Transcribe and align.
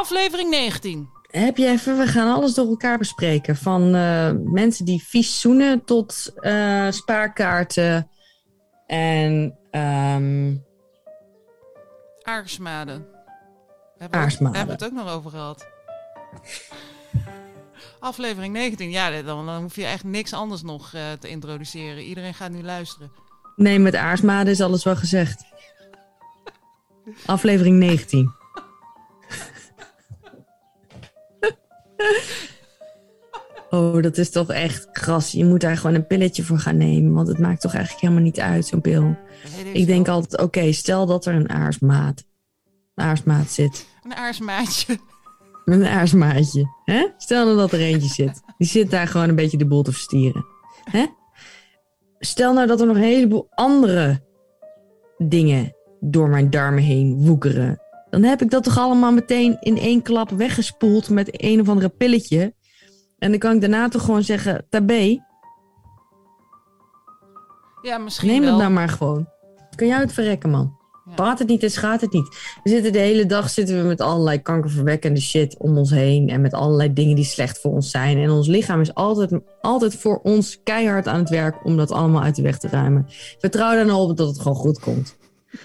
Aflevering 0.00 0.50
19. 0.50 1.08
Heb 1.30 1.56
je 1.56 1.66
even, 1.66 1.98
we 1.98 2.06
gaan 2.06 2.34
alles 2.34 2.54
door 2.54 2.68
elkaar 2.68 2.98
bespreken. 2.98 3.56
Van 3.56 3.94
eh, 3.94 4.30
mensen 4.44 4.84
die 4.84 5.02
vies 5.02 5.40
zoenen 5.40 5.84
tot 5.84 6.32
eh, 6.34 6.90
spaarkaarten 6.90 8.10
en 8.86 9.58
ehm 9.70 10.56
Aarsmaden. 12.22 12.98
We 12.98 13.98
hebben, 13.98 14.20
Aarsmaden. 14.20 14.52
we 14.52 14.58
hebben 14.58 14.76
het 14.76 14.84
ook 14.84 15.04
nog 15.04 15.14
over 15.14 15.30
gehad. 15.30 15.66
Aflevering 17.98 18.52
19. 18.52 18.90
Ja, 18.90 19.22
dan, 19.22 19.46
dan 19.46 19.62
hoef 19.62 19.76
je 19.76 19.84
echt 19.84 20.04
niks 20.04 20.32
anders 20.32 20.62
nog 20.62 20.94
eh, 20.94 21.02
te 21.20 21.28
introduceren. 21.28 22.02
Iedereen 22.02 22.34
gaat 22.34 22.50
nu 22.50 22.62
luisteren. 22.62 23.12
Nee, 23.56 23.78
met 23.78 23.94
aarsmaden 23.94 24.52
is 24.52 24.60
alles 24.60 24.84
wel 24.84 24.96
gezegd. 24.96 25.44
Aflevering 27.26 27.76
19. 27.76 28.38
Oh, 33.70 34.02
dat 34.02 34.18
is 34.18 34.30
toch 34.30 34.50
echt 34.50 34.88
gras. 34.92 35.32
Je 35.32 35.44
moet 35.44 35.60
daar 35.60 35.76
gewoon 35.76 35.94
een 35.94 36.06
pilletje 36.06 36.42
voor 36.42 36.58
gaan 36.58 36.76
nemen. 36.76 37.12
Want 37.12 37.28
het 37.28 37.38
maakt 37.38 37.60
toch 37.60 37.74
eigenlijk 37.74 38.02
helemaal 38.02 38.24
niet 38.24 38.40
uit, 38.40 38.66
zo'n 38.66 38.80
pil. 38.80 39.16
Ik 39.72 39.86
denk 39.86 40.08
altijd, 40.08 40.40
oké, 40.40 40.72
stel 40.72 41.06
dat 41.06 41.26
er 41.26 41.34
een 41.34 41.50
aarsmaat, 41.50 42.24
een 42.94 43.04
aarsmaat 43.04 43.50
zit. 43.50 43.86
Een 44.04 44.14
aarsmaatje. 44.14 44.98
Een 45.64 45.86
aarsmaatje. 45.86 46.66
Hè? 46.84 47.08
Stel 47.16 47.44
nou 47.44 47.56
dat 47.56 47.72
er 47.72 47.80
eentje 47.80 48.08
zit. 48.08 48.40
Die 48.58 48.68
zit 48.68 48.90
daar 48.90 49.06
gewoon 49.06 49.28
een 49.28 49.34
beetje 49.34 49.58
de 49.58 49.66
boel 49.66 49.82
te 49.82 49.92
verstieren. 49.92 50.44
Hè? 50.84 51.06
Stel 52.18 52.52
nou 52.52 52.66
dat 52.66 52.80
er 52.80 52.86
nog 52.86 52.96
een 52.96 53.02
heleboel 53.02 53.46
andere 53.50 54.22
dingen 55.18 55.76
door 56.00 56.28
mijn 56.28 56.50
darmen 56.50 56.82
heen 56.82 57.16
woekeren. 57.26 57.80
Dan 58.10 58.22
heb 58.22 58.42
ik 58.42 58.50
dat 58.50 58.64
toch 58.64 58.78
allemaal 58.78 59.12
meteen 59.12 59.56
in 59.60 59.78
één 59.78 60.02
klap 60.02 60.30
weggespoeld 60.30 61.08
met 61.10 61.42
een 61.44 61.60
of 61.60 61.68
andere 61.68 61.88
pilletje. 61.88 62.54
En 63.18 63.30
dan 63.30 63.38
kan 63.38 63.54
ik 63.54 63.60
daarna 63.60 63.88
toch 63.88 64.04
gewoon 64.04 64.22
zeggen, 64.22 64.66
tabé, 64.68 65.18
Ja, 67.82 67.98
misschien 67.98 68.28
neem 68.28 68.40
wel. 68.40 68.50
het 68.50 68.58
nou 68.58 68.72
maar 68.72 68.88
gewoon. 68.88 69.28
Kan 69.74 69.86
jou 69.86 70.00
het 70.00 70.12
verrekken, 70.12 70.50
man. 70.50 70.78
Ja. 71.04 71.14
Praat 71.14 71.38
het 71.38 71.48
niet, 71.48 71.62
is 71.62 71.76
gaat 71.76 72.00
het 72.00 72.12
niet. 72.12 72.28
We 72.62 72.70
zitten 72.70 72.92
de 72.92 72.98
hele 72.98 73.26
dag 73.26 73.50
zitten 73.50 73.82
we 73.82 73.88
met 73.88 74.00
allerlei 74.00 74.42
kankerverwekkende 74.42 75.20
shit 75.20 75.56
om 75.58 75.78
ons 75.78 75.90
heen. 75.90 76.28
En 76.28 76.40
met 76.40 76.52
allerlei 76.54 76.92
dingen 76.92 77.16
die 77.16 77.24
slecht 77.24 77.60
voor 77.60 77.72
ons 77.72 77.90
zijn. 77.90 78.18
En 78.18 78.30
ons 78.30 78.46
lichaam 78.46 78.80
is 78.80 78.94
altijd, 78.94 79.40
altijd 79.60 79.96
voor 79.96 80.20
ons 80.22 80.60
keihard 80.62 81.06
aan 81.08 81.18
het 81.18 81.28
werk 81.30 81.64
om 81.64 81.76
dat 81.76 81.90
allemaal 81.90 82.22
uit 82.22 82.36
de 82.36 82.42
weg 82.42 82.58
te 82.58 82.68
ruimen. 82.68 83.06
Vertrouw 83.38 83.72
er 83.72 83.86
nou 83.86 84.10
op 84.10 84.16
dat 84.16 84.28
het 84.28 84.40
gewoon 84.40 84.56
goed 84.56 84.78
komt. 84.78 85.16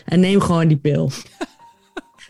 En 0.05 0.19
neem 0.19 0.41
gewoon 0.41 0.67
die 0.67 0.77
pil. 0.77 1.09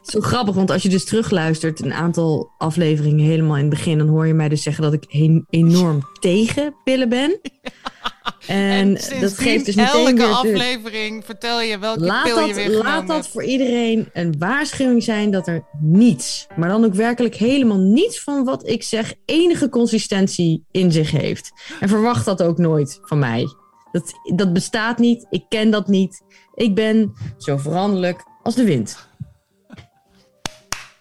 Zo 0.05 0.19
grappig, 0.21 0.55
want 0.55 0.71
als 0.71 0.83
je 0.83 0.89
dus 0.89 1.05
terugluistert, 1.05 1.81
een 1.81 1.93
aantal 1.93 2.51
afleveringen 2.57 3.25
helemaal 3.25 3.55
in 3.55 3.61
het 3.61 3.69
begin, 3.69 3.97
dan 3.97 4.07
hoor 4.07 4.27
je 4.27 4.33
mij 4.33 4.49
dus 4.49 4.63
zeggen 4.63 4.83
dat 4.83 4.93
ik 4.93 5.05
he- 5.07 5.41
enorm 5.49 6.07
tegen 6.19 6.75
pillen 6.83 7.09
ben. 7.09 7.39
En, 8.47 8.93
dat 8.93 9.37
geeft 9.37 9.65
dus 9.65 9.75
meteen 9.75 9.91
elke 9.99 10.13
weer 10.13 10.27
de- 10.27 10.33
aflevering 10.33 11.25
vertel 11.25 11.61
je 11.61 11.79
welke 11.79 11.99
Laat 11.99 12.23
pil 12.23 12.39
je 12.47 12.53
weer 12.53 12.69
laat 12.69 13.07
dat 13.07 13.15
hebt. 13.15 13.27
voor 13.27 13.43
iedereen 13.43 14.09
een 14.13 14.35
waarschuwing 14.39 15.03
zijn 15.03 15.31
dat 15.31 15.47
er 15.47 15.65
niets, 15.81 16.47
maar 16.55 16.69
dan 16.69 16.85
ook 16.85 16.93
werkelijk 16.93 17.35
helemaal 17.35 17.77
niets 17.79 18.19
van 18.23 18.43
wat 18.43 18.67
ik 18.67 18.83
zeg, 18.83 19.13
enige 19.25 19.69
consistentie 19.69 20.65
in 20.71 20.91
zich 20.91 21.11
heeft. 21.11 21.51
En 21.79 21.89
verwacht 21.89 22.25
dat 22.25 22.43
ook 22.43 22.57
nooit 22.57 22.99
van 23.01 23.19
mij. 23.19 23.45
Dat, 23.91 24.13
dat 24.35 24.53
bestaat 24.53 24.97
niet, 24.97 25.27
ik 25.29 25.43
ken 25.49 25.71
dat 25.71 25.87
niet. 25.87 26.21
Ik 26.53 26.75
ben 26.75 27.13
zo 27.37 27.57
veranderlijk 27.57 28.23
als 28.43 28.55
de 28.55 28.63
wind. 28.63 29.07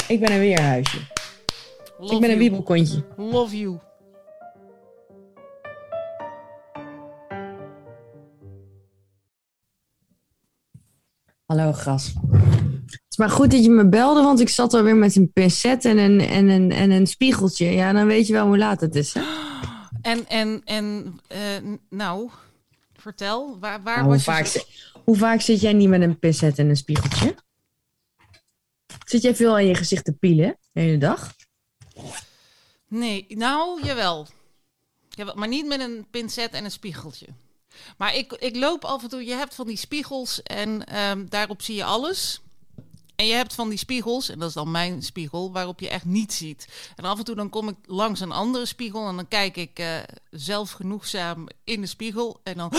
Ik 0.09 0.21
ben 0.21 0.33
een 0.33 0.39
weerhuisje. 0.39 0.99
Love 1.99 2.15
ik 2.15 2.21
ben 2.21 2.31
een 2.31 2.39
wiebelkontje. 2.39 3.05
Love 3.17 3.59
you. 3.59 3.79
Hallo, 11.47 11.73
gras. 11.73 12.13
Het 12.87 13.03
is 13.09 13.17
maar 13.17 13.31
goed 13.31 13.51
dat 13.51 13.65
je 13.65 13.71
me 13.71 13.89
belde, 13.89 14.23
want 14.23 14.41
ik 14.41 14.49
zat 14.49 14.75
alweer 14.75 14.97
met 14.97 15.17
een 15.17 15.33
pincet 15.33 15.85
en 15.85 15.99
een, 15.99 16.21
en 16.21 16.49
een, 16.49 16.73
en 16.73 16.91
een 16.91 17.07
spiegeltje. 17.07 17.71
Ja, 17.71 17.93
dan 17.93 18.07
weet 18.07 18.27
je 18.27 18.33
wel 18.33 18.47
hoe 18.47 18.59
laat 18.59 18.81
het 18.81 18.95
is. 18.95 19.15
Hè? 19.15 19.21
En, 20.03 20.29
en, 20.29 20.61
en 20.65 21.15
eh, 21.27 21.39
nou, 21.91 22.31
vertel, 22.93 23.59
waar, 23.61 23.83
waar 23.83 23.97
Nou, 23.97 24.07
hoe, 24.07 24.25
was 24.25 24.25
je... 24.25 24.31
vaak, 24.31 24.67
hoe 25.05 25.17
vaak 25.17 25.41
zit 25.41 25.61
jij 25.61 25.73
niet 25.73 25.89
met 25.89 26.01
een 26.03 26.19
pincet 26.19 26.59
en 26.59 26.69
een 26.69 26.77
spiegeltje? 26.77 27.35
Zit 29.05 29.23
jij 29.23 29.35
veel 29.35 29.55
aan 29.55 29.67
je 29.67 29.75
gezicht 29.75 30.05
te 30.05 30.13
pielen 30.13 30.59
de 30.73 30.81
hele 30.81 30.99
dag? 30.99 31.35
Nee, 32.89 33.27
nou, 33.29 33.85
jawel. 33.85 34.27
Maar 35.35 35.49
niet 35.49 35.67
met 35.67 35.81
een 35.81 36.07
pincet 36.11 36.53
en 36.53 36.65
een 36.65 36.71
spiegeltje. 36.71 37.27
Maar 37.99 38.15
ik, 38.15 38.33
ik 38.33 38.57
loop 38.57 38.85
af 38.85 39.03
en 39.03 39.09
toe, 39.09 39.25
je 39.25 39.35
hebt 39.35 39.55
van 39.55 39.67
die 39.67 39.77
spiegels 39.77 40.43
en 40.43 40.87
ehm, 40.87 41.27
daarop 41.29 41.63
zie 41.63 41.75
je 41.75 41.85
alles. 41.85 42.41
En 43.17 43.27
je 43.27 43.33
hebt 43.35 43.55
van 43.55 43.69
die 43.69 43.79
spiegels, 43.79 44.31
en 44.31 44.39
dat 44.39 44.49
is 44.49 44.55
dan 44.55 44.71
mijn 44.71 45.03
spiegel, 45.03 45.53
waarop 45.53 45.81
je 45.81 45.89
echt 45.89 46.05
niets 46.05 46.37
ziet. 46.37 46.69
En 46.97 47.05
af 47.05 47.19
en 47.19 47.25
toe 47.25 47.35
dan 47.35 47.51
kom 47.51 47.69
ik 47.69 47.77
langs 47.87 48.21
een 48.21 48.33
andere 48.33 48.67
spiegel 48.67 49.09
en 49.09 49.17
dan 49.17 49.29
kijk 49.29 49.57
ik 49.57 49.79
eh 49.79 49.87
zelfgenoegzaam 50.31 51.47
in 51.65 51.81
de 51.81 51.87
spiegel. 51.87 52.41
En 52.43 52.55
dan, 52.57 52.71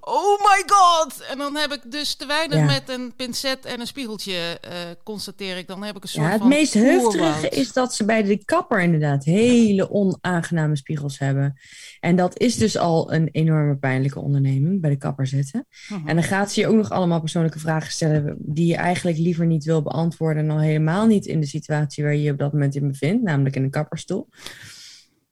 oh 0.00 0.38
my 0.38 0.62
god! 0.66 1.20
En 1.30 1.38
dan 1.38 1.56
heb 1.56 1.72
ik 1.72 1.80
dus 1.92 2.14
te 2.14 2.26
weinig 2.26 2.58
Ja. 2.58 2.64
met 2.64 2.88
een 2.88 3.12
pincet 3.16 3.64
en 3.64 3.80
een 3.80 3.86
spiegeltje, 3.86 4.58
eh, 4.60 4.70
constateer 5.04 5.56
ik. 5.56 5.66
Dan 5.66 5.82
heb 5.82 5.96
ik 5.96 6.02
een 6.02 6.08
soort 6.08 6.24
Ja, 6.24 6.30
het 6.30 6.40
van 6.40 6.48
meest 6.48 6.74
heftige 6.74 7.48
is 7.48 7.72
dat 7.72 7.94
ze 7.94 8.04
bij 8.04 8.22
de 8.22 8.44
kapper 8.44 8.80
inderdaad 8.80 9.24
hele 9.24 9.90
onaangename 9.90 10.76
spiegels 10.76 11.18
hebben. 11.18 11.60
En 12.00 12.16
dat 12.16 12.38
is 12.38 12.56
dus 12.56 12.78
al 12.78 13.12
een 13.12 13.28
enorme 13.32 13.76
pijnlijke 13.76 14.20
onderneming, 14.20 14.80
bij 14.80 14.90
de 14.90 14.96
kapper 14.96 15.26
zitten. 15.26 15.66
Mhm. 15.88 16.08
En 16.08 16.14
dan 16.14 16.24
gaat 16.24 16.52
ze 16.52 16.60
je 16.60 16.66
ook 16.66 16.74
nog 16.74 16.90
allemaal 16.90 17.20
persoonlijke 17.20 17.58
vragen 17.58 17.92
stellen 17.92 18.36
die 18.38 18.66
je 18.66 18.76
eigenlijk 18.76 19.02
liever 19.04 19.46
niet 19.46 19.64
wil 19.64 19.82
beantwoorden. 19.82 20.42
En 20.42 20.50
al 20.50 20.60
helemaal 20.60 21.06
niet 21.06 21.26
in 21.26 21.40
de 21.40 21.46
situatie 21.46 22.04
waar 22.04 22.14
je 22.14 22.22
je 22.22 22.30
op 22.32 22.38
dat 22.38 22.52
moment 22.52 22.74
in 22.74 22.88
bevindt, 22.88 23.22
namelijk 23.22 23.56
in 23.56 23.62
een 23.62 23.70
kapperstoel. 23.70 24.28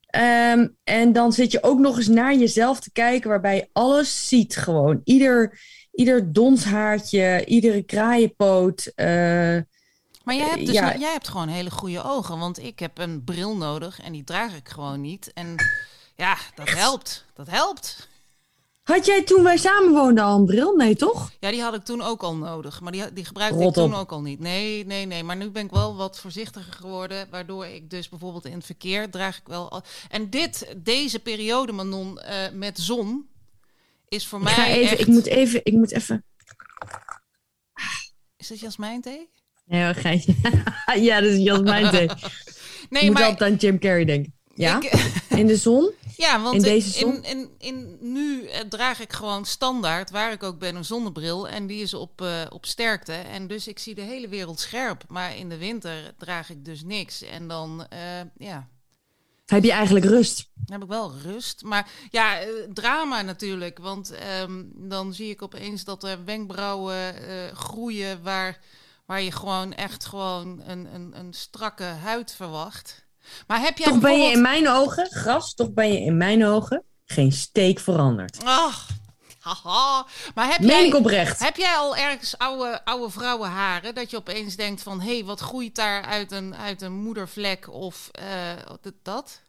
Ehm, 0.06 0.68
en 0.84 1.12
dan 1.12 1.32
zit 1.32 1.52
je 1.52 1.62
ook 1.62 1.78
nog 1.78 1.96
eens 1.96 2.08
naar 2.08 2.36
jezelf 2.36 2.80
te 2.80 2.92
kijken, 2.92 3.28
waarbij 3.30 3.56
je 3.56 3.68
alles 3.72 4.28
ziet 4.28 4.56
gewoon. 4.56 5.00
Ieder, 5.04 5.60
ieder 5.92 6.32
donshaartje, 6.32 7.44
iedere 7.44 7.82
kraaienpoot. 7.82 8.86
eh, 8.94 9.06
Maar 10.24 10.34
jij 10.34 10.48
hebt, 10.48 10.66
dus 10.66 10.74
Ja. 10.74 10.96
jij 10.98 11.12
hebt 11.12 11.28
gewoon 11.28 11.48
hele 11.48 11.70
goede 11.70 12.02
ogen. 12.02 12.38
Want 12.38 12.58
ik 12.62 12.78
heb 12.78 12.98
een 12.98 13.24
bril 13.24 13.56
nodig 13.56 14.00
en 14.00 14.12
die 14.12 14.24
draag 14.24 14.56
ik 14.56 14.68
gewoon 14.68 15.00
niet. 15.00 15.30
En 15.34 15.54
ja, 16.16 16.36
dat 16.54 16.70
helpt. 16.70 17.24
Dat 17.34 17.50
helpt. 17.50 18.08
Had 18.82 19.06
jij 19.06 19.22
toen 19.24 19.42
wij 19.42 19.56
samen 19.56 19.92
woonden 19.92 20.24
al 20.24 20.38
een 20.38 20.44
bril? 20.46 20.76
Nee, 20.76 20.96
toch? 20.96 21.30
Ja, 21.40 21.50
die 21.50 21.60
had 21.62 21.74
ik 21.74 21.82
toen 21.84 22.02
ook 22.02 22.22
al 22.22 22.34
nodig. 22.36 22.80
Maar 22.80 22.92
die, 22.92 23.12
die 23.12 23.24
gebruikte 23.24 23.58
Rot 23.58 23.68
ik 23.68 23.82
toen 23.82 23.92
op. 23.94 24.00
ook 24.00 24.12
al 24.12 24.20
niet. 24.22 24.38
Nee, 24.38 24.86
nee, 24.86 25.06
nee. 25.06 25.22
Maar 25.24 25.36
nu 25.36 25.50
ben 25.50 25.64
ik 25.64 25.70
wel 25.70 25.96
wat 25.96 26.18
voorzichtiger 26.18 26.72
geworden. 26.72 27.26
Waardoor 27.30 27.66
ik 27.66 27.90
dus 27.90 28.08
bijvoorbeeld 28.08 28.44
in 28.44 28.52
het 28.52 28.66
verkeer 28.66 29.10
draag 29.10 29.36
ik 29.36 29.46
wel... 29.46 29.70
Al... 29.70 29.82
En 30.10 30.30
dit, 30.30 30.74
deze 30.76 31.18
periode, 31.18 31.72
Manon, 31.72 32.20
eh, 32.20 32.50
met 32.52 32.78
zon... 32.78 33.26
is 34.08 34.26
voor 34.26 34.38
Ik, 34.38 34.44
mij 34.44 34.72
even, 34.72 34.90
echt... 34.90 35.00
ik 35.00 35.06
moet 35.06 35.26
even, 35.26 35.60
ik 35.64 35.72
moet 35.72 35.92
even. 35.92 36.24
Is 38.36 38.48
dat 38.48 38.60
jasmijnthee? 38.60 39.28
Nee, 39.64 39.84
hoor, 39.84 39.94
geitje. 39.94 40.34
ja, 41.00 41.20
dat 41.20 41.30
is 41.30 41.38
Jasmijn 41.42 41.90
thee. 41.90 42.08
Nee, 42.90 43.02
ik 43.02 43.08
moet 43.08 43.18
maar... 43.18 43.28
altijd 43.28 43.50
aan 43.52 43.56
Jim 43.56 43.78
Carrey 43.78 44.04
denken. 44.04 44.34
Ja, 44.54 44.76
ik- 44.82 44.92
in 45.40 45.46
de 45.46 45.56
zon. 45.56 45.90
Ja, 46.16 46.42
want 46.42 46.54
In 46.54 46.60
ik- 46.60 46.66
deze 46.82 46.98
zon? 46.98 47.14
in, 47.14 47.24
in, 47.24 47.50
in, 47.58 47.98
nu 48.12 48.46
eh, 48.46 48.60
draag 48.60 49.00
ik 49.00 49.12
gewoon 49.12 49.44
standaard, 49.44 50.10
waar 50.10 50.32
ik 50.32 50.42
ook 50.42 50.58
ben, 50.58 50.74
een 50.76 50.84
zonnebril. 50.84 51.48
En 51.48 51.66
die 51.66 51.82
is 51.82 51.94
op, 51.94 52.20
eh, 52.20 52.42
op 52.48 52.66
sterkte. 52.66 53.12
En 53.12 53.46
dus 53.46 53.68
ik 53.68 53.78
zie 53.78 53.94
de 53.94 54.00
hele 54.00 54.28
wereld 54.28 54.60
scherp. 54.60 55.04
Maar 55.08 55.36
in 55.36 55.48
de 55.48 55.56
winter 55.56 56.14
draag 56.18 56.50
ik 56.50 56.64
dus 56.64 56.82
niks. 56.82 57.22
En 57.22 57.48
dan, 57.48 57.86
eh, 57.88 57.98
ja, 58.36 58.68
Heb 59.46 59.64
je 59.64 59.72
eigenlijk 59.72 60.04
rust? 60.04 60.50
dan 60.54 60.72
heb 60.80 60.82
ik 60.82 60.88
wel 60.88 61.12
rust. 61.22 61.62
Maar 61.62 61.90
ja, 62.10 62.38
drama 62.72 63.22
natuurlijk. 63.22 63.78
Want 63.78 64.10
ehm, 64.10 64.62
dan 64.74 65.14
zie 65.14 65.30
ik 65.30 65.42
opeens 65.42 65.84
dat 65.84 66.04
er 66.04 66.24
wenkbrauwen 66.24 67.14
groeien 67.56 68.22
waar, 68.22 68.58
waar 69.06 69.22
je 69.22 69.32
gewoon 69.32 69.72
echt 69.74 70.04
gewoon 70.06 70.62
een, 70.66 70.94
een, 70.94 71.12
een 71.18 71.32
strakke 71.32 71.84
huid 71.84 72.32
verwacht. 72.34 73.01
Maar 73.46 73.60
heb 73.60 73.78
jij 73.78 73.86
Toch 73.86 74.00
ben 74.00 74.22
je 74.22 74.32
in 74.32 74.42
mijn 74.42 74.68
ogen, 74.68 75.06
gras, 75.10 75.54
toch 75.54 75.72
ben 75.72 75.92
je 75.92 76.00
in 76.00 76.16
mijn 76.16 76.44
ogen 76.44 76.84
geen 77.04 77.32
steek 77.32 77.78
veranderd. 77.78 78.38
Ach, 78.44 78.88
haha. 79.38 80.06
Maar 80.34 80.50
heb 80.50 80.60
Meen 80.60 80.86
jij, 80.86 80.92
oprecht. 80.92 81.38
heb 81.38 81.56
jij 81.56 81.74
al 81.76 81.96
ergens 81.96 82.38
oude, 82.38 82.84
oude 82.84 83.10
vrouwenharen 83.10 83.94
dat 83.94 84.10
je 84.10 84.16
opeens 84.16 84.56
denkt 84.56 84.82
van... 84.82 85.00
hé, 85.00 85.14
hey, 85.14 85.24
wat 85.24 85.40
groeit 85.40 85.74
daar 85.74 86.02
uit 86.02 86.32
een, 86.32 86.54
uit 86.54 86.82
een 86.82 86.92
moedervlek 86.92 87.72
of 87.72 88.08
eh, 88.12 88.90
dat? 89.02 89.40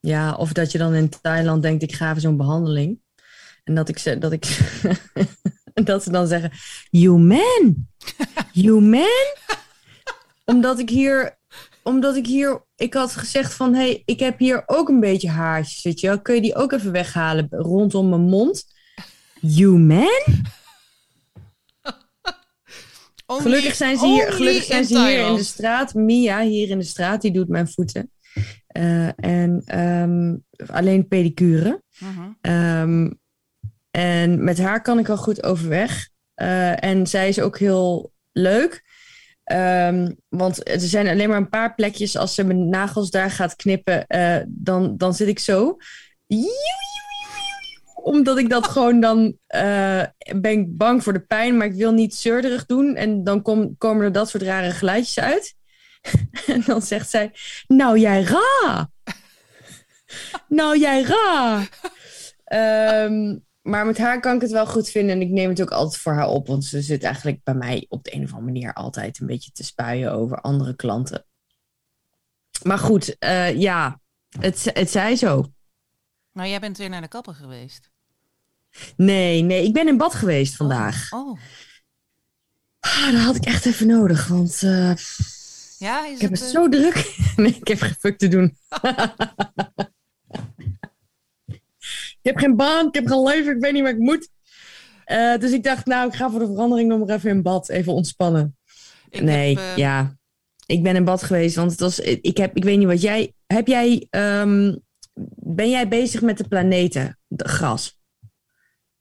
Ja, 0.00 0.34
of 0.34 0.52
dat 0.52 0.72
je 0.72 0.78
dan 0.78 0.94
in 0.94 1.08
Thailand 1.20 1.62
denkt, 1.62 1.82
ik 1.82 1.94
ga 1.94 2.10
even 2.10 2.20
zo'n 2.20 2.36
behandeling. 2.36 3.02
En 3.64 3.74
dat 3.74 3.88
ik 3.88 3.98
ze, 3.98 4.18
dat 4.18 4.32
ik, 4.32 4.58
dat 5.84 6.02
ze 6.02 6.10
dan 6.10 6.26
zeggen, 6.26 6.52
you 6.90 7.18
man, 7.18 7.88
you 8.52 8.80
man. 8.80 9.34
Omdat 10.44 10.78
ik 10.78 10.88
hier 10.88 11.38
omdat 11.84 12.16
ik 12.16 12.26
hier, 12.26 12.63
ik 12.76 12.94
had 12.94 13.16
gezegd 13.16 13.54
van, 13.54 13.74
hé, 13.74 13.80
hey, 13.80 14.02
ik 14.04 14.20
heb 14.20 14.38
hier 14.38 14.62
ook 14.66 14.88
een 14.88 15.00
beetje 15.00 15.28
haartjes, 15.28 15.82
weet 15.82 16.00
je 16.00 16.06
wel. 16.06 16.20
Kun 16.20 16.34
je 16.34 16.40
die 16.40 16.54
ook 16.54 16.72
even 16.72 16.92
weghalen 16.92 17.46
rondom 17.50 18.08
mijn 18.08 18.20
mond? 18.20 18.64
You 19.40 19.78
man? 19.78 20.08
Only- 23.26 23.42
Gelukkig 23.42 23.74
zijn 23.74 23.98
ze 23.98 24.06
hier, 24.06 24.32
gelukkig 24.32 24.64
zijn 24.64 24.80
in 24.80 24.86
ze 24.88 24.98
hier 25.06 25.26
in 25.26 25.34
de 25.34 25.42
straat. 25.42 25.94
Mia 25.94 26.40
hier 26.40 26.68
in 26.70 26.78
de 26.78 26.84
straat, 26.84 27.20
die 27.22 27.32
doet 27.32 27.48
mijn 27.48 27.68
voeten. 27.68 28.10
Eh, 28.66 29.24
en 29.24 29.62
ehm, 29.64 30.36
alleen 30.72 31.08
pedicure. 31.08 31.82
Mhm. 31.98 32.30
Ehm, 32.40 33.10
en 33.90 34.44
met 34.44 34.58
haar 34.58 34.82
kan 34.82 34.98
ik 34.98 35.08
al 35.08 35.16
goed 35.16 35.42
overweg. 35.42 36.08
Eh, 36.34 36.84
en 36.84 37.06
zij 37.06 37.28
is 37.28 37.40
ook 37.40 37.58
heel 37.58 38.12
leuk. 38.32 38.82
Ehm, 39.44 40.10
want 40.28 40.68
er 40.68 40.80
zijn 40.80 41.08
alleen 41.08 41.28
maar 41.28 41.38
een 41.38 41.48
paar 41.48 41.74
plekjes. 41.74 42.16
Als 42.16 42.34
ze 42.34 42.44
mijn 42.44 42.68
nagels 42.68 43.10
daar 43.10 43.30
gaat 43.30 43.56
knippen, 43.56 44.06
eh, 44.06 44.40
dan, 44.46 44.96
dan 44.96 45.14
zit 45.14 45.28
ik 45.28 45.38
zo. 45.38 45.76
Omdat 47.94 48.38
ik 48.38 48.48
dat 48.48 48.68
gewoon 48.68 49.00
dan 49.00 49.38
eh, 49.46 50.02
ben 50.36 50.50
ik 50.50 50.76
bang 50.76 51.02
voor 51.02 51.12
de 51.12 51.24
pijn, 51.26 51.56
maar 51.56 51.66
ik 51.66 51.74
wil 51.74 51.92
niet 51.92 52.14
zeurderig 52.14 52.66
doen. 52.66 52.94
En 52.96 53.24
dan 53.24 53.42
kom, 53.42 53.74
komen 53.78 54.04
er 54.04 54.12
dat 54.12 54.28
soort 54.28 54.42
rare 54.42 54.70
geluidjes 54.70 55.18
uit. 55.18 55.54
en 56.46 56.62
dan 56.66 56.82
zegt 56.82 57.10
zij: 57.10 57.30
Nou, 57.66 57.98
jij 57.98 58.22
ra! 58.22 58.90
nou, 60.48 60.78
jij 60.78 61.02
ra! 61.02 61.62
Ehm, 62.44 63.36
maar 63.64 63.86
met 63.86 63.98
haar 63.98 64.20
kan 64.20 64.34
ik 64.34 64.40
het 64.40 64.50
wel 64.50 64.66
goed 64.66 64.88
vinden. 64.88 65.14
En 65.14 65.20
ik 65.20 65.30
neem 65.30 65.48
het 65.48 65.62
ook 65.62 65.70
altijd 65.70 66.00
voor 66.00 66.12
haar 66.12 66.28
op. 66.28 66.46
Want 66.46 66.64
ze 66.64 66.82
zit 66.82 67.02
eigenlijk 67.02 67.42
bij 67.42 67.54
mij 67.54 67.86
op 67.88 68.04
de 68.04 68.14
een 68.14 68.22
of 68.22 68.32
andere 68.32 68.52
manier 68.52 68.72
altijd 68.72 69.20
een 69.20 69.26
beetje 69.26 69.52
te 69.52 69.64
spuien 69.64 70.12
over 70.12 70.40
andere 70.40 70.76
klanten. 70.76 71.24
Maar 72.62 72.78
goed, 72.78 73.18
eh, 73.18 73.60
ja, 73.60 74.00
het, 74.40 74.70
het 74.72 74.90
zij 74.90 75.16
zo. 75.16 75.52
Nou, 76.32 76.48
jij 76.48 76.60
bent 76.60 76.78
weer 76.78 76.88
naar 76.88 77.00
de 77.00 77.08
kapper 77.08 77.34
geweest. 77.34 77.90
Nee, 78.96 79.42
nee, 79.42 79.64
ik 79.64 79.72
ben 79.72 79.88
in 79.88 79.96
bad 79.96 80.14
geweest 80.14 80.56
vandaag. 80.56 81.12
Oh, 81.12 81.38
Ah, 82.84 83.12
dat 83.12 83.20
had 83.20 83.36
ik 83.36 83.44
echt 83.44 83.66
even 83.66 83.86
nodig, 83.86 84.26
want 84.26 84.62
eh, 84.62 84.94
ja, 85.78 86.06
is 86.06 86.14
ik 86.14 86.20
heb 86.20 86.30
het... 86.30 86.40
het 86.40 86.48
eh, 86.48 86.54
zo 86.54 86.68
druk. 86.68 87.16
nee, 87.36 87.54
ik 87.54 87.68
heb 87.68 87.80
geen 87.80 87.94
fuck 87.98 88.18
te 88.18 88.28
doen. 88.28 88.56
ik 92.24 92.30
heb 92.30 92.38
geen 92.38 92.56
baan, 92.56 92.86
ik 92.86 92.94
heb 92.94 93.06
geen 93.06 93.22
leven, 93.22 93.54
ik 93.54 93.60
weet 93.60 93.72
niet 93.72 93.82
waar 93.82 93.92
ik 93.92 93.98
moet. 93.98 94.28
Eh, 95.04 95.38
dus 95.38 95.52
ik 95.52 95.62
dacht, 95.62 95.86
nou, 95.86 96.08
ik 96.08 96.14
ga 96.14 96.30
voor 96.30 96.38
de 96.38 96.46
verandering 96.46 96.88
nog 96.88 96.98
maar 96.98 97.16
even 97.16 97.30
in 97.30 97.42
bad, 97.42 97.68
even 97.68 97.92
ontspannen. 97.92 98.56
ik 99.08 99.22
nee, 99.22 99.48
heb, 99.48 99.58
eh, 99.58 99.76
ja. 99.76 100.16
Ik 100.66 100.82
ben 100.82 100.96
in 100.96 101.04
bad 101.04 101.22
geweest, 101.22 101.56
want 101.56 101.70
het 101.70 101.80
was, 101.80 101.98
ik, 102.00 102.36
heb, 102.36 102.56
ik 102.56 102.64
weet 102.64 102.78
niet 102.78 102.86
wat 102.86 103.02
jij... 103.02 103.32
Heb 103.46 103.66
jij... 103.66 104.06
ehm, 104.10 104.76
ben 105.36 105.70
jij 105.70 105.88
bezig 105.88 106.22
met 106.22 106.38
de 106.38 106.48
planeten, 106.48 107.18
de 107.26 107.48
gras? 107.48 107.98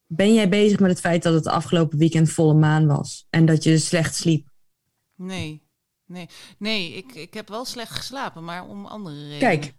Ben 0.05 0.33
jij 0.33 0.49
bezig 0.49 0.79
met 0.79 0.89
het 0.89 0.99
feit 0.99 1.23
dat 1.23 1.33
het 1.33 1.47
afgelopen 1.47 1.97
weekend 1.97 2.29
volle 2.29 2.53
maan 2.53 2.87
was? 2.87 3.25
En 3.29 3.45
dat 3.45 3.63
je 3.63 3.77
slecht 3.77 4.15
sliep? 4.15 4.47
Nee, 5.15 5.63
nee, 6.05 6.29
nee 6.57 6.93
ik, 6.93 7.15
ik 7.15 7.33
heb 7.33 7.49
wel 7.49 7.65
slecht 7.65 7.91
geslapen, 7.91 8.43
maar 8.43 8.67
om 8.67 8.85
andere 8.85 9.15
redenen. 9.15 9.39
Kijk, 9.39 9.73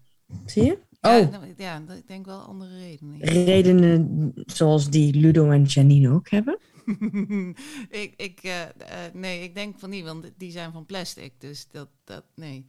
zie 0.47 0.65
je? 0.65 0.79
Ja, 1.05 1.21
Oh, 1.21 1.31
nou, 1.31 1.55
ja, 1.57 1.83
ik 1.97 2.07
denk 2.09 2.27
wel 2.27 2.39
andere 2.41 2.79
redenen. 2.79 3.19
redenen 3.21 4.33
zoals 4.47 4.91
die 4.91 5.15
Ludo 5.15 5.51
en 5.51 5.63
Janine 5.63 6.11
ook 6.11 6.31
hebben? 6.31 6.59
ik, 8.03 8.13
ik, 8.17 8.41
eh, 8.43 8.63
eh, 8.63 8.69
nee, 9.13 9.43
ik 9.43 9.55
denk 9.55 9.79
van 9.79 9.91
niet, 9.91 10.05
want 10.05 10.31
die 10.37 10.51
zijn 10.51 10.73
van 10.73 10.87
plastic. 10.87 11.41
Dus 11.41 11.69
dat, 11.71 11.89
dat 12.05 12.25
nee. 12.35 12.65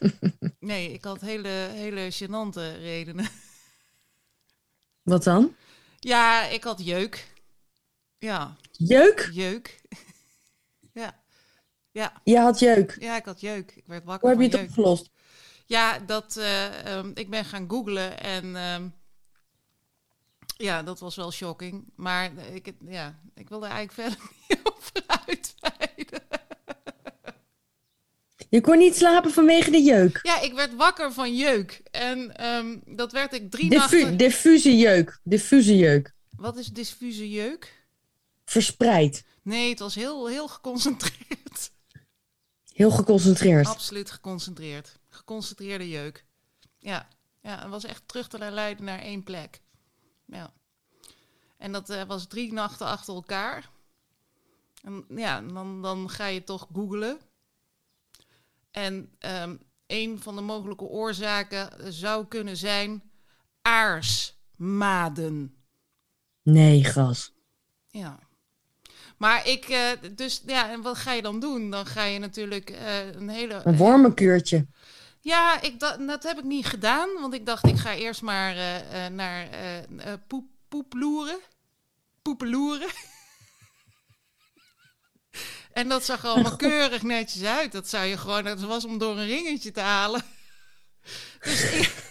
nee, 0.60 0.92
ik 0.92 1.04
had 1.04 1.20
hele, 1.20 1.48
hele 1.72 2.10
gênante 2.12 2.78
redenen. 2.80 3.26
Wat 5.02 5.24
dan? 5.24 5.54
ja, 5.98 6.46
ik 6.46 6.64
had 6.64 6.84
jeuk. 6.84 7.30
Ja, 8.18 8.56
Jeuk? 8.72 9.30
jeuk. 9.32 9.80
ja. 10.92 11.20
Ja, 11.92 12.20
Je 12.24 12.38
had 12.38 12.58
jeuk. 12.58 12.96
ja, 13.00 13.16
ik 13.16 13.24
had 13.24 13.40
jeuk. 13.40 13.72
Ik 13.76 13.86
werd 13.86 14.04
wakker 14.04 14.30
Hoe 14.30 14.40
heb 14.42 14.50
je 14.50 14.56
het 14.58 14.66
jeuk. 14.66 14.68
opgelost? 14.78 15.10
Ja, 15.72 15.98
dat, 15.98 16.36
eh, 16.36 16.86
ehm, 16.86 17.10
ik 17.14 17.30
ben 17.30 17.44
gaan 17.44 17.70
googlen 17.70 18.20
en 18.20 18.56
ehm, 18.56 18.88
ja, 20.56 20.82
dat 20.82 21.00
was 21.00 21.16
wel 21.16 21.32
shocking. 21.32 21.84
Maar 21.96 22.36
eh, 22.36 22.54
ik, 22.54 22.72
ja, 22.88 23.20
ik 23.34 23.48
wil 23.48 23.64
er 23.64 23.70
eigenlijk 23.70 23.92
verder 23.92 24.30
niet 24.48 24.60
over 24.62 25.02
uitweiden. 25.26 26.20
Je 28.48 28.60
kon 28.60 28.78
niet 28.78 28.96
slapen 28.96 29.30
vanwege 29.30 29.70
de 29.70 29.82
jeuk. 29.82 30.20
Ja, 30.22 30.40
ik 30.40 30.52
werd 30.52 30.74
wakker 30.74 31.12
van 31.12 31.36
jeuk. 31.36 31.80
En 31.90 32.36
ehm, 32.36 32.78
dat 32.86 33.12
werd 33.12 33.32
ik 33.32 33.50
drie 33.50 33.70
Diffu 33.70 34.00
nachten... 34.00 34.16
diffuse 34.16 34.76
jeuk. 34.76 35.20
Diffuse 35.22 35.76
jeuk. 35.76 36.14
Wat 36.36 36.56
is 36.56 36.66
diffuse 36.66 37.30
jeuk? 37.30 37.86
Verspreid. 38.44 39.24
Nee, 39.42 39.70
het 39.70 39.78
was 39.78 39.94
heel, 39.94 40.26
heel 40.26 40.48
geconcentreerd. 40.48 41.70
Heel 42.72 42.90
geconcentreerd. 42.90 43.66
Absoluut 43.66 44.10
geconcentreerd. 44.10 45.00
Geconcentreerde 45.12 45.88
jeuk. 45.88 46.24
Ja, 46.78 47.08
ja 47.40 47.58
het 47.58 47.68
was 47.68 47.84
echt 47.84 48.02
terug 48.08 48.28
te 48.28 48.50
leiden 48.50 48.84
naar 48.84 48.98
één 48.98 49.22
plek. 49.22 49.60
Ja. 50.26 50.52
En 51.56 51.72
dat 51.72 51.90
eh, 51.90 52.02
was 52.02 52.26
drie 52.26 52.52
nachten 52.52 52.86
achter 52.86 53.14
elkaar. 53.14 53.70
En 54.82 55.04
ja, 55.08 55.40
dan, 55.40 55.82
dan 55.82 56.10
ga 56.10 56.26
je 56.26 56.44
toch 56.44 56.68
googlen. 56.72 57.20
En 58.70 59.16
ehm, 59.18 59.56
een 59.86 60.20
van 60.22 60.34
de 60.34 60.40
mogelijke 60.40 60.84
oorzaken 60.84 61.92
zou 61.92 62.26
kunnen 62.26 62.56
zijn 62.56 63.02
aarsmaden. 63.62 65.54
Nee, 66.42 66.84
gras. 66.84 67.32
Ja. 67.90 68.18
Maar 69.16 69.48
ik, 69.48 69.64
eh, 69.64 69.90
dus 70.12 70.42
ja, 70.46 70.70
en 70.70 70.82
wat 70.82 70.96
ga 70.96 71.12
je 71.12 71.22
dan 71.22 71.40
doen? 71.40 71.70
Dan 71.70 71.86
ga 71.86 72.04
je 72.04 72.18
natuurlijk 72.18 72.70
eh, 72.70 73.14
een 73.14 73.28
hele. 73.28 73.60
Een 73.64 73.76
wormenkuurtje. 73.76 74.66
Ja, 75.24 75.60
ik, 75.60 75.80
da- 75.80 75.96
dat 75.96 76.22
heb 76.22 76.38
ik 76.38 76.44
niet 76.44 76.66
gedaan, 76.66 77.08
want 77.20 77.34
ik 77.34 77.46
dacht 77.46 77.66
ik 77.66 77.76
ga 77.76 77.94
eerst 77.94 78.22
maar 78.22 78.56
eh, 78.56 79.06
eh, 79.06 79.12
naar 79.12 79.48
eh, 79.50 80.12
poep, 80.26 80.46
poeploeren. 80.68 81.38
Poepeloeren. 82.22 82.88
en 85.72 85.88
dat 85.88 86.04
zag 86.04 86.22
er 86.22 86.28
allemaal 86.28 86.56
keurig 86.68 87.02
netjes 87.02 87.42
uit. 87.44 87.72
Dat 87.72 87.88
zou 87.88 88.04
je 88.04 88.16
gewoon, 88.16 88.44
dat 88.44 88.60
was 88.60 88.84
om 88.84 88.98
door 88.98 89.18
een 89.18 89.26
ringetje 89.26 89.70
te 89.70 89.80
halen. 89.80 90.22
Dus 91.42 91.70
ik, 91.72 92.10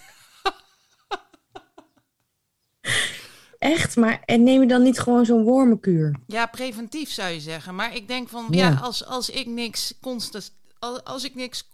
Echt? 3.59 3.95
Maar 3.95 4.21
en 4.25 4.43
neem 4.43 4.62
je 4.62 4.67
dan 4.67 4.81
niet 4.83 5.00
gewoon 5.00 5.25
zo'n 5.25 5.43
wormenkuur? 5.43 6.15
Ja, 6.27 6.45
preventief 6.45 7.12
zou 7.12 7.29
je 7.29 7.39
zeggen. 7.39 7.75
Maar 7.75 7.95
ik 7.95 8.07
denk 8.07 8.29
van, 8.29 8.47
Ja. 8.50 8.69
ja, 8.69 8.75
als, 8.75 9.05
als 9.05 9.29
ik 9.29 9.45
niks 9.47 9.93
constat, 10.01 10.51
als, 10.79 11.03
als 11.03 11.24
ik 11.24 11.35
niks 11.35 11.69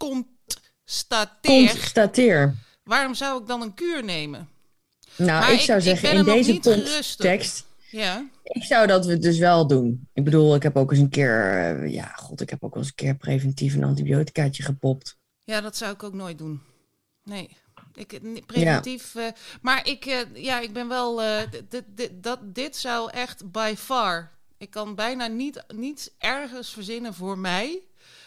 constateer, 0.88 1.70
Constateer. 1.70 2.54
waarom 2.82 3.14
zou 3.14 3.40
ik 3.40 3.46
dan 3.46 3.62
een 3.62 3.74
kuur 3.74 4.04
nemen? 4.04 4.48
Nou, 5.16 5.28
Maar 5.40 5.52
ik 5.52 5.60
zou 5.60 5.78
ik 5.78 5.84
zeggen, 5.84 6.12
in 6.12 6.24
deze 6.24 6.60
context... 6.60 7.66
Ja, 7.90 8.28
Ik 8.42 8.62
zou 8.64 8.86
dat 8.86 9.06
we 9.06 9.18
dus 9.18 9.38
wel 9.38 9.66
doen. 9.66 10.08
Ik 10.12 10.24
bedoel, 10.24 10.54
ik 10.54 10.62
heb 10.62 10.76
ook 10.76 10.90
eens 10.90 11.00
een 11.00 11.08
keer... 11.08 11.50
eh, 11.82 11.92
ja, 11.92 12.04
god, 12.16 12.40
ik 12.40 12.50
heb 12.50 12.64
ook 12.64 12.74
wel 12.74 12.82
eens 12.82 12.90
een 12.90 12.96
keer 13.04 13.14
preventief 13.16 13.74
een 13.74 13.84
antibioticaatje 13.84 14.62
gepopt. 14.62 15.16
ja, 15.44 15.60
dat 15.60 15.76
zou 15.76 15.92
ik 15.92 16.02
ook 16.02 16.14
nooit 16.14 16.38
doen. 16.38 16.60
Nee, 17.24 17.56
ik, 17.94 18.22
nee, 18.22 18.42
preventief. 18.46 19.14
eh, 19.14 19.26
maar 19.62 19.86
ik, 19.88 20.06
eh, 20.06 20.18
ja, 20.34 20.60
ik 20.60 20.72
ben 20.72 20.88
wel, 20.88 21.22
eh, 21.22 21.36
dat, 22.12 22.38
dit 22.42 22.76
zou 22.76 23.10
echt 23.10 23.50
by 23.50 23.74
far. 23.78 24.30
Ik 24.58 24.70
kan 24.70 24.94
bijna 24.94 25.26
niet, 25.26 25.64
niets 25.74 26.10
ergens 26.18 26.70
verzinnen 26.70 27.14
voor 27.14 27.38
mij 27.38 27.80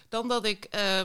dan 0.09 0.27
dat 0.27 0.45
ik 0.45 0.63
eh, 0.65 1.01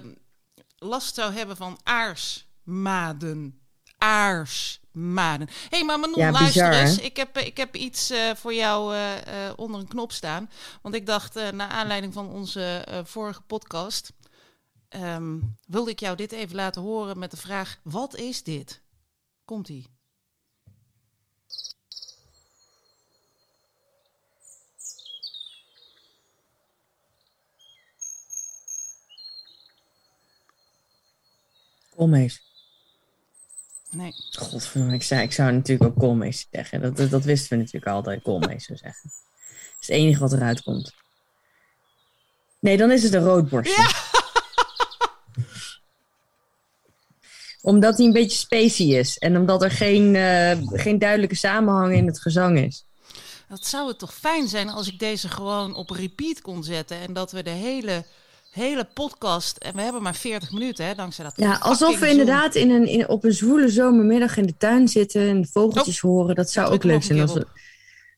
last 0.77 1.15
zou 1.15 1.33
hebben 1.33 1.57
van 1.57 1.79
aarsmaden. 1.83 3.61
Aarsmaden. 3.99 5.47
Hé, 5.49 5.55
hey, 5.69 5.85
maar 5.85 6.01
Manon, 6.01 6.19
Ja, 6.19 6.31
luister 6.31 6.69
bizar, 6.69 6.83
eens. 6.87 6.97
hè? 6.97 7.03
Ik 7.03 7.17
heb, 7.17 7.39
ik 7.39 7.57
heb 7.57 7.77
iets 7.77 8.11
eh, 8.11 8.35
voor 8.35 8.55
jou 8.55 8.95
eh, 8.95 9.47
eh, 9.49 9.53
onder 9.57 9.81
een 9.81 9.89
knop 9.89 10.13
staan. 10.13 10.51
Want 10.83 10.95
ik 10.95 11.07
dacht, 11.07 11.37
eh 11.37 11.49
naar 11.51 11.69
aanleiding 11.69 12.13
van 12.13 12.29
onze 12.31 12.63
eh, 12.87 12.99
vorige 13.05 13.41
podcast... 13.43 14.13
ehm, 14.89 15.39
wilde 15.67 15.91
ik 15.91 16.01
jou 16.01 16.17
dit 16.17 16.33
even 16.33 16.57
laten 16.57 16.83
horen 16.83 17.19
met 17.19 17.31
de 17.31 17.37
vraag... 17.37 17.79
Wat 17.83 18.15
is 18.17 18.43
dit? 18.43 18.83
Komt-ie. 19.45 19.96
Koolmees. 31.97 32.43
Nee. 33.91 34.13
Godverdomme, 34.31 34.95
ik, 34.95 35.03
zei, 35.03 35.23
ik 35.23 35.33
zou 35.33 35.53
natuurlijk 35.53 35.91
ook 35.91 35.99
koolmees 35.99 36.47
zeggen. 36.51 36.81
Dat, 36.81 36.97
dat, 36.97 37.11
dat 37.11 37.25
wisten 37.25 37.57
we 37.57 37.63
natuurlijk 37.63 37.93
altijd, 37.93 38.23
koolmees 38.23 38.65
zou 38.65 38.79
zeggen. 38.79 39.11
Dat 39.11 39.81
is 39.81 39.87
het 39.87 39.97
enige 39.97 40.21
wat 40.21 40.33
eruit 40.33 40.63
komt. 40.63 40.95
Nee, 42.61 42.77
dan 42.77 42.91
is 42.91 43.03
het 43.03 43.15
een 43.15 43.25
roodborstje. 43.25 43.91
Omdat 47.63 47.97
hij 47.97 48.07
een 48.07 48.13
beetje 48.13 48.39
spacey 48.39 48.87
is. 48.87 49.19
En 49.19 49.37
omdat 49.37 49.63
er 49.63 49.71
geen, 49.71 50.15
eh, 50.15 50.59
geen 50.63 50.99
duidelijke 50.99 51.35
samenhang 51.35 51.95
in 51.95 52.07
het 52.07 52.21
gezang 52.21 52.59
is. 52.59 52.87
Dat 53.49 53.67
zou 53.67 53.89
het 53.89 53.99
toch 53.99 54.15
fijn 54.15 54.49
zijn 54.49 54.69
als 54.69 54.89
ik 54.89 54.99
deze 54.99 55.29
gewoon 55.29 55.75
op 55.75 55.91
repeat 55.91 56.41
kon 56.41 56.65
zetten. 56.65 57.01
En 57.01 57.13
dat 57.13 57.33
we 57.33 57.43
de 57.43 57.51
hele, 57.51 58.05
hele 58.57 58.87
podcast. 58.95 59.57
En 59.57 59.75
we 59.75 59.81
hebben 59.83 60.03
maar 60.03 60.15
40 60.15 60.53
minuten, 60.53 60.87
hè, 60.87 60.95
dankzij 60.95 61.25
dat. 61.25 61.35
Ja, 61.37 61.57
alsof 61.57 61.99
we 61.99 62.09
inderdaad 62.09 62.55
in 62.55 62.71
een, 62.71 62.87
in, 62.87 63.09
op 63.09 63.25
een 63.25 63.33
zwoele 63.33 63.69
zomermiddag 63.69 64.37
in 64.37 64.47
de 64.47 64.57
tuin 64.59 64.89
zitten 64.89 65.29
en 65.29 65.49
vogeltjes 65.53 66.01
horen. 66.01 66.35
Dat 66.35 66.51
zou 66.51 66.67
Dat 66.67 66.75
ook 66.75 66.85
leuk 66.85 67.03
zijn 67.03 67.21
als 67.21 67.33
we, 67.33 67.47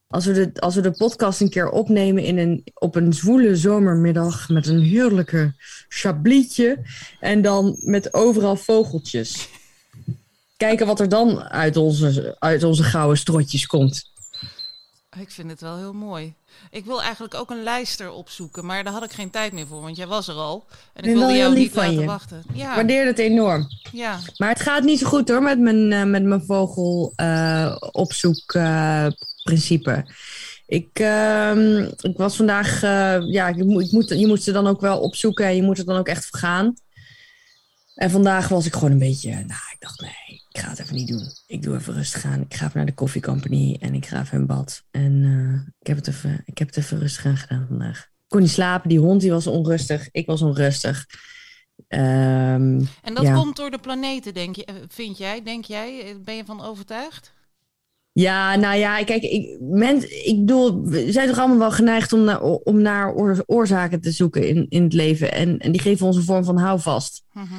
als, 0.08 0.26
we 0.26 0.32
de, 0.32 0.60
als 0.60 0.74
we 0.74 0.80
de 0.80 0.90
podcast 0.90 1.40
een 1.40 1.50
keer 1.50 1.70
opnemen 1.70 2.22
in 2.22 2.38
een, 2.38 2.64
op 2.74 2.94
een 2.94 3.12
zwoele 3.12 3.56
zomermiddag 3.56 4.48
met 4.48 4.66
een 4.66 4.80
heerlijke 4.80 5.54
chablietje. 5.88 6.78
En 7.20 7.42
dan 7.42 7.76
met 7.78 8.14
overal 8.14 8.56
vogeltjes. 8.56 9.48
Kijken 10.56 10.86
wat 10.86 11.00
er 11.00 11.08
dan 11.08 11.42
uit 11.42 11.76
onze, 11.76 12.36
uit 12.38 12.62
onze 12.62 12.82
gouden 12.82 13.18
strotjes 13.18 13.66
komt. 13.66 14.12
Ik 15.20 15.30
vind 15.30 15.50
het 15.50 15.60
wel 15.60 15.76
heel 15.76 15.92
mooi. 15.92 16.34
Ik 16.70 16.84
wil 16.84 17.02
eigenlijk 17.02 17.34
ook 17.34 17.50
een 17.50 17.62
lijster 17.62 18.10
opzoeken, 18.10 18.66
maar 18.66 18.84
daar 18.84 18.92
had 18.92 19.04
ik 19.04 19.12
geen 19.12 19.30
tijd 19.30 19.52
meer 19.52 19.66
voor, 19.66 19.80
want 19.80 19.96
jij 19.96 20.06
was 20.06 20.28
er 20.28 20.34
al. 20.34 20.64
En 20.92 21.04
ik 21.04 21.14
wilde 21.16 21.34
jou 21.36 21.54
niet 21.54 21.74
laten 21.74 22.00
je. 22.00 22.04
wachten. 22.06 22.42
Ik 22.48 22.56
Ja, 22.56 22.74
waardeer 22.74 23.06
het 23.06 23.18
enorm. 23.18 23.66
ja. 23.92 24.18
Maar 24.36 24.48
het 24.48 24.60
gaat 24.60 24.82
niet 24.82 24.98
zo 24.98 25.06
goed 25.06 25.28
hoor 25.28 25.42
met 25.42 25.58
mijn, 25.58 25.92
eh, 25.92 26.04
met 26.04 26.22
mijn 26.22 26.44
vogel 26.44 27.12
eh, 27.16 27.76
opzoek 27.92 28.52
eh, 28.54 29.06
principe. 29.42 30.06
Ik, 30.66 30.88
ehm, 30.98 31.82
ik 32.00 32.16
was 32.16 32.36
vandaag, 32.36 32.82
eh, 32.82 33.16
ja, 33.32 33.48
ik, 33.48 33.56
moet- 33.64 33.84
ik 33.84 33.92
moet, 33.92 34.08
je 34.08 34.26
moet 34.26 34.42
ze 34.42 34.52
dan 34.52 34.66
ook 34.66 34.80
wel 34.80 35.00
opzoeken 35.00 35.46
en 35.46 35.56
je 35.56 35.62
moet 35.62 35.78
er 35.78 35.84
dan 35.84 35.96
ook 35.98 36.08
echt 36.08 36.26
voor 36.26 36.38
gaan. 36.38 36.74
En 37.94 38.10
vandaag 38.10 38.48
was 38.48 38.66
ik 38.66 38.72
gewoon 38.74 38.90
een 38.90 38.98
beetje, 38.98 39.30
nou, 39.30 39.42
ik 39.72 39.76
dacht 39.78 40.00
nee, 40.00 40.27
ik 40.58 40.64
ga 40.64 40.70
het 40.70 40.78
even 40.78 40.94
niet 40.96 41.08
doen. 41.08 41.22
Ik 41.46 41.62
doe 41.62 41.74
even 41.76 41.94
rustig 41.94 42.24
aan. 42.24 42.40
Ik 42.40 42.54
ga 42.54 42.64
even 42.66 42.76
naar 42.76 42.86
de 42.86 42.94
Coffee 42.94 43.22
Company 43.22 43.76
en 43.80 43.94
ik 43.94 44.06
ga 44.06 44.20
even 44.20 44.38
in 44.38 44.46
bad. 44.46 44.84
En 44.90 45.22
eh, 45.24 45.72
ik, 45.80 45.86
heb 45.86 45.96
het 45.96 46.08
even, 46.08 46.42
ik 46.44 46.58
heb 46.58 46.68
het 46.68 46.76
even 46.76 46.98
rustig 46.98 47.26
aan 47.26 47.36
gedaan 47.36 47.66
vandaag. 47.68 47.98
Ik 47.98 48.28
kon 48.28 48.40
niet 48.40 48.50
slapen, 48.50 48.88
die 48.88 48.98
hond 48.98 49.20
die 49.20 49.30
was 49.30 49.46
onrustig, 49.46 50.08
ik 50.12 50.26
was 50.26 50.42
onrustig. 50.42 51.06
Ehm, 51.88 52.80
En 53.02 53.14
dat 53.14 53.22
Ja. 53.22 53.34
komt 53.34 53.56
door 53.56 53.70
de 53.70 53.78
planeten, 53.78 54.34
denk 54.34 54.56
je, 54.56 54.64
eh, 54.64 54.74
vind 54.88 55.18
jij? 55.18 55.42
Denk 55.42 55.64
jij? 55.64 56.02
Eh, 56.04 56.14
Ben 56.24 56.34
je 56.36 56.44
van 56.44 56.62
overtuigd? 56.62 57.32
Ja, 58.12 58.56
nou 58.56 58.76
ja, 58.76 59.04
kijk, 59.04 59.22
ik, 59.22 59.60
men, 59.60 60.26
ik 60.26 60.36
bedoel, 60.38 60.82
we 60.82 61.12
zijn 61.12 61.28
toch 61.28 61.38
allemaal 61.38 61.58
wel 61.58 61.70
geneigd 61.70 62.12
om 62.12 62.24
naar, 62.24 62.40
om 62.42 62.82
naar 62.82 63.12
oor- 63.14 63.42
oorzaken 63.46 64.00
te 64.00 64.10
zoeken 64.10 64.48
in, 64.48 64.66
in 64.68 64.82
het 64.82 64.92
leven. 64.92 65.32
En, 65.32 65.58
en 65.58 65.72
die 65.72 65.80
geven 65.80 66.06
ons 66.06 66.16
een 66.16 66.22
vorm 66.22 66.44
van 66.44 66.58
houvast. 66.58 67.22
Mhm. 67.32 67.54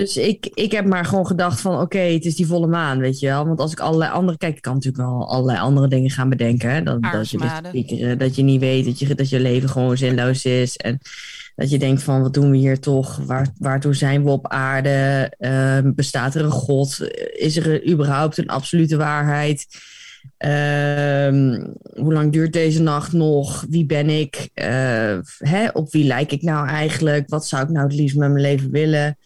Dus 0.00 0.16
ik, 0.16 0.50
ik 0.54 0.72
heb 0.72 0.86
maar 0.86 1.04
gewoon 1.04 1.26
gedacht 1.26 1.60
van, 1.60 1.80
oké, 1.80 1.98
het 1.98 2.24
is 2.24 2.36
die 2.36 2.46
volle 2.46 2.66
maan, 2.66 2.98
weet 2.98 3.18
je 3.18 3.26
wel. 3.26 3.46
Want 3.46 3.60
als 3.60 3.72
ik 3.72 3.80
allerlei 3.80 4.10
andere, 4.10 4.38
kijk, 4.38 4.56
ik 4.56 4.62
kan 4.62 4.74
natuurlijk 4.74 5.04
wel 5.04 5.28
allerlei 5.28 5.58
andere 5.58 5.88
dingen 5.88 6.10
gaan 6.10 6.28
bedenken. 6.28 6.70
Hè? 6.70 6.82
Dat, 6.82 7.02
dat, 7.02 7.30
je, 7.30 7.38
dat, 7.38 7.48
Aarsmaden. 7.48 7.96
je, 7.96 8.16
dat 8.16 8.36
je 8.36 8.42
niet 8.42 8.60
weet, 8.60 8.84
dat 8.84 8.98
je, 8.98 9.14
dat 9.14 9.28
je 9.28 9.40
leven 9.40 9.68
gewoon 9.68 9.96
zinloos 9.96 10.44
is. 10.44 10.76
En 10.76 10.98
dat 11.56 11.70
je 11.70 11.78
denkt 11.78 12.02
van, 12.02 12.22
wat 12.22 12.34
doen 12.34 12.50
we 12.50 12.56
hier 12.56 12.80
toch? 12.80 13.16
Waar, 13.16 13.48
waartoe 13.58 13.94
zijn 13.94 14.24
we 14.24 14.30
op 14.30 14.48
aarde? 14.48 15.32
Ehm, 15.38 15.92
bestaat 15.94 16.34
er 16.34 16.44
een 16.44 16.50
god? 16.50 17.08
Is 17.32 17.56
er 17.56 17.88
überhaupt 17.88 18.38
een 18.38 18.48
absolute 18.48 18.96
waarheid? 18.96 19.66
Ehm, 20.36 21.64
hoe 21.94 22.12
lang 22.12 22.32
duurt 22.32 22.52
deze 22.52 22.82
nacht 22.82 23.12
nog? 23.12 23.64
Wie 23.68 23.86
ben 23.86 24.08
ik? 24.08 24.48
Eh, 24.54 25.18
hè? 25.38 25.68
Op 25.72 25.92
wie 25.92 26.04
lijk 26.04 26.32
ik 26.32 26.42
nou 26.42 26.68
eigenlijk? 26.68 27.28
Wat 27.28 27.46
zou 27.46 27.62
ik 27.62 27.68
nou 27.68 27.86
het 27.86 27.96
liefst 27.96 28.16
met 28.16 28.30
mijn 28.30 28.42
leven 28.42 28.70
willen? 28.70 29.18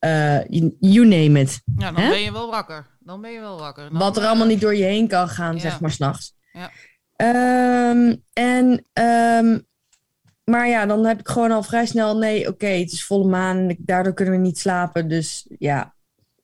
Eh, 0.00 0.44
you, 0.48 0.76
you 0.80 1.06
name 1.06 1.40
it. 1.40 1.62
Ja, 1.76 1.92
dan 1.92 2.08
ben 2.08 2.20
je 2.20 2.32
wel 2.32 2.50
wakker. 2.50 2.86
Dan 3.00 3.20
ben 3.20 3.30
je 3.30 3.40
wel 3.40 3.58
wakker. 3.58 3.90
Dan, 3.90 3.98
Wat 3.98 4.16
er 4.16 4.22
eh, 4.22 4.28
allemaal 4.28 4.46
niet 4.46 4.60
door 4.60 4.74
je 4.74 4.84
heen 4.84 5.08
kan 5.08 5.28
gaan, 5.28 5.54
ja. 5.54 5.60
zeg 5.60 5.80
maar, 5.80 5.90
s'nachts. 5.90 6.34
Ja. 6.52 6.70
Ehm, 7.16 8.16
en, 8.32 8.86
ehm, 8.92 9.58
maar 10.44 10.68
ja, 10.68 10.86
dan 10.86 11.04
heb 11.04 11.20
ik 11.20 11.28
gewoon 11.28 11.50
al 11.50 11.62
vrij 11.62 11.86
snel, 11.86 12.18
nee, 12.18 12.48
oké, 12.48 12.66
het 12.66 12.92
is 12.92 13.04
volle 13.04 13.28
maan. 13.28 13.56
en 13.56 13.76
Daardoor 13.78 14.14
kunnen 14.14 14.34
we 14.34 14.40
niet 14.40 14.58
slapen. 14.58 15.08
Dus 15.08 15.46
ja, 15.58 15.94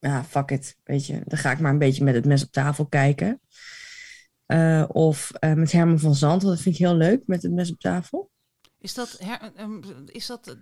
ja, 0.00 0.24
fuck 0.24 0.50
it. 0.50 0.76
Weet 0.84 1.06
je, 1.06 1.20
dan 1.24 1.38
ga 1.38 1.50
ik 1.50 1.58
maar 1.58 1.72
een 1.72 1.78
beetje 1.78 2.04
met 2.04 2.14
het 2.14 2.24
mes 2.24 2.42
op 2.44 2.52
tafel 2.52 2.86
kijken. 2.86 3.40
Eh, 4.46 4.84
of 4.88 5.30
eh, 5.30 5.52
met 5.52 5.72
Herman 5.72 5.98
van 5.98 6.14
Zand, 6.14 6.42
want 6.42 6.54
dat 6.54 6.62
vind 6.62 6.74
ik 6.74 6.86
heel 6.86 6.96
leuk, 6.96 7.22
met 7.26 7.42
het 7.42 7.52
mes 7.52 7.70
op 7.70 7.80
tafel. 7.80 8.30
Is 8.78 8.94
dat, 8.94 9.16
her, 9.18 9.52
ehm, 9.56 9.82
is 10.06 10.26
dat 10.26 10.56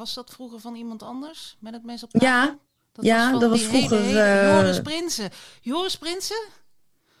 was 0.00 0.14
dat 0.14 0.30
vroeger 0.30 0.60
van 0.60 0.74
iemand 0.74 1.02
anders? 1.02 1.56
Met 1.60 1.72
het 1.72 1.84
mes 1.84 2.02
op 2.02 2.10
tafel? 2.10 2.28
Ja, 2.28 2.58
Dat 2.92 3.04
ja, 3.04 3.30
van 3.30 3.40
dat 3.40 3.50
was 3.50 3.58
die 3.58 3.68
hele- 3.68 3.86
vroeger, 3.86 4.06
hele- 4.06 4.20
eh, 4.22 4.56
Joris 4.60 4.80
Prinsen. 4.80 5.30
Joris 5.60 5.96
Prinsen? 5.98 6.44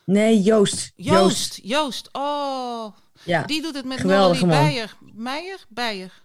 nee, 0.04 0.40
Joost. 0.42 0.92
Joost. 0.96 1.58
Joost. 1.62 2.08
Oh, 2.12 2.86
Ja, 3.22 3.42
die 3.42 3.62
doet 3.62 3.74
het 3.74 3.84
met 3.84 3.98
man. 4.04 4.48
Beijer. 4.48 4.96
Meijer? 5.14 5.64
Beijer. 5.68 6.22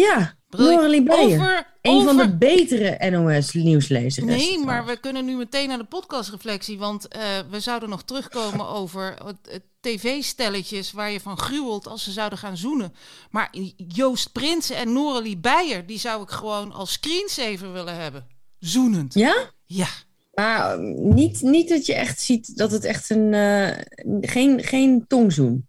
Ja. 0.00 0.34
Noralie 0.48 1.02
Beijer. 1.02 1.40
Over, 1.40 1.66
Een 1.82 2.04
van 2.04 2.16
de 2.16 2.36
betere 2.36 3.10
NOS-nieuwslezers. 3.10 4.26
Nee, 4.26 4.58
maar 4.58 4.86
we 4.86 4.96
kunnen 5.00 5.24
nu 5.24 5.36
meteen 5.36 5.68
naar 5.68 5.78
de 5.78 5.84
podcastreflectie. 5.84 6.78
Want 6.78 7.08
eh, 7.08 7.20
we 7.50 7.60
zouden 7.60 7.88
nog 7.88 8.02
terugkomen 8.02 8.68
over 8.80 9.16
tv-stelletjes 9.80 10.92
waar 10.92 11.10
je 11.10 11.20
van 11.20 11.38
gruwelt 11.38 11.86
als 11.86 12.04
ze 12.04 12.10
zouden 12.10 12.38
gaan 12.38 12.56
zoenen. 12.56 12.94
Maar 13.30 13.54
Joost 13.88 14.32
Prinsen 14.32 14.76
en 14.76 14.92
Noralie 14.92 15.36
Beijer, 15.36 15.86
die 15.86 15.98
zou 15.98 16.22
ik 16.22 16.30
gewoon 16.30 16.72
als 16.72 16.92
screensaver 16.92 17.72
willen 17.72 17.96
hebben. 17.96 18.26
Zoenend. 18.58 19.14
Ja? 19.14 19.50
Ja. 19.66 19.88
Maar 20.34 20.72
eh, 20.72 20.78
niet, 20.96 21.42
niet 21.42 21.68
dat 21.68 21.86
je 21.86 21.94
echt 21.94 22.20
ziet 22.20 22.56
dat 22.56 22.70
het 22.70 22.84
echt 22.84 23.10
een. 23.10 23.34
eh, 23.34 23.78
geen, 24.20 24.62
geen 24.62 25.04
tongzoen. 25.08 25.68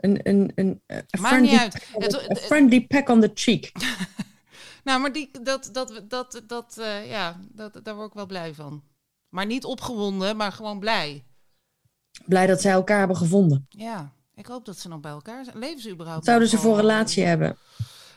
Een, 0.00 0.20
een, 0.22 0.52
een, 0.54 0.82
a 0.92 1.02
Maakt 1.20 1.34
friendly, 1.34 1.68
the- 1.68 2.30
a 2.30 2.34
friendly 2.34 2.86
on 3.06 3.20
the 3.20 3.30
cheek. 3.34 3.72
Nou, 4.84 5.00
maar 5.00 5.12
die, 5.12 5.30
dat, 5.42 5.68
dat, 5.72 6.02
dat, 6.08 6.42
dat, 6.46 6.78
eh, 6.78 7.10
ja, 7.10 7.40
dat, 7.52 7.80
daar 7.82 7.94
word 7.94 8.08
ik 8.08 8.14
wel 8.14 8.26
blij 8.26 8.54
van. 8.54 8.82
Maar 9.28 9.46
niet 9.46 9.64
opgewonden, 9.64 10.36
maar 10.36 10.52
gewoon 10.52 10.78
blij. 10.78 11.24
Blij 12.26 12.46
dat 12.46 12.60
zij 12.60 12.72
elkaar 12.72 12.98
hebben 12.98 13.16
gevonden. 13.16 13.66
Ja, 13.68 14.12
ik 14.34 14.46
hoop 14.46 14.64
dat 14.64 14.78
ze 14.78 14.88
nog 14.88 15.00
bij 15.00 15.10
elkaar 15.10 15.44
zijn. 15.44 15.58
Leven 15.58 15.80
ze 15.80 15.90
überhaupt? 15.90 16.24
Zouden 16.24 16.48
ze 16.48 16.58
voor 16.58 16.72
Oh. 16.72 16.78
relatie 16.80 17.24
hebben? 17.24 17.56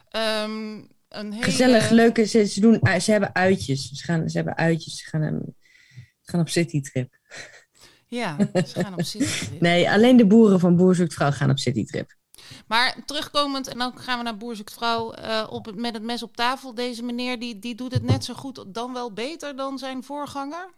Ehm, 0.10 0.82
een 1.10 1.32
hele... 1.32 1.44
Gezellig, 1.44 1.90
leuke. 1.90 2.24
Ze, 2.24 2.46
ze, 2.48 2.60
doen, 2.60 2.80
ze 3.02 3.12
hebben 3.12 3.36
uitjes. 3.36 3.90
Ze, 3.90 4.04
gaan, 4.04 4.30
ze 4.30 4.38
hebben 4.38 4.56
uitjes. 4.56 4.98
Ze 4.98 5.06
gaan, 5.06 5.22
ehm, 5.22 5.40
ze 6.22 6.32
gaan 6.32 6.40
op 6.40 6.50
citytrip. 6.50 7.18
Ja, 8.14 8.38
ze 8.54 8.84
gaan 8.84 8.94
op 8.94 9.02
citytrip. 9.02 9.62
Nee, 9.68 9.90
alleen 9.90 10.18
de 10.18 10.26
boeren 10.26 10.60
van 10.60 10.76
Boer 10.76 10.96
Zoekt 10.96 11.14
Vrouw 11.14 11.32
gaan 11.32 11.50
op 11.50 11.60
citytrip. 11.60 12.16
Maar 12.68 12.96
terugkomend, 13.06 13.68
en 13.68 13.78
dan 13.78 13.98
gaan 13.98 14.18
we 14.18 14.24
naar 14.24 14.38
Boer 14.38 14.56
Zoekt 14.56 14.74
Vrouw 14.74 15.12
eh, 15.12 15.48
op 15.50 15.66
het, 15.66 15.76
met 15.76 15.94
het 15.94 16.04
mes 16.04 16.24
op 16.24 16.36
tafel. 16.36 16.74
Deze 16.74 17.04
meneer 17.04 17.40
die, 17.40 17.60
die 17.60 17.76
doet 17.76 17.94
het 17.94 18.04
net 18.04 18.26
zo 18.26 18.34
goed, 18.34 18.66
dan 18.68 18.94
wel 18.94 19.14
beter 19.14 19.56
dan 19.56 19.78
zijn 19.78 20.04
voorganger. 20.04 20.70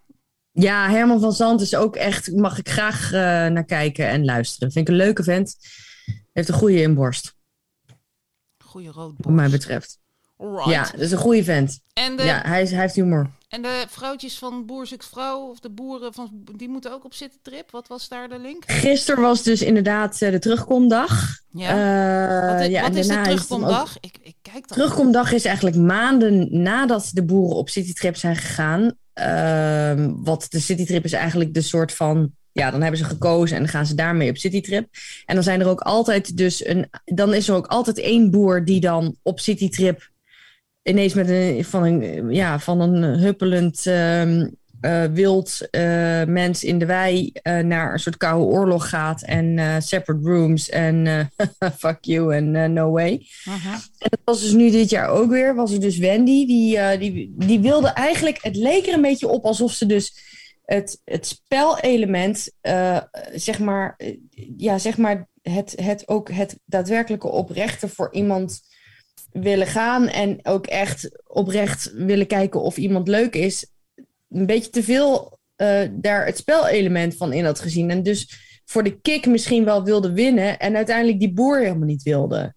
Ja, 0.51 0.89
Herman 0.89 1.20
van 1.20 1.34
Zand 1.34 1.62
is 1.62 1.75
ook 1.75 1.96
echt. 1.96 2.36
Mag 2.36 2.58
ik 2.58 2.70
graag 2.70 3.06
eh, 3.06 3.20
naar 3.48 3.65
kijken 3.65 4.08
en 4.08 4.25
luisteren. 4.25 4.72
Vind 4.72 4.88
ik 4.88 4.94
een 4.94 5.00
leuke 5.00 5.24
vent. 5.24 5.58
Heeft 6.32 6.48
een 6.48 6.56
goede 6.56 6.82
inborst, 6.82 7.36
Goeie 8.63 8.92
rood 8.92 9.13
wat 9.18 9.34
mij 9.34 9.50
betreft. 9.50 10.00
Alright. 10.38 10.70
Ja, 10.70 10.84
dat 10.92 11.00
is 11.00 11.12
een 11.12 11.18
goede 11.18 11.44
vent. 11.44 11.80
En, 11.94 12.18
de, 12.18 12.24
Ja, 12.24 12.42
hij, 12.42 12.62
is, 12.62 12.72
hij 12.72 12.82
heeft 12.82 12.96
humor. 12.96 13.32
En 13.50 13.62
de 13.62 13.86
vrouwtjes 13.90 14.38
van 14.38 14.66
Boer 14.66 14.88
Zoekt 14.88 15.06
Vrouw, 15.06 15.40
of 15.50 15.60
de 15.60 15.70
boeren, 15.70 16.14
van, 16.14 16.30
die 16.56 16.70
moeten 16.70 16.94
ook 16.94 17.06
op 17.06 17.14
citytrip. 17.14 17.72
Wat 17.72 17.88
was 17.88 18.08
daar 18.08 18.30
de 18.30 18.40
link? 18.40 18.64
Gisteren 18.72 19.22
was 19.22 19.44
dus 19.44 19.62
inderdaad 19.62 20.22
eh, 20.22 20.32
de 20.32 20.40
terugkomdag. 20.40 21.40
Ja. 21.52 21.70
Eh, 21.70 22.60
wat 22.60 22.70
ja, 22.72 22.82
wat 22.82 22.96
is 22.96 23.08
de 23.08 23.18
ook- 23.18 23.24
terugkomdag? 23.24 23.98
Ik, 24.00 24.18
ik 24.22 24.36
kijk 24.42 24.68
dan. 24.68 24.78
Terugkomdag 24.78 25.32
is 25.32 25.46
eigenlijk 25.46 25.75
maanden 25.75 26.62
nadat 26.62 27.10
de 27.14 27.24
boeren 27.24 27.58
op 27.58 27.70
citytrip 27.70 28.16
zijn 28.16 28.36
gegaan. 28.36 28.94
Ehm, 29.14 30.12
wat 30.16 30.46
de 30.50 30.60
citytrip 30.60 31.04
is 31.04 31.14
eigenlijk 31.14 31.54
de 31.54 31.62
soort 31.62 31.94
van. 31.94 32.32
Ja, 32.52 32.72
dan 32.72 32.82
hebben 32.82 33.00
ze 33.00 33.06
gekozen 33.06 33.56
en 33.56 33.62
dan 33.64 33.72
gaan 33.72 33.86
ze 33.86 33.96
daarmee 33.96 34.30
op 34.30 34.38
citytrip. 34.38 34.88
En 35.25 35.36
dan 35.36 35.44
zijn 35.44 35.60
er 35.62 35.68
ook 35.68 35.82
altijd 35.82 36.38
dus 36.38 36.66
een. 36.66 36.90
Dan 37.06 37.34
is 37.34 37.48
er 37.48 37.56
ook 37.56 37.68
altijd 37.68 37.98
één 38.00 38.32
boer 38.32 38.66
die 38.66 38.80
dan 38.80 39.16
op 39.22 39.40
citytrip 39.40 40.10
ineens 40.86 41.13
met 41.13 41.30
een 41.30 41.65
van 41.65 41.84
een, 41.84 42.30
ja, 42.30 42.60
van 42.60 42.82
een 42.82 43.04
huppelend 43.04 43.86
ehm, 43.86 44.48
eh, 44.86 45.04
wild 45.04 45.68
eh, 45.72 46.24
mens 46.24 46.63
in 46.63 46.80
de 46.80 46.86
wei 46.86 47.32
eh, 47.34 47.60
naar 47.60 47.94
een 47.94 48.00
soort 48.00 48.18
koude 48.18 48.46
oorlog 48.46 48.89
gaat. 48.89 49.22
En 49.24 49.82
separate 49.82 50.30
rooms 50.30 50.70
en 50.70 51.30
fuck 51.77 51.98
you 52.01 52.36
en 52.36 52.74
no 52.74 52.92
way. 52.92 53.27
En 53.98 54.10
dat 54.10 54.20
was 54.24 54.42
dus 54.42 54.51
nu 54.51 54.72
dit 54.72 54.89
jaar 54.89 55.10
ook 55.10 55.30
weer. 55.30 55.56
Was 55.56 55.72
er 55.72 55.80
dus 55.80 55.98
Wendy. 55.98 56.46
Die, 56.46 56.98
die, 56.98 57.34
die 57.38 57.60
wilde 57.60 57.88
eigenlijk. 57.88 58.38
Het 58.42 58.56
leek 58.56 58.88
er 58.88 58.94
een 58.94 59.01
beetje 59.01 59.27
op 59.27 59.46
alsof 59.46 59.72
ze 59.72 59.86
dus 59.86 60.13
het, 60.65 61.01
het 61.04 61.25
spelelement. 61.27 62.51
zeg 63.34 63.60
maar. 63.60 64.00
ja, 64.58 64.77
zeg 64.77 64.98
maar. 64.98 65.27
Het, 65.42 65.74
het 65.82 66.08
ook 66.08 66.32
het 66.32 66.60
daadwerkelijke 66.65 67.27
oprechte 67.27 67.88
voor 67.88 68.13
iemand 68.13 68.62
willen 69.42 69.68
gaan 69.68 70.08
en 70.08 70.39
ook 70.44 70.65
echt 70.65 71.24
oprecht 71.27 71.92
willen 71.94 72.27
kijken 72.27 72.62
of 72.62 72.77
iemand 72.77 73.08
leuk 73.08 73.36
is, 73.36 73.72
een 74.30 74.46
beetje 74.46 74.70
te 74.70 74.84
veel 74.84 75.39
eh, 75.56 75.82
daar 75.92 76.25
het 76.25 76.38
spelelement 76.38 77.15
van 77.15 77.34
in 77.34 77.46
had 77.46 77.60
gezien. 77.60 77.89
En 77.89 78.04
dus 78.04 78.44
voor 78.65 78.84
de 78.84 79.00
kick 79.01 79.25
misschien 79.25 79.65
wel 79.65 79.84
wilde 79.84 80.13
winnen 80.13 80.60
en 80.60 80.75
uiteindelijk 80.75 81.20
die 81.20 81.34
boer 81.34 81.60
helemaal 81.60 81.88
niet 81.88 82.04
wilde. 82.04 82.54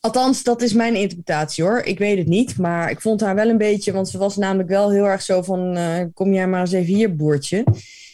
Althans, 0.00 0.42
dat 0.42 0.62
is 0.62 0.72
mijn 0.72 0.94
interpretatie 0.94 1.64
hoor. 1.64 1.80
Ik 1.80 1.98
weet 1.98 2.18
het 2.18 2.26
niet, 2.26 2.58
maar 2.58 2.90
ik 2.90 3.00
vond 3.00 3.20
haar 3.20 3.34
wel 3.34 3.48
een 3.48 3.58
beetje, 3.58 3.92
want 3.92 4.08
ze 4.08 4.18
was 4.18 4.36
namelijk 4.36 4.68
wel 4.68 4.90
heel 4.90 5.04
erg 5.04 5.22
zo 5.22 5.42
van, 5.42 5.76
eh, 5.76 6.04
kom 6.14 6.32
jij 6.32 6.48
maar 6.48 6.60
eens 6.60 6.72
even 6.72 6.94
hier, 6.94 7.16
boertje. 7.16 7.64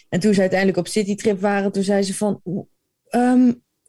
En 0.09 0.21
toen 0.21 0.35
ze 0.35 0.41
uiteindelijk 0.41 0.79
op 0.79 0.89
citytrip 0.89 1.41
waren, 1.41 1.73
toen 1.73 1.83
zei 1.83 2.03
ze 2.03 2.15
van, 2.15 2.41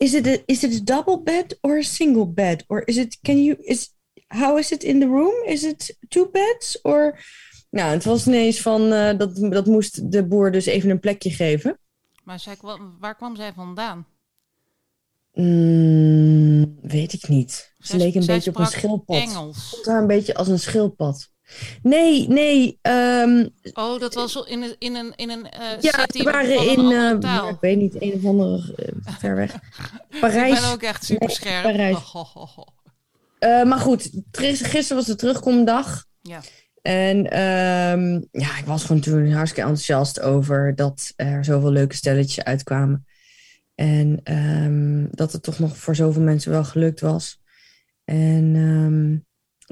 is 0.01 0.13
it 0.13 0.27
a, 0.27 0.43
is 0.45 0.63
it 0.63 0.73
a 0.73 0.83
double 0.83 1.23
bed 1.23 1.57
or 1.61 1.77
a 1.77 1.83
single 1.83 2.25
bed? 2.25 2.63
Or 2.67 2.81
is 2.85 2.97
it, 2.97 3.17
can 3.21 3.37
you, 3.37 3.55
is, 3.59 3.93
how 4.27 4.57
is 4.57 4.71
it 4.71 4.83
in 4.83 4.99
the 4.99 5.07
room? 5.07 5.33
Is 5.45 5.63
it 5.63 5.95
two 6.09 6.29
beds? 6.31 6.79
Or, 6.83 7.19
nou, 7.69 7.91
het 7.91 8.03
was 8.03 8.27
ineens 8.27 8.61
van, 8.61 8.81
uh, 8.93 9.17
dat, 9.17 9.35
dat 9.35 9.65
moest 9.65 10.11
de 10.11 10.23
boer 10.23 10.51
dus 10.51 10.65
even 10.65 10.89
een 10.89 10.99
plekje 10.99 11.29
geven. 11.29 11.77
Maar 12.23 12.39
zij, 12.39 12.57
waar 12.99 13.15
kwam 13.15 13.35
zij 13.35 13.53
vandaan? 13.53 14.05
Mm, 15.33 16.77
weet 16.81 17.13
ik 17.13 17.27
niet. 17.27 17.51
Ze 17.51 17.87
Zij- 17.87 17.99
leek 17.99 18.15
een 18.15 18.25
beetje 18.25 18.49
op 18.49 18.57
een 18.57 18.65
schildpad. 18.65 19.15
Engels. 19.15 19.69
Voelt 19.69 19.85
haar 19.85 20.01
een 20.01 20.07
beetje 20.07 20.33
als 20.33 20.47
een 20.47 20.59
schildpad. 20.59 21.30
Nee, 21.83 22.27
nee. 22.27 22.77
ehm, 22.81 23.47
Oh, 23.73 23.99
dat 23.99 24.13
was 24.13 24.35
in 24.47 24.61
een, 24.61 24.75
in 24.79 24.95
een, 24.95 25.13
in 25.15 25.29
een 25.29 25.49
eh 25.49 25.81
ja, 25.81 25.91
city 25.91 26.17
we 26.17 26.23
waren 26.31 26.57
een 26.57 26.67
in, 26.69 26.91
eh, 26.91 27.15
ja, 27.19 27.49
ik 27.49 27.57
weet 27.61 27.77
niet, 27.77 28.01
een 28.01 28.13
of 28.13 28.25
andere 28.25 28.73
eh, 28.75 29.13
ver 29.19 29.35
weg. 29.35 29.53
Ik 30.09 30.19
Parijs. 30.19 30.59
ben 30.61 30.69
ook 30.69 30.81
echt 30.81 31.05
super 31.05 31.29
scherp. 31.29 31.63
Parijs. 31.63 31.95
Oh, 31.95 32.15
oh, 32.15 32.35
oh, 32.35 32.57
oh. 32.57 32.67
Eh, 33.39 33.63
maar 33.63 33.79
goed, 33.79 34.09
gis- 34.31 34.61
gisteren 34.61 34.97
was 34.97 35.05
de 35.05 35.15
terugkomdag. 35.15 36.05
Ja. 36.21 36.39
En 36.81 37.31
ehm, 37.31 38.11
ja, 38.31 38.57
ik 38.57 38.65
was 38.65 38.83
gewoon 38.83 39.01
toen 39.01 39.31
hartstikke 39.31 39.69
enthousiast 39.69 40.19
over 40.21 40.75
dat 40.75 41.13
er 41.15 41.45
zoveel 41.45 41.71
leuke 41.71 41.95
stelletjes 41.95 42.43
uitkwamen. 42.43 43.05
En 43.75 44.19
ehm, 44.23 45.05
dat 45.11 45.31
het 45.31 45.43
toch 45.43 45.59
nog 45.59 45.77
voor 45.77 45.95
zoveel 45.95 46.21
mensen 46.21 46.51
wel 46.51 46.63
gelukt 46.63 46.99
was. 46.99 47.39
En 48.05 48.51
ehm, 48.55 49.17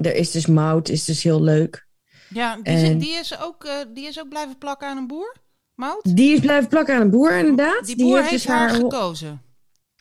er 0.02 0.14
is 0.14 0.30
dus 0.30 0.46
Mout, 0.46 0.88
is 0.88 1.04
dus 1.04 1.22
heel 1.22 1.42
leuk. 1.42 1.86
Ja, 2.28 2.56
die, 2.56 2.64
En- 2.64 2.98
die, 2.98 3.12
is 3.12 3.40
ook, 3.40 3.64
eh, 3.64 3.72
die 3.94 4.06
is 4.06 4.20
ook 4.20 4.28
blijven 4.28 4.58
plakken 4.58 4.88
aan 4.88 4.96
een 4.96 5.06
boer, 5.06 5.36
Mout? 5.74 6.16
Die 6.16 6.32
is 6.32 6.40
blijven 6.40 6.68
plakken 6.68 6.94
aan 6.94 7.00
een 7.00 7.10
boer, 7.10 7.32
inderdaad. 7.32 7.86
Die 7.86 7.96
boer 7.96 8.18
heeft, 8.18 8.30
dus 8.30 8.46
haar 8.46 8.70
gekozen. 8.70 9.42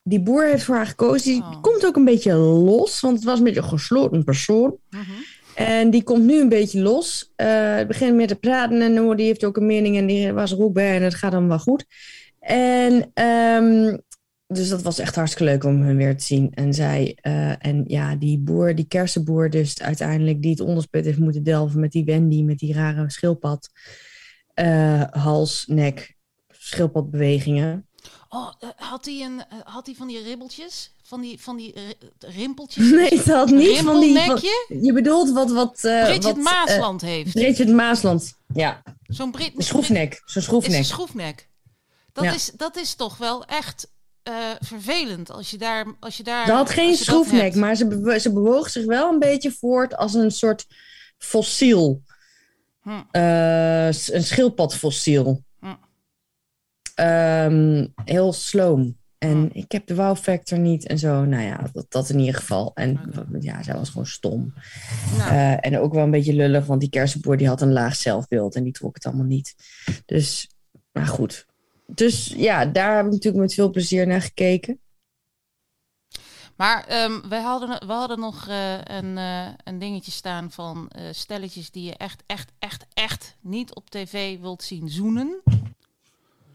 Die 0.04 0.22
boer 0.22 0.44
heeft 0.46 0.64
voor 0.64 0.76
haar 0.76 0.88
gekozen. 0.88 1.32
Die 1.32 1.42
Oh. 1.42 1.62
komt 1.62 1.86
ook 1.86 1.96
een 1.96 2.06
beetje 2.06 2.34
los, 2.34 3.00
want 3.00 3.16
het 3.16 3.26
was 3.26 3.38
een 3.38 3.44
beetje 3.44 3.62
een 3.62 3.68
gesloten 3.68 4.24
persoon. 4.24 4.78
Mhm. 4.90 5.04
En 5.56 5.90
die 5.90 6.04
komt 6.04 6.24
nu 6.24 6.40
een 6.42 6.50
beetje 6.50 6.82
los. 6.82 7.32
Eh 7.36 7.76
het 7.76 7.88
begint 7.88 8.16
meer 8.16 8.28
te 8.28 8.36
praten 8.36 8.82
en 8.82 9.16
die 9.16 9.26
heeft 9.26 9.44
ook 9.46 9.58
een 9.58 9.66
mening 9.66 9.98
en 9.98 10.06
die 10.06 10.34
was 10.34 10.52
er 10.52 10.64
ook 10.64 10.74
bij 10.74 10.96
en 10.96 11.04
het 11.04 11.16
gaat 11.16 11.32
dan 11.32 11.48
wel 11.48 11.60
goed. 11.60 11.86
En 12.40 13.12
ehm, 13.14 13.98
dus 14.54 14.70
dat 14.70 14.82
was 14.82 15.00
echt 15.00 15.16
hartstikke 15.16 15.52
leuk 15.52 15.64
om 15.64 15.82
hun 15.82 15.98
weer 15.98 16.18
te 16.18 16.24
zien. 16.24 16.52
En 16.54 16.74
zij, 16.74 17.18
eh, 17.22 17.66
en 17.66 17.84
ja, 17.88 18.16
die 18.16 18.40
boer, 18.40 18.76
die 18.76 18.88
kersenboer 18.88 19.50
dus 19.50 19.82
uiteindelijk 19.82 20.42
die 20.42 20.52
het 20.52 20.60
onderspit 20.60 21.06
heeft 21.06 21.20
moeten 21.20 21.44
delven 21.44 21.80
met 21.80 21.92
die 21.92 22.06
Wendy, 22.06 22.42
met 22.44 22.58
die 22.60 22.74
rare 22.74 23.12
schildpad. 23.12 23.70
eh, 24.54 25.04
hals, 25.12 25.66
nek, 25.68 26.16
schildpadbewegingen. 26.50 27.88
Oh, 28.30 28.52
eh, 28.60 28.70
had 28.76 29.06
hij 29.06 29.22
een, 29.22 29.42
had 29.64 29.86
hij 29.86 29.96
van 29.96 30.08
die 30.08 30.24
ribbeltjes? 30.24 30.94
Van 31.04 31.22
die, 31.22 31.42
van 31.42 31.58
die 31.58 31.74
ri- 31.74 32.10
rimpeltjes? 32.30 32.90
Nee, 32.92 33.10
het 33.10 33.26
had 33.26 33.50
niet 33.50 33.78
van 33.78 34.00
die... 34.00 34.18
van- 34.20 34.40
je 34.82 34.94
bedoelt 34.94 35.32
wat... 35.32 35.52
wat 35.52 35.84
eh 35.84 36.04
Bridget 36.04 36.24
wat, 36.24 36.38
Maasland 36.38 37.02
heeft. 37.02 37.32
Bridget 37.32 37.68
Maasland, 37.70 38.34
ja. 38.54 38.82
Zo'n 39.04 39.32
Brit... 39.32 39.52
Een 39.56 39.64
schroefnek, 39.64 40.14
zo'n 40.14 40.22
Is 40.30 40.36
een 40.36 40.42
schroefnek. 40.42 40.84
schroefnek. 40.84 41.50
Dat, 42.14 42.24
Ja. 42.24 42.34
is, 42.34 42.52
dat 42.58 42.78
is 42.78 42.96
toch 42.96 43.18
wel 43.18 43.46
echt 43.46 43.92
eh, 44.24 44.34
vervelend 44.60 45.32
als 45.32 45.52
je 45.52 45.58
daar... 45.58 45.86
Als 46.00 46.18
je 46.18 46.24
daar 46.24 46.46
Ze 46.46 46.52
had 46.52 46.70
geen 46.70 46.96
schroefnek, 46.96 47.56
maar 47.56 47.76
ze, 47.76 47.88
bewo- 47.88 48.18
ze 48.18 48.34
bewoog 48.34 48.70
zich 48.70 48.86
wel 48.86 49.14
een 49.14 49.20
beetje 49.20 49.52
voort 49.52 49.96
als 49.96 50.14
een 50.14 50.32
soort 50.32 50.68
fossiel. 51.18 52.04
Hm. 52.82 52.90
Eh, 53.12 53.86
een 53.86 54.24
schildpadfossiel. 54.24 55.44
Hm. 55.60 55.66
Ehm, 56.96 57.88
heel 58.06 58.34
sloom. 58.34 58.98
En 59.18 59.38
Hm. 59.38 59.48
ik 59.52 59.72
heb 59.72 59.88
de 59.88 59.96
wow 59.96 60.18
factor 60.18 60.60
niet 60.60 60.86
en 60.88 61.00
zo. 61.00 61.26
Nou 61.26 61.44
ja, 61.44 61.70
dat, 61.74 61.86
dat 61.90 62.10
in 62.10 62.20
ieder 62.20 62.36
geval. 62.36 62.72
En 62.76 63.00
ja, 63.40 63.64
zij 63.64 63.74
was 63.76 63.90
gewoon 63.90 64.06
stom. 64.08 64.54
Nou, 65.18 65.30
Eh, 65.32 65.66
en 65.66 65.78
ook 65.80 65.94
wel 65.94 66.04
een 66.04 66.12
beetje 66.12 66.34
lullig, 66.34 66.66
want 66.66 66.80
die 66.82 66.90
kersenboer 66.90 67.38
die 67.38 67.48
had 67.48 67.62
een 67.62 67.72
laag 67.72 67.96
zelfbeeld 67.96 68.56
en 68.56 68.64
die 68.64 68.74
trok 68.74 68.96
het 68.96 69.06
allemaal 69.06 69.26
niet. 69.26 69.56
Dus, 70.06 70.50
maar 70.92 71.08
goed. 71.08 71.46
Dus 71.94 72.34
ja, 72.38 72.66
daar 72.66 72.96
heb 72.96 73.06
ik 73.06 73.12
natuurlijk 73.12 73.44
met 73.44 73.54
veel 73.54 73.70
plezier 73.70 74.08
naar 74.08 74.22
gekeken. 74.22 74.80
Maar 76.60 76.86
ehm, 76.88 77.30
we, 77.30 77.36
hadden, 77.36 77.88
we 77.88 77.94
hadden 77.94 78.20
nog 78.20 78.48
eh, 78.48 78.74
een, 78.84 79.18
eh, 79.18 79.48
een 79.64 79.80
dingetje 79.80 80.12
staan 80.12 80.52
van 80.52 80.90
eh, 80.90 81.04
stelletjes 81.12 81.72
die 81.72 81.84
je 81.84 81.98
echt, 81.98 82.24
echt, 82.26 82.52
echt, 82.60 82.86
echt 82.94 83.38
niet 83.42 83.76
op 83.76 83.90
tv 83.90 84.40
wilt 84.40 84.64
zien 84.64 84.90
zoenen. 84.90 85.42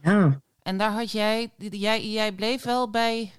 Ja. 0.02 0.42
En 0.62 0.78
daar 0.78 0.90
had 0.90 1.10
jij, 1.10 1.50
jij, 1.56 2.10
jij 2.10 2.32
bleef 2.32 2.62
wel 2.62 2.90
bij. 2.90 3.32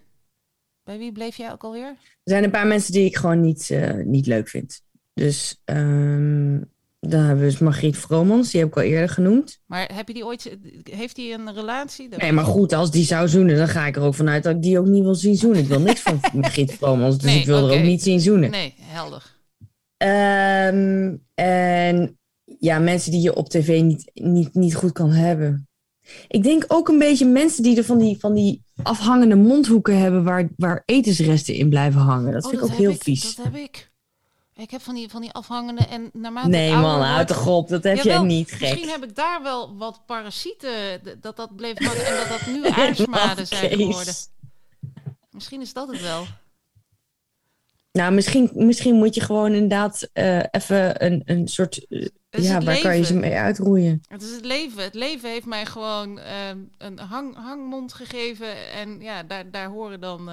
Bij 0.83 0.97
wie 0.97 1.11
bleef 1.11 1.35
jij 1.35 1.51
ook 1.51 1.63
alweer? 1.63 1.87
Er 1.89 1.97
zijn 2.23 2.43
een 2.43 2.51
paar 2.51 2.67
mensen 2.67 2.93
die 2.93 3.05
ik 3.05 3.15
gewoon 3.15 3.41
niet, 3.41 3.69
niet 4.03 4.25
leuk 4.25 4.49
vind. 4.49 4.81
Dus 5.13 5.61
ehm, 5.65 6.61
dan 7.09 7.19
hebben 7.19 7.43
we 7.43 7.49
dus 7.49 7.59
Margriet 7.59 7.97
Vromans, 7.97 8.51
die 8.51 8.59
heb 8.59 8.69
ik 8.69 8.75
al 8.75 8.81
eerder 8.83 9.09
genoemd. 9.09 9.59
Maar 9.65 9.89
heb 9.93 10.07
je 10.07 10.13
die 10.13 10.25
ooit. 10.25 10.57
Heeft 10.83 11.17
hij 11.17 11.33
een 11.33 11.53
relatie? 11.53 12.09
Nee, 12.17 12.31
maar 12.31 12.45
goed, 12.45 12.73
als 12.73 12.91
die 12.91 13.03
zou 13.05 13.27
zoenen, 13.27 13.57
dan 13.57 13.67
ga 13.67 13.85
ik 13.85 13.95
er 13.95 14.01
ook 14.01 14.15
vanuit 14.15 14.43
dat 14.43 14.55
ik 14.55 14.61
die 14.61 14.79
ook 14.79 14.85
niet 14.85 15.03
wil 15.03 15.15
zien 15.15 15.35
zoenen. 15.35 15.61
Ik 15.61 15.67
wil 15.67 15.79
niks 15.79 16.01
van 16.01 16.19
Margriet 16.33 16.73
Vromans, 16.73 17.17
dus 17.17 17.31
Nee, 17.31 17.39
ik 17.39 17.45
wil 17.45 17.69
er 17.69 17.77
ook 17.77 17.83
niet 17.85 18.03
zien 18.03 18.19
zoenen. 18.19 18.49
Nee, 18.49 18.73
helder. 18.77 19.33
Ehm, 19.97 21.15
en 21.33 22.19
ja, 22.59 22.79
mensen 22.79 23.11
die 23.11 23.21
je 23.21 23.35
op 23.35 23.49
tv 23.49 23.81
niet, 23.81 24.11
niet, 24.13 24.53
niet 24.53 24.75
goed 24.75 24.91
kan 24.91 25.11
hebben. 25.11 25.67
Ik 26.27 26.43
denk 26.43 26.65
ook 26.67 26.87
een 26.87 26.99
beetje 26.99 27.25
mensen 27.25 27.63
die 27.63 27.77
er 27.77 27.83
van 27.83 27.97
die, 27.97 28.17
van 28.19 28.33
die 28.33 28.63
afhangende 28.83 29.35
mondhoeken 29.35 29.97
hebben 29.99 30.23
waar, 30.23 30.49
waar 30.57 30.83
etensresten 30.85 31.53
in 31.55 31.69
blijven 31.69 32.01
hangen. 32.01 32.33
Dat 32.33 32.43
Oh, 32.43 32.49
vind 32.49 32.61
ik 32.61 32.67
ook 32.67 32.77
heel 32.77 32.95
vies. 32.99 33.35
Dat 33.35 33.45
heb 33.45 33.55
ik. 33.55 33.91
Ik 34.57 34.71
heb 34.71 34.81
van 34.81 34.95
die, 34.95 35.09
van 35.09 35.21
die 35.21 35.31
afhangende 35.31 35.85
en 35.85 36.09
naarmate 36.13 36.47
Nee 36.47 36.75
man, 36.75 37.01
houd 37.01 37.27
toch 37.27 37.47
op. 37.47 37.67
Dat 37.67 37.83
heb 37.83 37.95
Jawel, 37.95 38.13
jij 38.13 38.21
niet, 38.21 38.51
Misschien 38.51 38.77
gek. 38.77 38.89
heb 38.89 39.03
ik 39.03 39.15
daar 39.15 39.43
wel 39.43 39.77
wat 39.77 40.01
parasieten, 40.05 41.01
dat 41.21 41.35
dat 41.35 41.55
bleef 41.55 41.77
hangen 41.77 42.05
en 42.05 42.15
dat 42.15 42.27
dat 42.27 42.47
nu 42.47 42.67
aarsmaden 42.81 43.47
zijn 43.47 43.69
geworden. 43.69 44.13
Misschien 45.31 45.61
is 45.61 45.73
dat 45.73 45.87
het 45.87 46.01
wel. 46.01 46.25
Nou, 47.91 48.13
misschien, 48.13 48.51
misschien 48.53 48.95
moet 48.95 49.15
je 49.15 49.21
gewoon 49.21 49.53
inderdaad 49.53 50.09
eh, 50.13 50.43
even 50.51 51.05
een, 51.05 51.21
een 51.25 51.47
soort... 51.47 51.85
eh, 51.89 52.07
ja, 52.29 52.61
waar 52.61 52.79
kan 52.79 52.97
je 52.97 53.03
ze 53.03 53.15
mee 53.15 53.33
uitroeien? 53.33 54.01
Het 54.07 54.21
is 54.21 54.31
het 54.31 54.45
leven. 54.45 54.83
Het 54.83 54.93
leven 54.93 55.29
heeft 55.29 55.45
mij 55.45 55.65
gewoon 55.65 56.19
ehm, 56.19 56.57
een 56.77 56.99
hang, 56.99 57.35
hangmond 57.35 57.93
gegeven. 57.93 58.71
En 58.71 59.01
ja, 59.01 59.23
daar, 59.23 59.51
daar 59.51 59.69
horen 59.69 59.99
dan. 59.99 60.29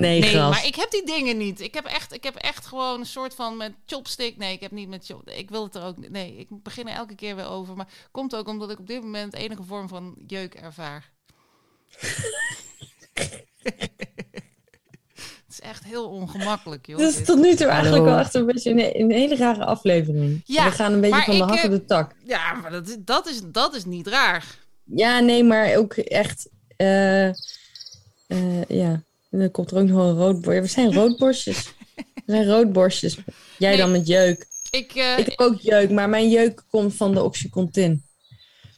Nee, 0.00 0.20
Nee, 0.20 0.30
gras. 0.30 0.50
maar 0.50 0.66
ik 0.66 0.74
heb 0.74 0.90
die 0.90 1.06
dingen 1.06 1.36
niet. 1.36 1.60
Ik 1.60 1.74
heb, 1.74 1.84
echt, 1.84 2.12
ik 2.14 2.22
heb 2.24 2.34
echt 2.34 2.66
gewoon 2.66 3.00
een 3.00 3.06
soort 3.06 3.34
van 3.34 3.56
met 3.56 3.72
chopstick. 3.86 4.36
Nee, 4.36 4.52
ik 4.52 4.60
heb 4.60 4.70
niet 4.70 4.88
met 4.88 5.06
chop. 5.06 5.30
Ik 5.30 5.50
wil 5.50 5.64
het 5.64 5.74
er 5.74 5.82
ook. 5.84 6.08
Nee, 6.08 6.36
ik 6.36 6.46
begin 6.62 6.88
er 6.88 6.94
elke 6.94 7.14
keer 7.14 7.36
weer 7.36 7.48
over. 7.48 7.76
Maar 7.76 7.88
komt 8.10 8.34
ook 8.36 8.48
omdat 8.48 8.70
ik 8.70 8.78
op 8.78 8.86
dit 8.86 9.02
moment 9.02 9.34
enige 9.34 9.62
vorm 9.62 9.88
van 9.88 10.14
jeuk 10.26 10.54
ervaar. 10.54 11.10
het 13.62 15.44
is 15.48 15.60
echt 15.60 15.84
heel 15.84 16.08
ongemakkelijk, 16.08 16.86
joh. 16.86 16.98
Dat 16.98 17.08
is 17.10 17.16
dit. 17.16 17.24
tot 17.26 17.38
nu 17.38 17.54
toe 17.54 17.66
eigenlijk 17.66 17.96
Hallo. 18.02 18.04
wel 18.04 18.18
echt 18.24 18.34
een 18.34 18.46
beetje 18.46 18.70
een, 18.70 19.00
een 19.00 19.10
hele 19.10 19.36
rare 19.36 19.64
aflevering. 19.64 20.42
Ja, 20.44 20.64
We 20.64 20.70
gaan 20.70 20.92
een 20.92 21.00
beetje 21.00 21.22
van 21.22 21.36
de 21.38 21.42
hak 21.54 21.64
op 21.64 21.70
de 21.70 21.84
tak. 21.84 22.12
Ja, 22.24 22.52
maar 22.54 22.70
dat, 22.70 22.88
is- 22.88 22.96
dat, 23.00 23.28
is, 23.28 23.40
dat 23.44 23.74
is 23.74 23.84
niet 23.84 24.06
raar. 24.06 24.44
Ja, 24.84 25.18
nee, 25.20 25.44
maar 25.44 25.74
ook 25.76 25.92
echt... 25.94 26.48
eh, 26.76 27.28
eh, 27.28 28.64
ja, 28.68 29.02
en 29.36 29.42
dan 29.42 29.50
komt 29.50 29.70
er 29.70 29.78
ook 29.78 29.86
nog 29.88 29.98
een 30.06 30.16
roodborst. 30.16 30.60
We 30.60 30.66
zijn 30.66 30.92
roodborstjes. 30.94 31.72
We 31.96 32.22
zijn 32.26 32.46
roodborstjes. 32.46 33.16
Jij 33.58 33.68
Nee. 33.70 33.78
dan 33.78 33.90
met 33.90 34.06
jeuk. 34.06 34.46
Ik, 34.70 34.94
eh, 34.94 35.18
Ik 35.18 35.26
heb 35.26 35.40
ook 35.40 35.60
jeuk, 35.60 35.90
maar 35.90 36.08
mijn 36.08 36.28
jeuk 36.30 36.62
komt 36.70 36.94
van 36.94 37.12
de 37.14 37.22
Oxycontin. 37.22 38.04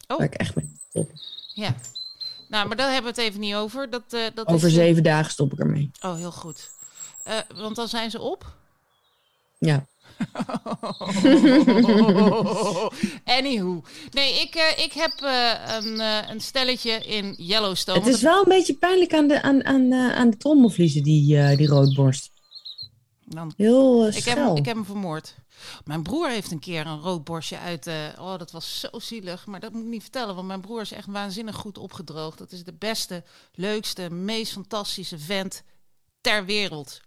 Oh. 0.06 0.16
Waar 0.16 0.26
ik 0.26 0.34
echt 0.34 0.54
mee 0.54 0.76
stop. 0.88 1.10
ja. 1.54 1.74
Nou, 2.48 2.68
maar 2.68 2.76
daar 2.76 2.92
hebben 2.92 3.14
we 3.14 3.20
het 3.20 3.28
even 3.28 3.40
niet 3.40 3.54
over. 3.54 3.90
Dat, 3.90 4.02
eh, 4.10 4.20
dat 4.34 4.46
Over 4.46 4.68
is, 4.68 4.74
zeven 4.74 5.02
dagen 5.02 5.30
stop 5.32 5.52
ik 5.52 5.58
ermee. 5.58 5.90
Oh, 6.00 6.16
heel 6.16 6.32
goed. 6.32 6.70
Eh, 7.24 7.38
want 7.54 7.76
dan 7.76 7.88
zijn 7.88 8.10
ze 8.10 8.20
op. 8.20 8.56
Ja. 9.58 9.86
Anywho. 13.38 13.82
Nee, 14.10 14.40
ik, 14.40 14.54
eh, 14.54 14.84
ik 14.84 14.92
heb 14.92 15.12
eh, 15.20 15.52
een, 15.66 16.00
eh, 16.00 16.30
een 16.30 16.40
stelletje 16.40 16.90
in 16.90 17.34
Yellowstone. 17.36 17.98
Het 17.98 18.08
is 18.08 18.22
wel 18.22 18.38
een 18.38 18.48
beetje 18.48 18.74
pijnlijk 18.74 19.14
aan 19.14 19.28
de, 19.28 19.42
aan, 19.42 19.64
aan, 19.64 19.94
aan 19.94 20.30
de 20.30 20.36
trommelvliezen, 20.36 21.02
die, 21.02 21.56
die 21.56 21.66
roodborst. 21.66 22.30
Dan, 23.24 23.52
Heel 23.56 24.08
ik, 24.08 24.24
heb 24.24 24.36
hem, 24.36 24.56
ik 24.56 24.64
heb 24.64 24.74
hem 24.74 24.84
vermoord. 24.84 25.34
Mijn 25.84 26.02
broer 26.02 26.28
heeft 26.28 26.50
een 26.50 26.58
keer 26.58 26.86
een 26.86 27.00
rood 27.00 27.24
borstje 27.24 27.58
uit. 27.58 27.86
Oh, 28.18 28.38
dat 28.38 28.50
was 28.50 28.80
zo 28.80 28.98
zielig. 28.98 29.46
Maar 29.46 29.60
dat 29.60 29.72
moet 29.72 29.82
ik 29.82 29.88
niet 29.88 30.02
vertellen, 30.02 30.34
want 30.34 30.46
mijn 30.46 30.60
broer 30.60 30.80
is 30.80 30.92
echt 30.92 31.06
waanzinnig 31.06 31.56
goed 31.56 31.78
opgedroogd. 31.78 32.38
Dat 32.38 32.52
is 32.52 32.64
de 32.64 32.74
beste, 32.78 33.24
leukste, 33.54 34.10
meest 34.10 34.52
fantastische 34.52 35.18
vent 35.18 35.62
ter 36.20 36.44
wereld. 36.44 37.00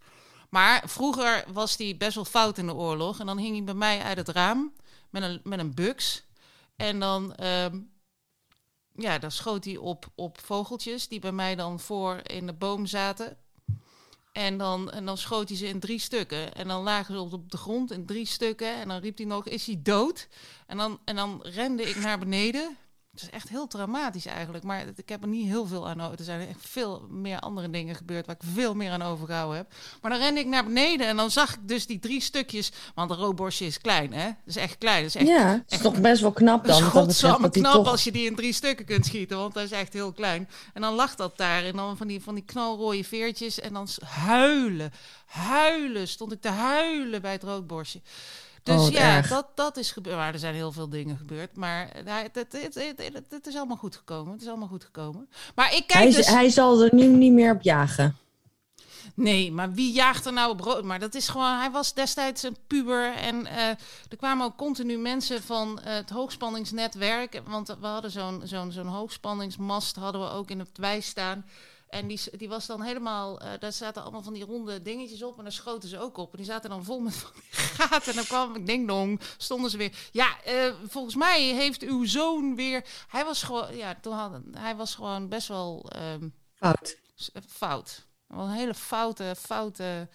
Maar 0.52 0.84
vroeger 0.86 1.44
was 1.54 1.78
hij 1.78 1.98
best 1.98 2.16
wel 2.16 2.26
fout 2.26 2.58
in 2.58 2.66
de 2.66 2.74
oorlog. 2.74 3.20
En 3.20 3.26
dan 3.26 3.38
hing 3.38 3.56
hij 3.56 3.64
bij 3.64 3.74
mij 3.74 4.02
uit 4.02 4.18
het 4.18 4.30
raam 4.30 4.74
met 5.10 5.24
een, 5.24 5.42
met 5.44 5.60
een 5.60 5.74
buks. 5.74 6.24
En 6.76 7.00
dan, 7.00 7.36
uh, 7.40 7.66
ja, 8.94 9.20
dan 9.20 9.32
schoot 9.32 9.66
hij 9.66 9.78
op, 9.78 10.12
op 10.16 10.40
vogeltjes 10.40 11.08
die 11.08 11.20
bij 11.20 11.32
mij 11.32 11.56
dan 11.56 11.80
voor 11.80 12.20
in 12.24 12.46
de 12.46 12.54
boom 12.54 12.86
zaten. 12.86 13.38
En 14.32 14.58
dan, 14.58 14.92
en 14.92 15.06
dan 15.06 15.18
schoot 15.18 15.48
hij 15.48 15.58
ze 15.58 15.68
in 15.68 15.80
drie 15.80 16.00
stukken. 16.00 16.54
En 16.54 16.68
dan 16.68 16.84
lagen 16.84 17.16
ze 17.16 17.36
op 17.36 17.52
de 17.52 17.58
grond 17.58 17.92
in 17.92 18.06
drie 18.06 18.26
stukken. 18.26 18.76
En 18.76 18.88
dan 18.88 19.00
riep 19.02 19.18
hij 19.18 19.26
nog, 19.26 19.46
is 19.46 19.66
hij 19.66 19.80
dood? 19.84 20.28
En 20.68 20.78
dan, 20.78 21.00
en 21.06 21.16
dan 21.16 21.42
rende 21.44 21.84
ik 21.84 21.96
naar 21.96 22.20
beneden. 22.20 22.78
Het 23.22 23.30
is 23.30 23.36
echt 23.36 23.50
heel 23.50 23.68
traumatisch 23.68 24.26
eigenlijk. 24.26 24.64
Maar 24.64 24.86
ik 24.96 25.10
heb 25.10 25.22
er 25.22 25.28
niet 25.28 25.48
heel 25.48 25.66
veel 25.66 25.90
aan 25.90 26.02
over. 26.02 26.18
Er 26.18 26.24
zijn 26.24 26.48
echt 26.48 26.60
veel 26.60 27.08
meer 27.10 27.40
andere 27.40 27.70
dingen 27.70 27.96
gebeurd 27.96 28.26
waar 28.26 28.36
ik 28.36 28.50
veel 28.54 28.74
meer 28.74 28.92
aan 28.92 29.02
overgehouden 29.02 29.58
heb. 29.58 29.74
Maar 30.02 30.12
dan 30.12 30.20
rende 30.20 30.40
ik 30.40 30.46
naar 30.46 30.64
beneden 30.64 31.08
en 31.08 31.16
dan 31.16 31.32
zag 31.32 31.54
ik 31.54 31.68
dus 31.68 31.86
die 31.86 32.00
drie 32.00 32.22
stukjes. 32.22 32.72
Want 32.96 33.12
een 33.12 33.18
roodborstje 33.18 33.66
is 33.66 33.78
klein, 33.78 34.14
hè? 34.14 34.26
Dat 34.26 34.36
is 34.46 34.56
echt 34.56 34.78
klein. 34.78 35.04
Dat 35.04 35.16
is 35.16 35.16
echt, 35.16 35.28
ja, 35.28 35.52
dat 35.52 35.64
is 35.68 35.82
toch 35.82 36.02
best 36.02 36.22
wel 36.22 36.32
knap 36.32 36.66
dan. 36.66 36.82
Dat 36.94 37.10
is 37.10 37.20
knap 37.52 37.74
toch... 37.74 37.88
als 37.88 38.04
je 38.04 38.12
die 38.12 38.26
in 38.26 38.36
drie 38.36 38.54
stukken 38.54 38.86
kunt 38.86 39.06
schieten. 39.06 39.38
Want 39.38 39.54
dat 39.54 39.64
is 39.64 39.72
echt 39.72 39.94
heel 39.94 40.12
klein. 40.12 40.50
En 40.74 40.82
dan 40.82 40.94
lag 40.94 41.16
dat 41.16 41.38
daar. 41.38 41.64
En 41.64 41.76
dan 41.76 41.98
van 41.98 42.08
die, 42.08 42.22
van 42.22 42.36
die 42.36 42.44
knalrooie 42.44 43.06
veertjes. 43.06 43.60
En 43.60 43.74
dan 43.74 43.88
huilen. 44.06 44.92
Huilen. 45.26 46.08
Stond 46.08 46.32
ik 46.32 46.42
te 46.42 46.50
huilen 46.50 47.22
bij 47.22 47.32
het 47.32 47.44
roodborstje. 47.44 48.02
Dus 48.64 48.82
oh, 48.82 48.90
ja, 48.90 49.22
dat, 49.22 49.48
dat 49.56 49.78
is 49.78 49.92
gebeurd. 49.92 50.16
Maar 50.16 50.34
er 50.34 50.40
zijn 50.40 50.54
heel 50.54 50.72
veel 50.72 50.90
dingen 50.90 51.18
gebeurd. 51.18 51.56
Maar 51.56 51.90
het, 51.94 52.36
het, 52.36 52.54
het, 52.54 53.24
het, 53.30 53.48
is 53.48 53.56
allemaal 53.56 53.78
goed 53.78 53.96
gekomen. 53.96 54.32
Het 54.32 54.42
is 54.42 54.48
allemaal 54.48 54.68
goed 54.68 54.84
gekomen. 54.84 55.30
Maar 55.56 55.76
ik 55.76 55.88
kijk 55.88 56.04
hij, 56.04 56.12
dus... 56.12 56.28
hij 56.28 56.50
zal 56.50 56.82
er 56.82 56.90
nu 56.94 57.08
niet 57.08 57.34
meer 57.34 57.54
op 57.54 57.62
jagen. 57.62 58.16
Nee, 59.14 59.52
maar 59.52 59.72
wie 59.72 59.92
jaagt 59.92 60.26
er 60.26 60.34
nou 60.34 60.52
op 60.52 60.60
rood? 60.60 60.84
Maar 60.84 61.00
dat 61.00 61.16
is 61.16 61.28
gewoon. 61.28 61.58
Hij 61.58 61.72
was 61.72 61.94
destijds 61.94 62.44
een 62.44 62.58
puber. 62.68 63.14
En 63.14 63.36
uh, 63.46 63.68
er 64.10 64.18
kwamen 64.18 64.46
ook 64.46 64.58
continu 64.58 64.98
mensen 64.98 65.44
van 65.44 65.80
uh, 65.80 65.94
het 65.94 66.10
hoogspanningsnetwerk. 66.10 67.42
Want 67.48 67.68
we 67.80 67.88
hadden 67.88 68.12
zo'n 68.12 68.42
zo'n 68.44 68.72
zo'n 68.72 68.88
hoogspanningsmast 68.88 69.96
hadden 69.96 70.22
we 70.22 70.30
ook 70.30 70.50
in 70.50 70.60
het 70.60 70.78
wij 70.78 71.00
staan. 71.00 71.46
En 71.92 72.08
die, 72.08 72.20
die 72.32 72.50
was 72.50 72.66
dan 72.66 72.82
helemaal, 72.82 73.42
uh, 73.42 73.50
daar 73.60 73.72
zaten 73.72 74.02
allemaal 74.02 74.22
van 74.22 74.34
die 74.34 74.46
ronde 74.46 74.82
dingetjes 74.82 75.24
op 75.24 75.38
en 75.38 75.44
daar 75.44 75.52
schoten 75.52 75.90
ze 75.90 76.00
ook 76.00 76.18
op. 76.18 76.32
En 76.32 76.38
die 76.38 76.46
zaten 76.46 76.70
dan 76.70 76.84
vol 76.84 77.00
met 77.00 77.16
van 77.24 77.32
die 77.34 77.60
gaten. 77.60 78.10
En 78.10 78.16
dan 78.16 78.26
kwam 78.26 78.56
ik, 78.56 78.66
ding 78.66 78.88
dong, 78.88 79.20
stonden 79.38 79.72
ze 79.72 79.78
weer. 79.78 79.92
Ja, 80.12 80.38
uh, 80.48 80.74
volgens 80.88 81.16
mij 81.16 81.42
heeft 81.42 81.82
uw 81.82 82.06
zoon 82.06 82.56
weer, 82.56 82.86
hij 83.08 83.26
was 83.26 83.44
gewoon, 83.44 83.76
ja, 83.76 83.98
toen 84.02 84.14
had, 84.14 84.32
hij 84.52 84.76
was 84.76 84.96
gewoon 84.96 85.30
best 85.30 85.48
wel... 85.48 85.92
Um, 86.14 86.34
fout. 86.56 86.98
Fout. 87.48 88.06
Wel 88.28 88.44
een 88.44 88.52
hele 88.52 88.74
foute, 88.74 89.36
foute... 89.38 90.08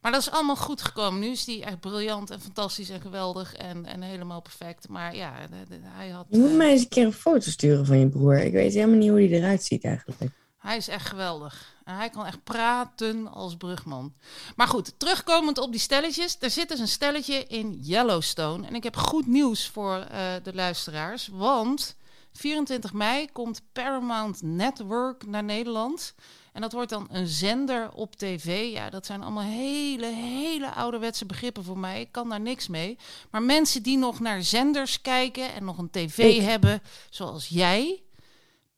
Maar 0.00 0.12
dat 0.12 0.20
is 0.20 0.30
allemaal 0.30 0.56
goed 0.56 0.82
gekomen. 0.82 1.20
Nu 1.20 1.28
is 1.28 1.44
die 1.44 1.64
echt 1.64 1.80
briljant 1.80 2.30
en 2.30 2.40
fantastisch 2.40 2.90
en 2.90 3.00
geweldig 3.00 3.54
en, 3.54 3.86
en 3.86 4.02
helemaal 4.02 4.40
perfect. 4.40 4.88
Maar 4.88 5.16
ja, 5.16 5.32
de, 5.46 5.56
de, 5.68 5.80
hij 5.82 6.08
had... 6.08 6.26
Je 6.28 6.38
moet 6.38 6.56
mij 6.56 6.70
eens 6.70 6.82
een 6.82 6.88
keer 6.88 7.04
een 7.04 7.12
foto 7.12 7.50
sturen 7.50 7.86
van 7.86 7.98
je 7.98 8.08
broer. 8.08 8.38
Ik 8.38 8.52
weet 8.52 8.74
helemaal 8.74 8.96
niet 8.96 9.08
hoe 9.08 9.18
hij 9.18 9.28
eruit 9.28 9.62
ziet 9.62 9.84
eigenlijk. 9.84 10.32
Hij 10.60 10.76
is 10.76 10.88
echt 10.88 11.06
geweldig. 11.06 11.74
En 11.84 11.96
hij 11.96 12.10
kan 12.10 12.26
echt 12.26 12.44
praten 12.44 13.32
als 13.32 13.56
brugman. 13.56 14.14
Maar 14.56 14.68
goed, 14.68 14.98
terugkomend 14.98 15.58
op 15.58 15.70
die 15.70 15.80
stelletjes. 15.80 16.36
Er 16.40 16.50
zit 16.50 16.68
dus 16.68 16.78
een 16.78 16.88
stelletje 16.88 17.44
in 17.44 17.78
Yellowstone. 17.82 18.66
En 18.66 18.74
ik 18.74 18.82
heb 18.82 18.96
goed 18.96 19.26
nieuws 19.26 19.68
voor 19.68 19.96
uh, 19.98 20.32
de 20.42 20.54
luisteraars. 20.54 21.28
Want 21.32 21.96
24 22.32 22.92
mei 22.92 23.32
komt 23.32 23.62
Paramount 23.72 24.42
Network 24.42 25.26
naar 25.26 25.44
Nederland. 25.44 26.14
En 26.52 26.60
dat 26.60 26.72
wordt 26.72 26.90
dan 26.90 27.08
een 27.10 27.26
zender 27.26 27.92
op 27.92 28.16
tv. 28.16 28.72
Ja, 28.72 28.90
dat 28.90 29.06
zijn 29.06 29.22
allemaal 29.22 29.42
hele, 29.42 30.06
hele 30.06 30.74
ouderwetse 30.74 31.26
begrippen 31.26 31.64
voor 31.64 31.78
mij. 31.78 32.00
Ik 32.00 32.12
kan 32.12 32.28
daar 32.28 32.40
niks 32.40 32.68
mee. 32.68 32.98
Maar 33.30 33.42
mensen 33.42 33.82
die 33.82 33.98
nog 33.98 34.20
naar 34.20 34.42
zenders 34.42 35.00
kijken 35.00 35.54
en 35.54 35.64
nog 35.64 35.78
een 35.78 35.90
tv 35.90 36.18
ik. 36.18 36.42
hebben, 36.42 36.82
zoals 37.10 37.48
jij 37.48 38.02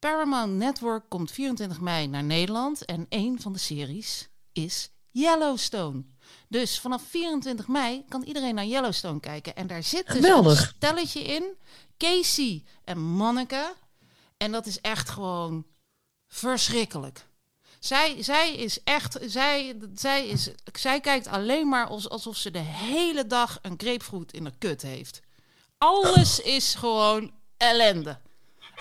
Paramount 0.03 0.53
Network 0.53 1.05
komt 1.09 1.31
24 1.31 1.81
mei 1.81 2.07
naar 2.07 2.25
Nederland 2.25 2.85
en 2.85 3.07
een 3.09 3.41
van 3.41 3.53
de 3.53 3.59
series 3.59 4.29
is 4.53 4.91
Yellowstone. 5.11 6.05
Dus 6.49 6.81
vanaf 6.81 7.03
24 7.03 7.69
mei 7.69 8.05
kan 8.09 8.23
iedereen 8.23 8.55
naar 8.55 8.65
Yellowstone 8.65 9.21
kijken. 9.21 9.57
En 9.57 9.67
daar 9.67 9.83
zit 9.83 10.07
dus 10.07 10.15
Geweldig. 10.15 10.61
een 10.61 10.75
stelletje 10.77 11.23
in. 11.23 11.57
Casey 11.99 12.65
en 12.85 13.01
Monica. 13.01 13.73
En 14.37 14.53
dat 14.53 14.67
is 14.67 14.81
echt 14.81 15.09
gewoon 15.09 15.67
verschrikkelijk. 16.29 17.27
Zij, 17.79 18.23
zij 18.23 18.55
is 18.55 18.83
echt, 18.83 19.19
zij, 19.23 19.77
zij, 19.95 20.27
is, 20.27 20.51
zij 20.73 21.01
kijkt 21.01 21.27
alleen 21.27 21.69
maar 21.69 21.87
alsof 21.87 22.37
ze 22.37 22.51
de 22.51 22.59
hele 22.59 23.27
dag 23.27 23.59
een 23.63 23.75
grapefruit 23.77 24.33
in 24.33 24.45
de 24.45 24.53
kut 24.59 24.83
heeft. 24.83 25.21
Alles 25.79 26.41
is 26.41 26.75
gewoon 26.75 27.33
ellende. 27.57 28.21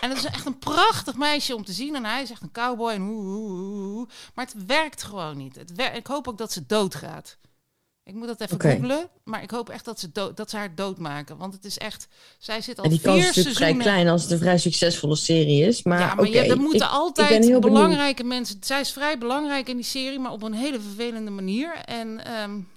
En 0.01 0.09
het 0.09 0.17
is 0.17 0.25
echt 0.25 0.45
een 0.45 0.57
prachtig 0.57 1.15
meisje 1.15 1.55
om 1.55 1.65
te 1.65 1.71
zien. 1.71 1.95
En 1.95 2.05
hij 2.05 2.21
is 2.21 2.31
echt 2.31 2.41
een 2.41 2.51
cowboy. 2.51 2.91
En 2.91 3.01
hoe, 3.01 3.23
hoe, 3.23 3.49
hoe, 3.49 4.07
Maar 4.35 4.45
het 4.45 4.65
werkt 4.65 5.03
gewoon 5.03 5.37
niet. 5.37 5.55
Het 5.55 5.75
wer 5.75 5.95
ik 5.95 6.07
hoop 6.07 6.27
ook 6.27 6.37
dat 6.37 6.51
ze 6.51 6.65
doodgaat. 6.65 7.37
Ik 8.03 8.13
moet 8.13 8.27
dat 8.27 8.41
even 8.41 8.55
okay. 8.55 8.75
googlen. 8.75 9.09
Maar 9.23 9.43
ik 9.43 9.51
hoop 9.51 9.69
echt 9.69 9.85
dat 9.85 9.99
ze, 9.99 10.11
dood, 10.11 10.37
dat 10.37 10.49
ze 10.49 10.57
haar 10.57 10.75
doodmaken. 10.75 11.37
Want 11.37 11.53
het 11.53 11.65
is 11.65 11.77
echt... 11.77 12.07
Zij 12.37 12.61
zit 12.61 12.77
al 12.77 12.83
en 12.83 12.89
die 12.89 12.99
vier 12.99 13.11
kans 13.11 13.25
is 13.25 13.33
seizoenen... 13.33 13.55
vrij 13.55 13.73
klein 13.73 14.07
als 14.07 14.21
het 14.21 14.31
een 14.31 14.37
vrij 14.37 14.57
succesvolle 14.57 15.15
serie 15.15 15.65
is. 15.65 15.83
Maar, 15.83 15.99
ja, 15.99 16.15
maar 16.15 16.27
okay, 16.27 16.49
er 16.49 16.59
moeten 16.59 16.87
ik, 16.87 16.93
altijd 16.93 17.45
ik 17.45 17.59
belangrijke 17.59 18.23
mensen... 18.23 18.57
Zij 18.61 18.79
is 18.79 18.91
vrij 18.91 19.17
belangrijk 19.17 19.69
in 19.69 19.75
die 19.75 19.85
serie, 19.85 20.19
maar 20.19 20.31
op 20.31 20.43
een 20.43 20.53
hele 20.53 20.79
vervelende 20.79 21.31
manier. 21.31 21.75
En... 21.75 22.21
Um, 22.41 22.67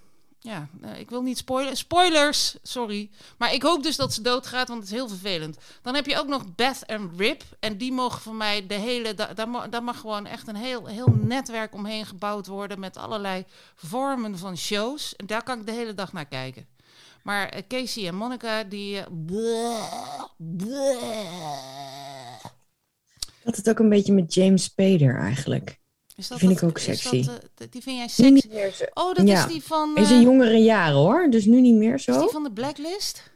ja, 0.45 0.67
uh, 0.83 0.99
ik 0.99 1.09
wil 1.09 1.21
niet 1.21 1.37
spoilen. 1.37 1.77
Spoilers, 1.77 2.55
sorry. 2.61 3.09
Maar 3.37 3.53
ik 3.53 3.61
hoop 3.61 3.83
dus 3.83 3.95
dat 3.95 4.13
ze 4.13 4.21
doodgaat, 4.21 4.67
want 4.67 4.79
het 4.79 4.89
is 4.89 4.95
heel 4.95 5.07
vervelend. 5.07 5.57
Dan 5.81 5.95
heb 5.95 6.05
je 6.05 6.19
ook 6.19 6.27
nog 6.27 6.55
Beth 6.55 6.83
en 6.85 7.11
Rip. 7.17 7.43
En 7.59 7.77
die 7.77 7.91
mogen 7.91 8.21
van 8.21 8.37
mij 8.37 8.67
de 8.67 8.73
hele... 8.73 9.13
Da 9.13 9.33
daar, 9.69 9.83
mag 9.83 9.99
gewoon 9.99 10.25
echt 10.25 10.47
een 10.47 10.55
heel, 10.55 10.85
heel 10.85 11.13
netwerk 11.21 11.73
omheen 11.73 12.05
gebouwd 12.05 12.47
worden... 12.47 12.79
met 12.79 12.97
allerlei 12.97 13.45
vormen 13.75 14.37
van 14.37 14.57
shows. 14.57 15.15
En 15.15 15.25
daar 15.25 15.43
kan 15.43 15.59
ik 15.59 15.65
de 15.65 15.71
hele 15.71 15.93
dag 15.93 16.13
naar 16.13 16.27
kijken. 16.27 16.67
Maar 17.23 17.55
uh, 17.55 17.61
Casey 17.67 18.07
en 18.07 18.15
Monica, 18.15 18.63
die... 18.63 19.03
Bleh. 19.09 19.83
Dat 23.43 23.55
het 23.55 23.69
ook 23.69 23.79
een 23.79 23.89
beetje 23.89 24.13
met 24.13 24.33
James 24.33 24.63
Spader 24.63 25.19
eigenlijk. 25.19 25.79
Is 26.15 26.27
dat 26.27 26.39
die 26.39 26.47
vind 26.47 26.59
dat, 26.59 26.69
ik 26.69 26.75
ook 26.75 26.83
sexy. 26.83 27.25
Dat, 27.25 27.49
uh, 27.61 27.67
die 27.69 27.81
vind 27.81 27.97
jij 27.97 28.07
sexy? 28.07 28.83
Oh, 28.93 29.13
dat 29.13 29.27
ja. 29.27 29.45
is 29.45 29.51
die 29.51 29.63
van... 29.63 29.93
Uh, 29.97 30.03
is 30.03 30.09
een 30.09 30.21
jongere 30.21 30.57
jaren 30.57 30.95
hoor, 30.95 31.29
dus 31.29 31.45
nu 31.45 31.61
niet 31.61 31.75
meer 31.75 31.99
zo. 31.99 32.11
Is 32.11 32.19
die 32.19 32.29
van 32.29 32.43
de 32.43 32.51
Blacklist? 32.51 33.31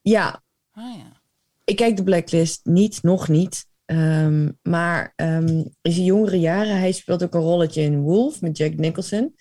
Ja. 0.00 0.42
Ah 0.72 0.96
ja. 0.96 1.22
Ik 1.64 1.76
kijk 1.76 1.96
de 1.96 2.04
Blacklist 2.04 2.60
niet, 2.64 3.02
nog 3.02 3.28
niet. 3.28 3.66
Um, 3.86 4.58
maar 4.62 5.12
um, 5.16 5.74
is 5.82 5.96
een 5.96 6.04
jongere 6.04 6.40
jaren. 6.40 6.78
Hij 6.78 6.92
speelt 6.92 7.22
ook 7.22 7.34
een 7.34 7.40
rolletje 7.40 7.82
in 7.82 8.00
Wolf 8.00 8.40
met 8.40 8.56
Jack 8.56 8.74
Nicholson. 8.74 9.34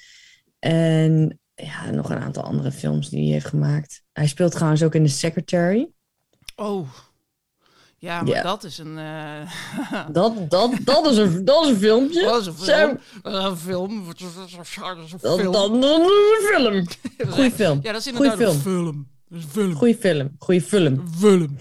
En 0.60 1.40
ja, 1.56 1.92
nog 1.92 2.10
een 2.10 2.18
aantal 2.18 2.44
andere 2.44 2.72
films 2.72 3.10
die 3.10 3.24
hij 3.24 3.32
heeft 3.32 3.46
gemaakt. 3.46 4.04
Hij 4.12 4.28
speelt 4.28 4.52
trouwens 4.52 4.84
ook 4.84 4.96
in 4.96 5.06
The 5.06 5.12
Secretary. 5.12 5.90
Oh, 6.56 6.90
ja, 8.04 8.22
maar 8.22 8.44
dat 8.44 8.64
is 8.64 8.78
een. 8.78 8.98
Uh... 8.98 9.50
dat, 10.12 10.50
dat, 10.50 10.72
dat, 10.84 11.06
is 11.06 11.18
een, 11.18 11.46
dat 11.46 11.64
is 11.64 11.70
een 11.70 11.78
filmpje. 11.78 12.22
Dat 12.22 12.42
is 12.42 12.48
een 12.48 12.54
film. 12.54 13.00
Een 13.22 13.58
film. 13.58 14.06
Dat 14.06 14.16
is 14.48 14.54
een 14.54 14.66
film. 14.66 14.96
Dat, 15.12 15.22
dat, 15.22 15.52
dat 15.52 15.72
is 15.72 15.92
een 15.92 16.40
film. 16.42 16.86
Goeie 17.34 17.52
film. 17.52 17.80
Ja, 17.84 17.92
dat 17.92 18.02
is 18.02 18.08
inderdaad 18.08 18.36
Goeie 18.36 18.52
een 18.52 18.60
film. 18.60 19.08
Dat 19.28 19.40
is 19.40 19.44
een 19.44 19.50
film. 19.50 19.74
Goeie 19.74 19.96
film. 19.96 20.36
Goeie 20.40 20.62
film. 20.62 21.08
Film. 21.18 21.58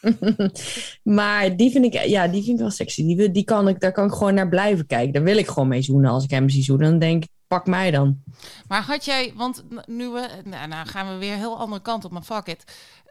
maar 1.18 1.56
die 1.56 1.70
vind 1.70 1.84
ik, 1.84 1.92
ja, 1.92 2.28
die 2.28 2.42
vind 2.42 2.54
ik 2.54 2.60
wel 2.60 2.70
sexy. 2.70 3.06
Die, 3.06 3.30
die 3.30 3.44
kan 3.44 3.68
ik, 3.68 3.80
daar 3.80 3.92
kan 3.92 4.06
ik 4.06 4.12
gewoon 4.12 4.34
naar 4.34 4.48
blijven 4.48 4.86
kijken. 4.86 5.12
Daar 5.12 5.22
wil 5.22 5.36
ik 5.36 5.48
gewoon 5.48 5.68
mee 5.68 5.82
zoenen. 5.82 6.10
Als 6.10 6.24
ik 6.24 6.30
hem 6.30 6.48
zie 6.48 6.62
zoenen, 6.62 6.90
dan 6.90 6.98
denk 6.98 7.22
ik, 7.22 7.30
pak 7.46 7.66
mij 7.66 7.90
dan. 7.90 8.22
Maar 8.66 8.82
had 8.82 9.04
jij, 9.04 9.32
want 9.36 9.64
nu 9.86 10.08
we, 10.08 10.28
nou, 10.44 10.68
nou 10.68 10.86
gaan 10.86 11.08
we 11.12 11.18
weer 11.18 11.32
een 11.32 11.38
heel 11.38 11.58
andere 11.58 11.82
kant 11.82 12.04
op, 12.04 12.10
maar 12.10 12.22
fuck 12.22 12.46
it. 12.46 12.64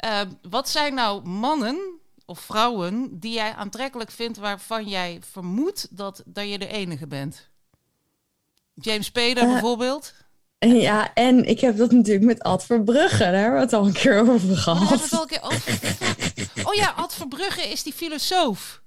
Uh, 0.06 0.20
wat 0.50 0.70
zijn 0.70 0.94
nou 0.94 1.28
mannen 1.28 2.00
of 2.30 2.40
vrouwen 2.40 3.20
die 3.20 3.34
jij 3.34 3.54
aantrekkelijk 3.54 4.12
vindt 4.12 4.38
waarvan 4.38 4.88
jij 4.88 5.20
vermoedt 5.32 5.88
dat, 5.98 6.24
dat 6.26 6.50
je 6.50 6.60
de 6.60 6.68
enige 6.68 7.08
bent? 7.08 7.50
James 8.74 9.06
Spader 9.06 9.44
uh, 9.44 9.52
bijvoorbeeld? 9.52 10.14
Ja, 10.60 11.14
en 11.14 11.46
ik 11.46 11.60
heb 11.60 11.78
dat 11.78 11.92
natuurlijk 11.92 12.26
met 12.26 12.44
Ad 12.44 12.66
Verbrugge. 12.66 13.18
Daar 13.18 13.34
hebben 13.34 13.54
we 13.54 13.60
het 13.60 13.74
al 13.74 13.86
een 13.86 13.94
keer 13.94 14.20
over 14.20 14.58
gehad. 14.58 14.82
Oh, 14.82 15.02
het 15.02 15.14
al 15.14 15.22
een 15.22 15.28
keer 15.28 15.42
over... 15.42 15.80
oh 16.68 16.74
ja, 16.74 16.94
Ad 16.96 17.14
Verbrugge 17.16 17.62
is 17.62 17.84
die 17.84 17.94
filosoof. 17.94 18.82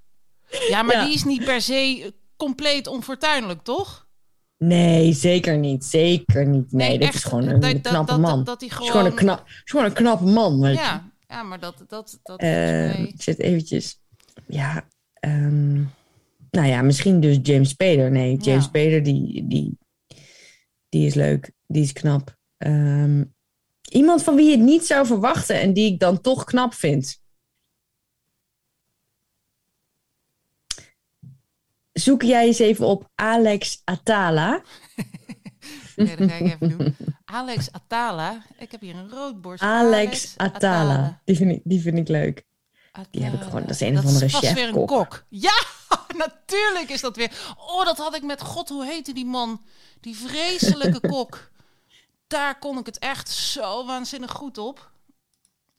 Ja, 0.68 0.82
maar 0.82 0.96
ja. 0.96 1.04
die 1.04 1.14
is 1.14 1.24
niet 1.24 1.44
per 1.44 1.62
se 1.62 2.14
compleet 2.36 2.86
onfortuinlijk, 2.86 3.62
toch? 3.62 4.08
Nee, 4.58 5.12
zeker 5.12 5.58
niet. 5.58 5.84
Zeker 5.84 6.46
niet. 6.46 6.72
Nee, 6.72 6.98
dit 6.98 7.06
echt, 7.06 7.14
is 7.14 7.24
gewoon 7.24 7.48
een, 7.48 7.60
dat- 7.60 7.80
knappe 7.80 8.16
man. 8.18 8.36
Dat, 8.36 8.46
dat 8.46 8.60
hij 8.60 8.68
Het 8.68 8.80
is 8.80 8.90
gewoon 8.90 9.06
een, 9.06 9.14
knap, 9.14 9.46
is 9.46 9.62
gewoon 9.64 9.86
een 9.86 9.92
knappe 9.92 10.24
man. 10.24 10.60
weet 10.60 10.78
je. 10.78 10.98
Ja, 11.30 11.42
maar 11.42 11.60
dat... 11.60 11.84
dat, 11.88 12.20
dat 12.22 12.40
Eh, 12.40 12.98
ik 12.98 13.22
zit 13.22 13.38
eventjes... 13.38 14.00
Ja, 14.46 14.88
ehm, 15.12 15.74
nou 16.50 16.66
ja, 16.66 16.82
misschien 16.82 17.20
dus 17.20 17.38
James 17.42 17.68
Spader. 17.68 18.10
Nee, 18.10 18.30
James 18.36 18.44
Ja. 18.44 18.60
Spader, 18.60 19.02
die, 19.02 19.46
die, 19.46 19.78
die 20.88 21.06
is 21.06 21.14
leuk. 21.14 21.52
Die 21.66 21.82
is 21.82 21.92
knap. 21.92 22.36
Ehm, 22.56 23.24
iemand 23.90 24.22
van 24.22 24.34
wie 24.36 24.44
je 24.44 24.56
het 24.56 24.60
niet 24.60 24.86
zou 24.86 25.06
verwachten 25.06 25.60
en 25.60 25.72
die 25.72 25.92
ik 25.92 25.98
dan 25.98 26.20
toch 26.20 26.44
knap 26.44 26.74
vind. 26.74 27.22
Zoek 31.92 32.22
jij 32.22 32.46
eens 32.46 32.58
even 32.58 32.86
op 32.86 33.10
Alex 33.14 33.80
Atala. 33.84 34.62
Nee, 35.96 36.16
dat 36.16 36.30
ga 36.30 36.36
ik 36.36 36.52
even 36.52 36.78
doen. 36.78 36.94
Alex 37.30 37.72
Atala. 37.72 38.42
Ik 38.58 38.70
heb 38.72 38.80
hier 38.80 38.94
een 38.96 39.10
roodborst. 39.10 39.62
Alex 39.62 40.34
Atala. 40.36 41.20
Die, 41.24 41.36
vind 41.36 41.50
ik, 41.50 41.60
die 41.64 41.80
vind 41.80 41.98
ik 41.98 42.08
leuk. 42.08 42.44
Die 43.10 43.24
heb 43.24 43.32
ik 43.34 43.40
gewoon- 43.42 43.60
dat 43.60 43.70
is 43.70 43.80
een 43.80 43.98
of 43.98 44.04
andere 44.04 44.30
vast 44.30 44.52
weer 44.52 44.68
een 44.68 44.86
kok. 44.86 45.24
Ja, 45.28 45.62
natuurlijk 46.16 46.88
is 46.88 47.00
dat 47.00 47.16
weer. 47.16 47.54
Oh, 47.56 47.84
dat 47.84 47.98
had 47.98 48.14
ik 48.14 48.22
met 48.22 48.40
God, 48.42 48.68
hoe 48.68 48.84
heette 48.84 49.12
die 49.12 49.26
man? 49.26 49.62
Die 50.00 50.16
vreselijke 50.16 51.08
kok. 51.14 51.50
Daar 52.26 52.58
kon 52.58 52.78
ik 52.78 52.86
het 52.86 52.98
echt 52.98 53.28
zo 53.28 53.86
waanzinnig 53.86 54.30
goed 54.32 54.58
op. 54.58 54.90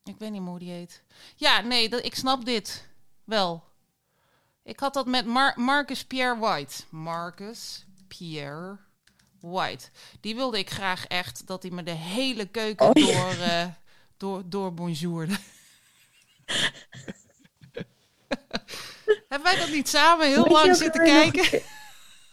Ik 0.03 0.15
weet 0.17 0.31
niet 0.31 0.41
meer 0.41 0.49
hoe 0.49 0.59
die 0.59 0.71
heet. 0.71 1.03
Ja, 1.35 1.61
nee, 1.61 1.89
dat, 1.89 2.05
ik 2.05 2.15
snap 2.15 2.45
dit 2.45 2.87
wel. 3.23 3.63
Ik 4.63 4.79
had 4.79 4.93
dat 4.93 5.05
met 5.07 5.25
Mar- 5.25 5.59
Marcus 5.59 6.05
Pierre 6.05 6.39
White. 6.39 6.83
Marcus 6.89 7.85
Pierre 8.07 8.77
White. 9.41 9.89
Die 10.19 10.35
wilde 10.35 10.59
ik 10.59 10.69
graag 10.69 11.07
echt 11.07 11.47
dat 11.47 11.63
hij 11.63 11.71
me 11.71 11.83
de 11.83 11.91
hele 11.91 12.45
keuken 12.45 12.85
Oh, 12.85 12.93
door, 12.93 13.35
eh 13.41 13.65
door, 14.17 14.43
door 14.45 14.73
bonjourde. 14.73 15.33
Hebben 19.27 19.51
wij 19.51 19.59
dat 19.59 19.69
niet 19.69 19.89
samen 19.89 20.27
heel 20.27 20.43
Weet 20.43 20.51
lang 20.51 20.75
zitten 20.75 21.03
kijken? 21.03 21.61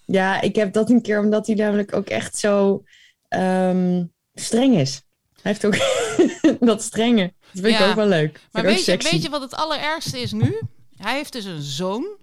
Ja, 0.05 0.40
ik 0.40 0.57
heb 0.57 0.73
dat 0.73 0.90
een 0.90 1.03
keer 1.03 1.21
omdat 1.21 1.47
hij 1.47 1.57
namelijk 1.57 1.94
ook 1.94 2.09
echt 2.09 2.37
zo 2.38 2.85
ehm, 3.29 4.05
streng 4.35 4.77
is. 4.77 5.03
Hij 5.42 5.53
heeft 5.53 5.64
ook 5.64 5.77
dat 6.68 6.83
strenge. 6.83 7.33
Dat 7.53 7.62
vind 7.64 7.81
ik 7.81 7.87
ook 7.87 7.94
wel 7.94 8.07
leuk. 8.07 8.40
Maar 8.53 8.62
weet 8.62 8.85
je, 8.85 8.97
weet 8.97 9.23
je 9.23 9.29
wat 9.29 9.40
het 9.40 9.55
allerergste 9.55 10.21
is 10.21 10.33
nu? 10.33 10.61
Hij 10.97 11.14
heeft 11.14 11.33
dus 11.33 11.44
een 11.44 11.62
zoon. 11.62 12.16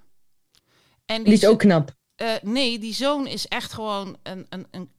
En 1.05 1.23
Die 1.23 1.33
is 1.33 1.45
ook 1.45 1.59
knap. 1.59 1.95
Eh, 2.15 2.35
nee, 2.41 2.79
die 2.79 2.93
zoon 2.93 3.27
is 3.27 3.47
echt 3.47 3.73
gewoon 3.73 4.17
een, 4.23 4.45
een, 4.49 4.67
een, 4.71 4.91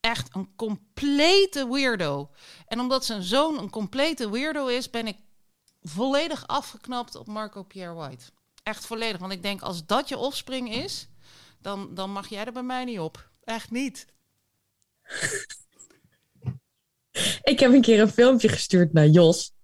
echt 0.00 0.34
een 0.34 0.54
complete 0.56 1.68
weirdo. 1.68 2.30
En 2.66 2.80
omdat 2.80 3.04
zijn 3.04 3.22
zoon 3.22 3.58
een 3.58 3.70
complete 3.70 4.30
weirdo 4.30 4.66
is, 4.66 4.90
ben 4.90 5.06
ik 5.06 5.16
volledig 5.82 6.46
afgeknapt 6.46 7.14
op 7.14 7.26
Marco 7.26 7.62
Pierre 7.62 7.94
White. 7.94 8.24
Echt 8.62 8.86
volledig. 8.86 9.20
Want 9.20 9.32
ik 9.32 9.42
denk, 9.42 9.62
als 9.62 9.86
dat 9.86 10.08
je 10.08 10.16
offspring 10.16 10.74
is, 10.74 11.08
dan, 11.60 11.94
dan 11.94 12.12
mag 12.12 12.28
jij 12.28 12.44
er 12.44 12.52
bij 12.52 12.62
mij 12.62 12.84
niet 12.84 12.98
op. 12.98 13.30
Echt 13.44 13.70
niet. 13.70 14.06
Ik 17.42 17.60
heb 17.60 17.72
een 17.72 17.80
keer 17.80 18.00
een 18.00 18.08
filmpje 18.08 18.48
gestuurd 18.48 18.92
naar 18.92 19.06
Jos 19.06 19.55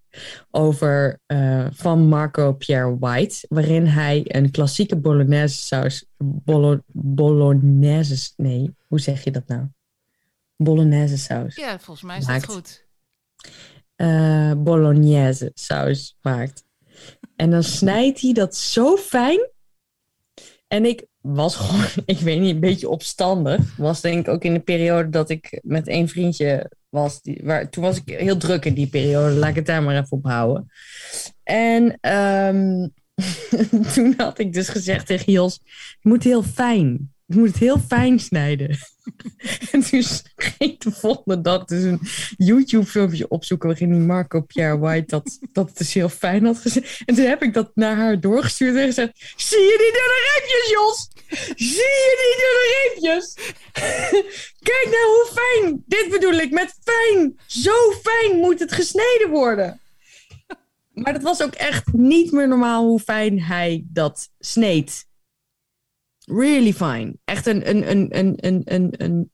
over 0.50 1.20
eh, 1.26 1.66
van 1.72 2.06
Marco 2.08 2.52
Pierre 2.52 2.98
White, 2.98 3.46
waarin 3.48 3.86
hij 3.86 4.22
een 4.26 4.50
klassieke 4.50 4.96
bolognese 4.96 5.56
saus, 5.56 6.04
bolo, 6.18 6.78
bolognese, 6.86 8.32
nee, 8.36 8.74
hoe 8.86 9.00
zeg 9.00 9.24
je 9.24 9.30
dat 9.30 9.46
nou? 9.46 9.66
Bolognese 10.56 11.18
saus. 11.18 11.56
Ja, 11.56 11.78
volgens 11.78 12.06
mij 12.06 12.18
is 12.18 12.26
Maakt. 12.26 12.46
dat 12.46 12.54
goed. 12.54 12.86
eh 13.96 14.52
bolognese 14.56 15.50
saus 15.54 16.16
maakt. 16.22 16.64
En 17.36 17.50
dan 17.50 17.62
snijdt 17.62 18.20
hij 18.20 18.32
dat 18.32 18.56
zo 18.56 18.96
fijn. 18.96 19.50
En 20.68 20.84
ik 20.84 21.06
was 21.20 21.56
gewoon, 21.56 21.86
ik 22.06 22.18
weet 22.18 22.40
niet, 22.40 22.54
een 22.54 22.60
beetje 22.60 22.88
opstandig. 22.88 23.76
Was 23.76 24.00
denk 24.00 24.26
ik 24.26 24.32
ook 24.32 24.44
in 24.44 24.52
de 24.54 24.60
periode 24.60 25.08
dat 25.08 25.30
ik 25.30 25.60
met 25.62 25.88
één 25.88 26.08
vriendje 26.08 26.70
was. 26.92 27.22
Die, 27.22 27.40
waar, 27.42 27.70
toen 27.70 27.82
was 27.82 28.02
ik 28.04 28.18
heel 28.18 28.36
druk 28.36 28.64
in 28.64 28.74
die 28.74 28.86
periode. 28.86 29.34
Laat 29.34 29.50
ik 29.50 29.56
het 29.56 29.66
daar 29.66 29.82
maar 29.82 29.96
even 29.96 30.16
op 30.16 30.24
houden. 30.24 30.70
En 31.42 31.98
ehm, 32.00 32.88
toen 33.94 34.14
had 34.16 34.38
ik 34.38 34.52
dus 34.52 34.68
gezegd 34.68 35.06
tegen 35.06 35.32
Jos, 35.32 35.60
je 36.00 36.08
moet 36.08 36.22
heel 36.22 36.42
fijn. 36.42 37.11
Je 37.32 37.38
moet 37.38 37.48
het 37.48 37.58
heel 37.58 37.78
fijn 37.78 38.18
snijden. 38.18 38.68
en 39.72 39.80
toen 39.80 40.02
ging 40.36 40.54
ik 40.58 40.80
de 40.80 40.90
volgende 40.90 41.40
dag 41.40 41.64
dus 41.64 41.82
een 41.82 42.00
YouTube-filmpje 42.36 43.28
opzoeken 43.28 43.68
waarin 43.68 44.06
Marco 44.06 44.40
Pierre 44.40 44.78
White 44.78 45.06
dat, 45.06 45.38
dat 45.52 45.78
dus 45.78 45.94
heel 45.94 46.08
fijn 46.08 46.44
had 46.44 46.58
gezegd. 46.58 47.02
En 47.04 47.14
toen 47.14 47.24
heb 47.24 47.42
ik 47.42 47.54
dat 47.54 47.70
naar 47.74 47.96
haar 47.96 48.20
doorgestuurd 48.20 48.76
en 48.76 48.86
gezegd: 48.86 49.32
Zie 49.36 49.58
je 49.58 49.76
die 49.78 49.92
dunne 49.92 50.20
reepjes, 50.32 50.70
Jos? 50.70 51.08
Zie 51.56 51.92
je 52.00 52.14
die 52.22 52.36
dunne 52.42 52.66
reepjes? 52.74 53.34
Kijk 54.70 54.88
nou 54.90 55.06
hoe 55.06 55.28
fijn. 55.34 55.82
Dit 55.86 56.08
bedoel 56.10 56.32
ik 56.32 56.50
met 56.50 56.78
fijn. 56.82 57.40
Zo 57.46 57.74
fijn 58.02 58.38
moet 58.38 58.58
het 58.58 58.72
gesneden 58.72 59.30
worden. 59.30 59.80
Maar 60.92 61.12
dat 61.12 61.22
was 61.22 61.42
ook 61.42 61.54
echt 61.54 61.92
niet 61.92 62.32
meer 62.32 62.48
normaal 62.48 62.86
hoe 62.86 63.00
fijn 63.00 63.42
hij 63.42 63.84
dat 63.88 64.28
sneed. 64.38 65.10
Really 66.24 66.72
fine. 66.72 67.16
Echt 67.24 67.46
een, 67.46 67.68
een, 67.68 67.90
een, 67.90 68.18
een, 68.18 68.34
een, 68.36 68.62
een, 68.64 68.94
een... 68.96 69.32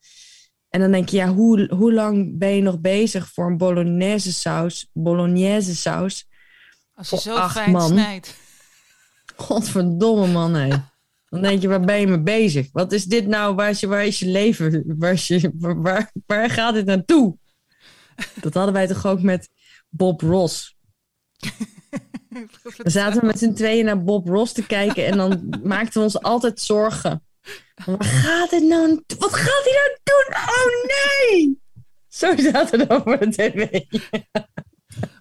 En 0.68 0.80
dan 0.80 0.90
denk 0.90 1.08
je, 1.08 1.16
ja, 1.16 1.28
hoe, 1.34 1.74
hoe 1.74 1.92
lang 1.92 2.38
ben 2.38 2.54
je 2.54 2.62
nog 2.62 2.80
bezig 2.80 3.32
voor 3.32 3.46
een 3.46 3.56
bolognese 3.56 4.32
saus? 4.32 4.90
Bolognese 4.92 5.76
saus. 5.76 6.28
Als 6.94 7.10
je 7.10 7.16
Voor 7.16 7.32
zo 7.32 7.38
acht 7.38 7.56
fijn 7.56 7.70
man. 7.70 7.88
snijdt. 7.88 8.34
Godverdomme 9.36 10.26
man, 10.26 10.54
hé. 10.54 10.68
Dan 11.28 11.42
denk 11.42 11.62
je, 11.62 11.68
waar 11.68 11.80
ben 11.80 12.00
je 12.00 12.06
mee 12.06 12.22
bezig? 12.22 12.68
Wat 12.72 12.92
is 12.92 13.04
dit 13.04 13.26
nou? 13.26 13.54
Waar 13.54 13.70
is 13.70 13.80
je, 13.80 13.86
waar 13.86 14.06
is 14.06 14.18
je 14.18 14.26
leven? 14.26 14.84
Waar, 14.98 15.12
is 15.12 15.26
je, 15.26 15.52
waar, 15.58 15.82
waar, 15.82 16.12
waar 16.26 16.50
gaat 16.50 16.74
dit 16.74 16.86
naartoe? 16.86 17.38
Dat 18.40 18.54
hadden 18.54 18.72
wij 18.74 18.86
toch 18.86 19.06
ook 19.06 19.22
met 19.22 19.48
Bob 19.88 20.20
Ross. 20.20 20.76
Dan 22.28 22.90
zaten 22.92 23.20
we 23.20 23.26
met 23.26 23.38
z'n 23.38 23.52
tweeën 23.52 23.84
naar 23.84 24.04
Bob 24.04 24.26
Ross 24.28 24.52
te 24.52 24.66
kijken 24.66 25.06
en 25.06 25.16
dan 25.16 25.48
maakten 25.62 25.92
we 26.00 26.00
ons 26.06 26.22
altijd 26.22 26.60
zorgen. 26.60 27.22
Waar 27.84 28.04
gaat 28.04 28.50
dit 28.50 28.62
nou? 28.62 29.02
Wat 29.18 29.34
gaat 29.34 29.64
hij 29.64 29.72
nou 29.72 29.98
doen? 30.02 30.36
Oh 30.36 30.86
nee! 30.88 31.60
Zo 32.08 32.36
zaten 32.52 32.78
we 32.78 32.86
dan 32.86 33.02
voor 33.02 33.18
de 33.18 33.28
tv. 33.30 33.80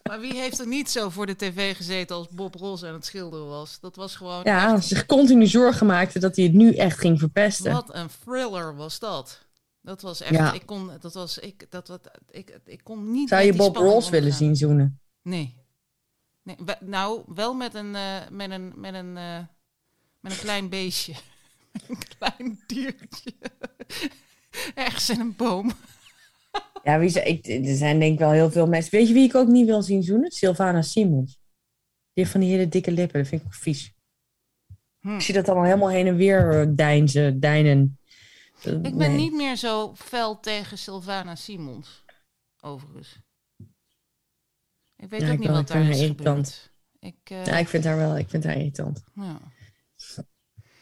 Maar 0.04 0.20
wie 0.20 0.34
heeft 0.34 0.60
er 0.60 0.68
niet 0.68 0.90
zo 0.90 1.10
voor 1.10 1.26
de 1.26 1.36
tv 1.36 1.76
gezeten 1.76 2.16
als 2.16 2.28
Bob 2.30 2.56
Ross 2.56 2.84
aan 2.84 2.94
het 2.94 3.06
schilderen 3.06 3.48
was? 3.48 3.80
Dat 3.80 3.96
was 3.96 4.16
gewoon 4.16 4.42
Ja, 4.44 4.74
echt- 4.74 4.86
zich 4.86 5.06
continu 5.06 5.48
zorgen 5.48 5.86
maakte 5.86 6.20
dat 6.20 6.36
hij 6.36 6.46
het 6.46 6.54
nu 6.54 6.74
echt 6.76 7.00
ging 7.00 7.20
verpesten. 7.20 7.72
wat 7.72 7.94
een 7.96 8.10
thriller 8.26 8.76
was 8.76 9.00
dat. 9.00 9.46
Dat 9.82 10.02
was 10.02 10.22
echt, 10.22 10.34
Ja. 10.34 10.54
ik 10.54 10.66
kon, 10.66 10.92
dat 11.02 11.14
was, 11.14 11.38
ik, 11.38 11.66
dat, 11.70 11.88
wat, 11.88 12.12
ik, 12.30 12.60
ik 12.66 12.80
kon 12.84 13.12
niet. 13.12 13.30
Zou 13.30 13.44
je 13.44 13.54
Bob 13.54 13.76
Ross 13.76 14.10
willen 14.10 14.34
zien 14.34 14.56
zoenen? 14.56 15.00
Nee. 15.22 15.57
Nee. 16.48 16.56
we- 16.66 16.86
Nou, 16.86 17.24
wel 17.28 17.54
met 17.54 17.74
een, 17.74 17.96
eh, 17.96 18.30
met 18.30 18.52
een, 18.52 18.74
met 18.76 18.94
een, 18.94 19.18
eh, 19.18 19.40
met 20.20 20.32
een 20.32 20.38
klein 20.38 20.70
beestje. 20.70 21.14
een 21.88 21.98
klein 22.18 22.60
diertje. 22.68 23.34
Ergens 24.76 25.10
in 25.10 25.20
een 25.20 25.36
boom. 25.36 25.72
Ja, 26.84 27.00
wie 27.00 27.10
zou, 27.10 27.26
ik, 27.26 27.48
er 27.48 27.76
zijn 27.76 28.00
denk 28.00 28.14
ik 28.14 28.20
wel 28.20 28.32
heel 28.32 28.52
veel 28.52 28.68
mensen. 28.68 28.92
Weet 28.92 29.08
je 29.08 29.14
wie 29.14 29.28
ik 29.28 29.36
ook 29.36 29.48
niet 29.48 29.66
wil 29.66 29.82
zien 29.82 30.04
zoenen? 30.04 30.32
Sylvana 30.32 30.82
Simons. 30.82 31.32
Die 32.14 32.24
heeft 32.24 32.32
van 32.32 32.42
die 32.42 32.50
hele 32.50 32.68
dikke 32.68 32.92
lippen. 32.92 33.20
Dat 33.20 33.28
vind 33.28 33.42
ik 33.42 33.48
ook 33.48 33.54
vies. 33.54 33.94
Hm. 35.00 35.16
Ik 35.16 35.22
zie 35.22 35.34
dat 35.34 35.48
allemaal 35.48 35.66
helemaal 35.66 35.90
heen 35.90 36.08
en 36.08 36.16
weer 36.16 36.60
eh, 36.60 36.68
deinzen, 36.70 37.40
deinen. 37.40 38.00
Ik 38.62 38.82
ben 38.82 38.98
nee. 38.98 39.10
niet 39.10 39.34
meer 39.34 39.56
zo 39.56 39.96
fel 39.96 40.40
tegen 40.40 40.78
Sylvana 40.78 41.36
Simons. 41.36 42.04
Overigens. 42.62 43.20
Ik 44.98 45.10
weet 45.10 45.22
Ja, 45.22 45.28
ook 45.28 45.34
ik 45.34 45.40
niet 45.40 45.48
wat 45.50 45.68
daar 45.68 45.90
is 45.90 46.00
irritant. 46.00 46.72
Ik, 47.00 47.16
eh, 47.24 47.46
Ja, 47.46 47.58
ik 47.58 47.68
vind 47.68 47.84
haar 47.84 47.98
wel, 47.98 48.18
ik 48.18 48.30
vind 48.30 48.44
haar 48.44 48.56
irritant. 48.58 49.04
Ja. 49.16 49.38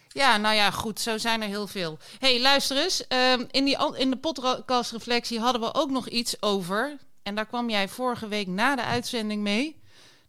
Ja, 0.07 0.37
nou 0.37 0.55
ja, 0.55 0.71
goed, 0.71 0.99
zo 0.99 1.17
zijn 1.17 1.41
er 1.41 1.47
heel 1.47 1.67
veel. 1.67 1.97
hey, 2.19 2.41
luister 2.41 2.77
eens. 2.77 3.07
ehm, 3.07 3.43
in, 3.51 3.65
die, 3.65 3.77
in 3.97 4.09
de 4.09 4.17
podcastreflectie 4.17 5.39
hadden 5.39 5.61
we 5.61 5.73
ook 5.73 5.89
nog 5.89 6.09
iets 6.09 6.41
over. 6.41 6.97
En 7.23 7.35
daar 7.35 7.45
kwam 7.45 7.69
jij 7.69 7.87
vorige 7.87 8.27
week 8.27 8.47
na 8.47 8.75
de 8.75 8.83
uitzending 8.83 9.41
mee. 9.41 9.81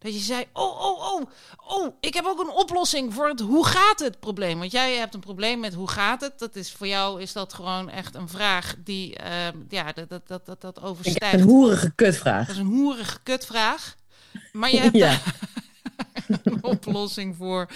Dat 0.07 0.15
je 0.15 0.21
zei, 0.21 0.45
oh, 0.53 0.81
oh, 0.81 1.13
oh, 1.13 1.23
oh, 1.67 1.95
ik 2.01 2.15
heb 2.15 2.25
ook 2.25 2.41
een 2.41 2.51
oplossing 2.51 3.15
voor 3.15 3.29
het 3.29 3.41
hoe 3.41 3.67
gaat 3.67 3.99
het 3.99 4.21
probleem. 4.21 4.59
Want 4.59 4.71
jij 4.71 4.95
hebt 4.97 5.15
een 5.15 5.21
probleem 5.21 5.61
met 5.61 5.75
hoe 5.75 5.89
gaat 5.91 6.21
het. 6.21 6.39
Dat 6.39 6.57
is, 6.57 6.73
voor 6.73 6.87
jou 6.87 7.21
is 7.21 7.33
dat 7.33 7.53
gewoon 7.53 7.89
echt 7.91 8.15
een 8.15 8.29
vraag 8.29 8.75
die, 8.85 9.17
ehm, 9.17 9.57
ja, 9.69 9.93
dat, 9.93 10.09
dat, 10.09 10.29
dat, 10.29 10.47
dat, 10.47 10.61
dat 10.61 10.83
overstijgt. 10.83 11.35
een 11.35 11.47
hoerige 11.47 11.93
kutvraag. 11.95 12.47
Dat 12.47 12.55
is 12.57 12.61
een 12.61 12.67
hoerige 12.67 13.19
kutvraag. 13.23 13.95
Maar 14.53 14.71
je 14.71 14.81
hebt 14.87 14.97
Ja. 14.97 15.21
een 16.43 16.65
oplossing 16.75 17.37
voor. 17.37 17.71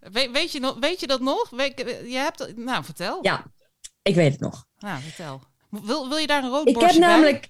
Weet, 0.00 0.30
weet, 0.30 0.52
je, 0.52 0.60
nog, 0.60 0.76
weet 0.80 1.00
je 1.00 1.06
dat 1.06 1.20
nog? 1.20 1.50
Weet, 1.50 1.78
je 2.06 2.16
hebt, 2.16 2.56
nou, 2.56 2.84
vertel. 2.84 3.18
Ja. 3.22 3.44
Ik 4.02 4.14
weet 4.14 4.32
het 4.32 4.40
nog. 4.40 4.66
Nou, 4.78 5.00
vertel. 5.02 5.40
Wil, 5.70 6.08
wil 6.08 6.18
je 6.18 6.26
daar 6.26 6.44
een 6.44 6.50
rood 6.50 6.66
Ik 6.66 6.80
heb 6.80 6.90
bij? 6.90 6.98
namelijk... 6.98 7.48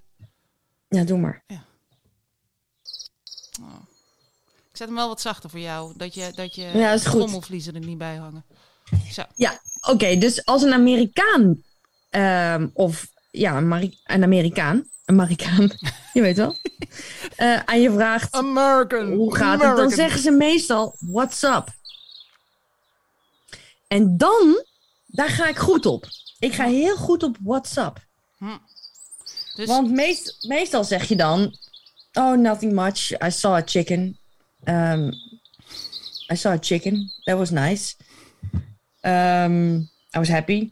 Ja, 0.88 1.04
doe 1.04 1.18
maar. 1.18 1.44
Ik 4.76 4.82
zet 4.82 4.90
hem 4.90 5.00
wel 5.00 5.08
wat 5.08 5.20
zachter 5.20 5.50
voor 5.50 5.60
jou, 5.60 5.92
dat 5.96 6.14
je, 6.14 6.32
dat 6.34 6.54
je 6.54 6.62
Ja, 6.74 6.92
is 6.92 7.06
goed. 7.06 7.20
trommelvliezen 7.20 7.74
er 7.74 7.80
niet 7.80 7.98
bij 7.98 8.16
hangen. 8.16 8.44
Zo. 9.12 9.22
Ja, 9.34 9.60
oké. 9.80 10.16
dus 10.18 10.44
als 10.44 10.62
een 10.62 10.72
Amerikaan... 10.72 11.62
ehm, 12.10 12.68
of 12.72 13.06
ja, 13.30 13.56
een, 13.56 13.68
Mari- 13.68 13.98
een 14.04 14.22
Amerikaan... 14.22 14.88
Een 15.04 15.14
Marikaan, 15.14 15.70
je 16.12 16.20
weet 16.20 16.36
wel. 16.36 16.54
eh, 17.36 17.60
aan 17.64 17.80
je 17.80 17.90
vraagt... 17.90 18.32
American. 18.32 19.12
hoe 19.12 19.36
gaat 19.36 19.62
het? 19.62 19.76
Dan 19.76 19.90
zeggen 19.90 20.20
ze 20.20 20.30
meestal, 20.30 20.96
what's 20.98 21.42
up? 21.42 21.68
En 23.88 24.16
dan, 24.16 24.64
daar 25.06 25.28
ga 25.30 25.48
ik 25.48 25.56
goed 25.56 25.86
op. 25.86 26.06
Ik 26.38 26.52
ga 26.54 26.64
heel 26.64 26.96
goed 26.96 27.22
op 27.22 27.36
what's 27.40 27.76
up. 27.76 28.06
Dus, 29.54 29.66
Want 29.66 29.90
meest, 29.90 30.48
meestal 30.48 30.84
zeg 30.84 31.08
je 31.08 31.16
dan, 31.16 31.56
oh, 32.12 32.32
nothing 32.38 32.72
much. 32.72 33.10
I 33.22 33.30
saw 33.30 33.54
a 33.54 33.62
chicken. 33.64 34.18
Um, 34.68 35.12
I 36.33 36.37
saw 36.37 36.52
a 36.52 36.59
chicken. 36.59 37.11
That 37.24 37.37
was 37.38 37.50
nice. 37.50 37.96
Um, 39.02 39.88
I 40.14 40.18
was 40.18 40.29
happy 40.29 40.70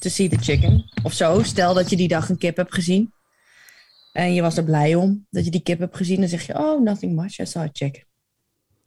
to 0.00 0.08
see 0.10 0.28
the 0.28 0.38
chicken. 0.40 0.84
Of 1.02 1.12
zo. 1.12 1.42
Stel 1.42 1.74
dat 1.74 1.90
je 1.90 1.96
die 1.96 2.08
dag 2.08 2.28
een 2.28 2.38
kip 2.38 2.56
hebt 2.56 2.74
gezien. 2.74 3.12
En 4.12 4.34
je 4.34 4.42
was 4.42 4.56
er 4.56 4.64
blij 4.64 4.94
om 4.94 5.26
dat 5.30 5.44
je 5.44 5.50
die 5.50 5.62
kip 5.62 5.78
hebt 5.78 5.96
gezien. 5.96 6.20
Dan 6.20 6.28
zeg 6.28 6.46
je, 6.46 6.58
oh, 6.58 6.80
nothing 6.82 7.14
much. 7.16 7.38
I 7.38 7.46
saw 7.46 7.62
a 7.62 7.68
chicken. 7.72 8.04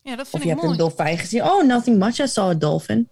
ja, 0.01 0.15
dat 0.15 0.25
Of 0.25 0.29
vind 0.31 0.43
je 0.43 0.49
ik 0.49 0.55
hebt 0.55 0.61
mooi. 0.61 0.71
een 0.71 0.77
dolfijn 0.79 1.17
gezien. 1.17 1.43
Oh, 1.43 1.63
nothing 1.65 1.97
much. 1.97 2.19
I 2.19 2.27
saw 2.27 2.49
a 2.49 2.53
dolphin. 2.53 3.09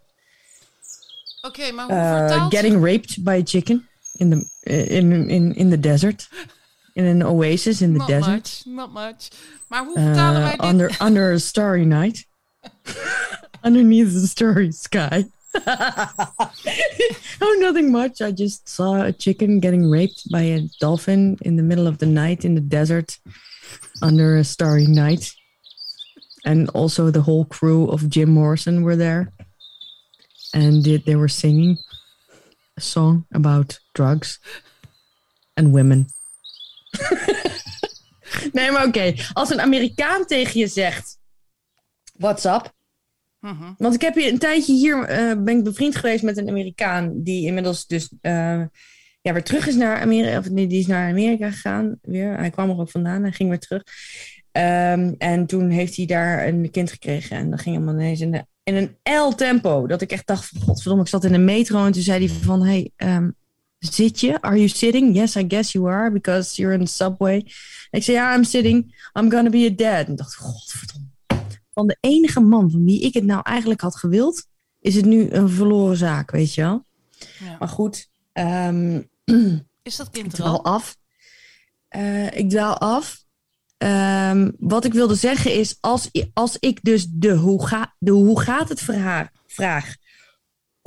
Oké, 1.41 1.71
maar 1.71 1.85
hoe 1.85 1.93
Uh, 1.95 2.17
vertaalt... 2.17 2.53
getting 2.55 2.83
raped 2.85 3.23
by 3.23 3.39
a 3.41 3.45
chicken 3.45 3.87
in 4.15 4.29
the, 4.29 4.69
in, 4.89 5.29
in, 5.29 5.55
in 5.55 5.69
the 5.69 5.79
desert. 5.79 6.29
In 6.97 7.05
an 7.05 7.21
oasis 7.21 7.81
in 7.81 7.93
the 7.93 7.99
Not 7.99 8.07
desert. 8.07 8.31
much, 8.31 8.65
not 8.65 8.91
much. 8.91 9.29
Maar 9.69 9.85
hoe 9.85 9.99
vertalen 9.99 10.41
wij 10.41 10.53
Uh, 10.53 10.59
dit? 10.59 10.69
under, 10.69 10.95
under 11.01 11.31
a 11.33 11.37
starry 11.37 11.85
night. 11.85 12.25
Underneath 13.63 14.13
the 14.13 14.27
starry 14.27 14.71
sky. 14.71 15.25
oh, 17.41 17.55
nothing 17.59 17.91
much. 17.91 18.21
I 18.21 18.31
just 18.31 18.67
saw 18.67 19.03
a 19.03 19.11
chicken 19.11 19.59
getting 19.59 19.89
raped 19.89 20.29
by 20.31 20.41
a 20.41 20.61
dolphin 20.79 21.37
in 21.41 21.55
the 21.55 21.63
middle 21.63 21.87
of 21.87 21.97
the 21.97 22.05
night 22.05 22.43
in 22.45 22.55
the 22.55 22.61
desert 22.61 23.19
under 24.01 24.37
a 24.37 24.43
starry 24.43 24.87
night. 24.87 25.31
And 26.45 26.69
also 26.73 27.11
the 27.11 27.21
whole 27.21 27.45
crew 27.45 27.89
of 27.89 28.09
Jim 28.09 28.29
Morrison 28.29 28.83
were 28.83 28.95
there. 28.95 29.31
And 30.53 30.83
they 30.83 31.15
were 31.15 31.29
singing 31.29 31.77
a 32.77 32.81
song 32.81 33.25
about 33.33 33.79
drugs 33.93 34.39
and 35.55 35.73
women. 35.73 36.07
nee, 38.51 38.71
maar 38.71 38.85
oké. 38.87 39.13
Als 39.33 39.49
een 39.49 39.61
Amerikaan 39.61 40.25
tegen 40.25 40.59
je 40.59 40.67
zegt... 40.67 41.17
What's 42.17 42.45
up? 42.45 42.73
Mhm. 43.39 43.73
Want 43.77 43.93
ik 43.93 44.01
heb 44.01 44.15
hier 44.15 44.31
een 44.31 44.39
tijdje 44.39 44.73
hier... 44.73 45.03
eh, 45.03 45.43
ben 45.43 45.57
ik 45.57 45.63
bevriend 45.63 45.95
geweest 45.95 46.23
met 46.23 46.37
een 46.37 46.49
Amerikaan... 46.49 47.23
die 47.23 47.45
inmiddels 47.45 47.85
dus... 47.85 48.13
eh, 48.21 48.61
ja, 49.21 49.33
weer 49.33 49.43
terug 49.43 49.67
is 49.67 49.75
naar 49.75 50.01
Amerika. 50.01 50.37
Of 50.37 50.49
nee, 50.49 50.67
die 50.67 50.79
is 50.79 50.87
naar 50.87 51.09
Amerika 51.09 51.51
gegaan. 51.51 51.97
Weer. 52.01 52.37
Hij 52.37 52.49
kwam 52.49 52.69
er 52.69 52.79
ook 52.79 52.89
vandaan. 52.89 53.21
Hij 53.21 53.31
ging 53.31 53.49
weer 53.49 53.59
terug. 53.59 53.83
Ehm, 54.51 55.13
en 55.17 55.45
toen 55.45 55.69
heeft 55.69 55.95
hij 55.95 56.05
daar 56.05 56.47
een 56.47 56.71
kind 56.71 56.91
gekregen. 56.91 57.37
En 57.37 57.49
dat 57.49 57.61
ging 57.61 57.75
helemaal 57.75 58.01
ineens 58.01 58.21
in, 58.21 58.31
de, 58.31 58.45
in 58.63 58.75
een 58.75 58.97
L-tempo. 59.27 59.87
Dat 59.87 60.01
ik 60.01 60.11
echt 60.11 60.27
dacht 60.27 60.45
van... 60.45 60.61
Godverdomme, 60.61 61.03
ik 61.03 61.09
zat 61.09 61.23
in 61.23 61.33
een 61.33 61.45
metro. 61.45 61.85
En 61.85 61.91
toen 61.91 62.01
zei 62.01 62.27
hij 62.27 62.35
van... 62.35 62.65
Hey, 62.65 62.91
ehm, 62.95 63.29
zit 63.79 64.19
je? 64.19 64.41
Are 64.41 64.55
you 64.55 64.67
sitting? 64.67 65.15
Yes, 65.15 65.35
I 65.35 65.45
guess 65.47 65.71
you 65.71 65.89
are. 65.89 66.11
Because 66.11 66.61
you're 66.61 66.77
in 66.77 66.85
the 66.85 66.91
subway. 66.91 67.37
Ik 67.89 68.03
zei, 68.03 68.17
ja, 68.17 68.35
I'm 68.35 68.43
sitting. 68.43 69.09
I'm 69.19 69.31
gonna 69.31 69.49
be 69.49 69.69
a 69.71 69.75
dad. 69.75 70.05
En 70.05 70.11
ik 70.11 70.17
dacht, 70.17 70.35
godverdomme. 70.35 71.07
Van 71.73 71.87
de 71.87 71.97
enige 71.99 72.39
man 72.39 72.71
van 72.71 72.85
wie 72.85 73.01
ik 73.01 73.13
het 73.13 73.23
nou 73.23 73.41
eigenlijk 73.43 73.81
had 73.81 73.95
gewild... 73.95 74.47
is 74.79 74.95
het 74.95 75.05
nu 75.05 75.29
een 75.29 75.49
verloren 75.49 75.97
zaak, 75.97 76.31
weet 76.31 76.53
je 76.53 76.61
wel? 76.61 76.85
Ja. 77.39 77.55
Maar 77.59 77.67
goed, 77.67 78.09
ehm, 78.33 79.01
Is 79.83 79.95
dat 79.95 80.09
kind 80.09 80.33
ik 80.33 80.39
er 80.39 80.45
al? 80.45 80.63
af. 80.63 80.97
Eh, 81.87 82.37
ik 82.37 82.49
dwaal 82.49 82.77
af. 82.77 83.25
Ehm, 83.77 84.51
wat 84.59 84.85
ik 84.85 84.93
wilde 84.93 85.15
zeggen 85.15 85.53
is, 85.53 85.77
als, 85.79 86.09
als 86.33 86.57
ik 86.59 86.79
dus 86.83 87.07
de 87.09 87.31
hoe, 87.31 87.67
ga, 87.67 87.95
de 87.99 88.11
hoe 88.11 88.41
gaat 88.41 88.69
het 88.69 88.81
vraag, 88.81 89.29
vraag 89.47 89.95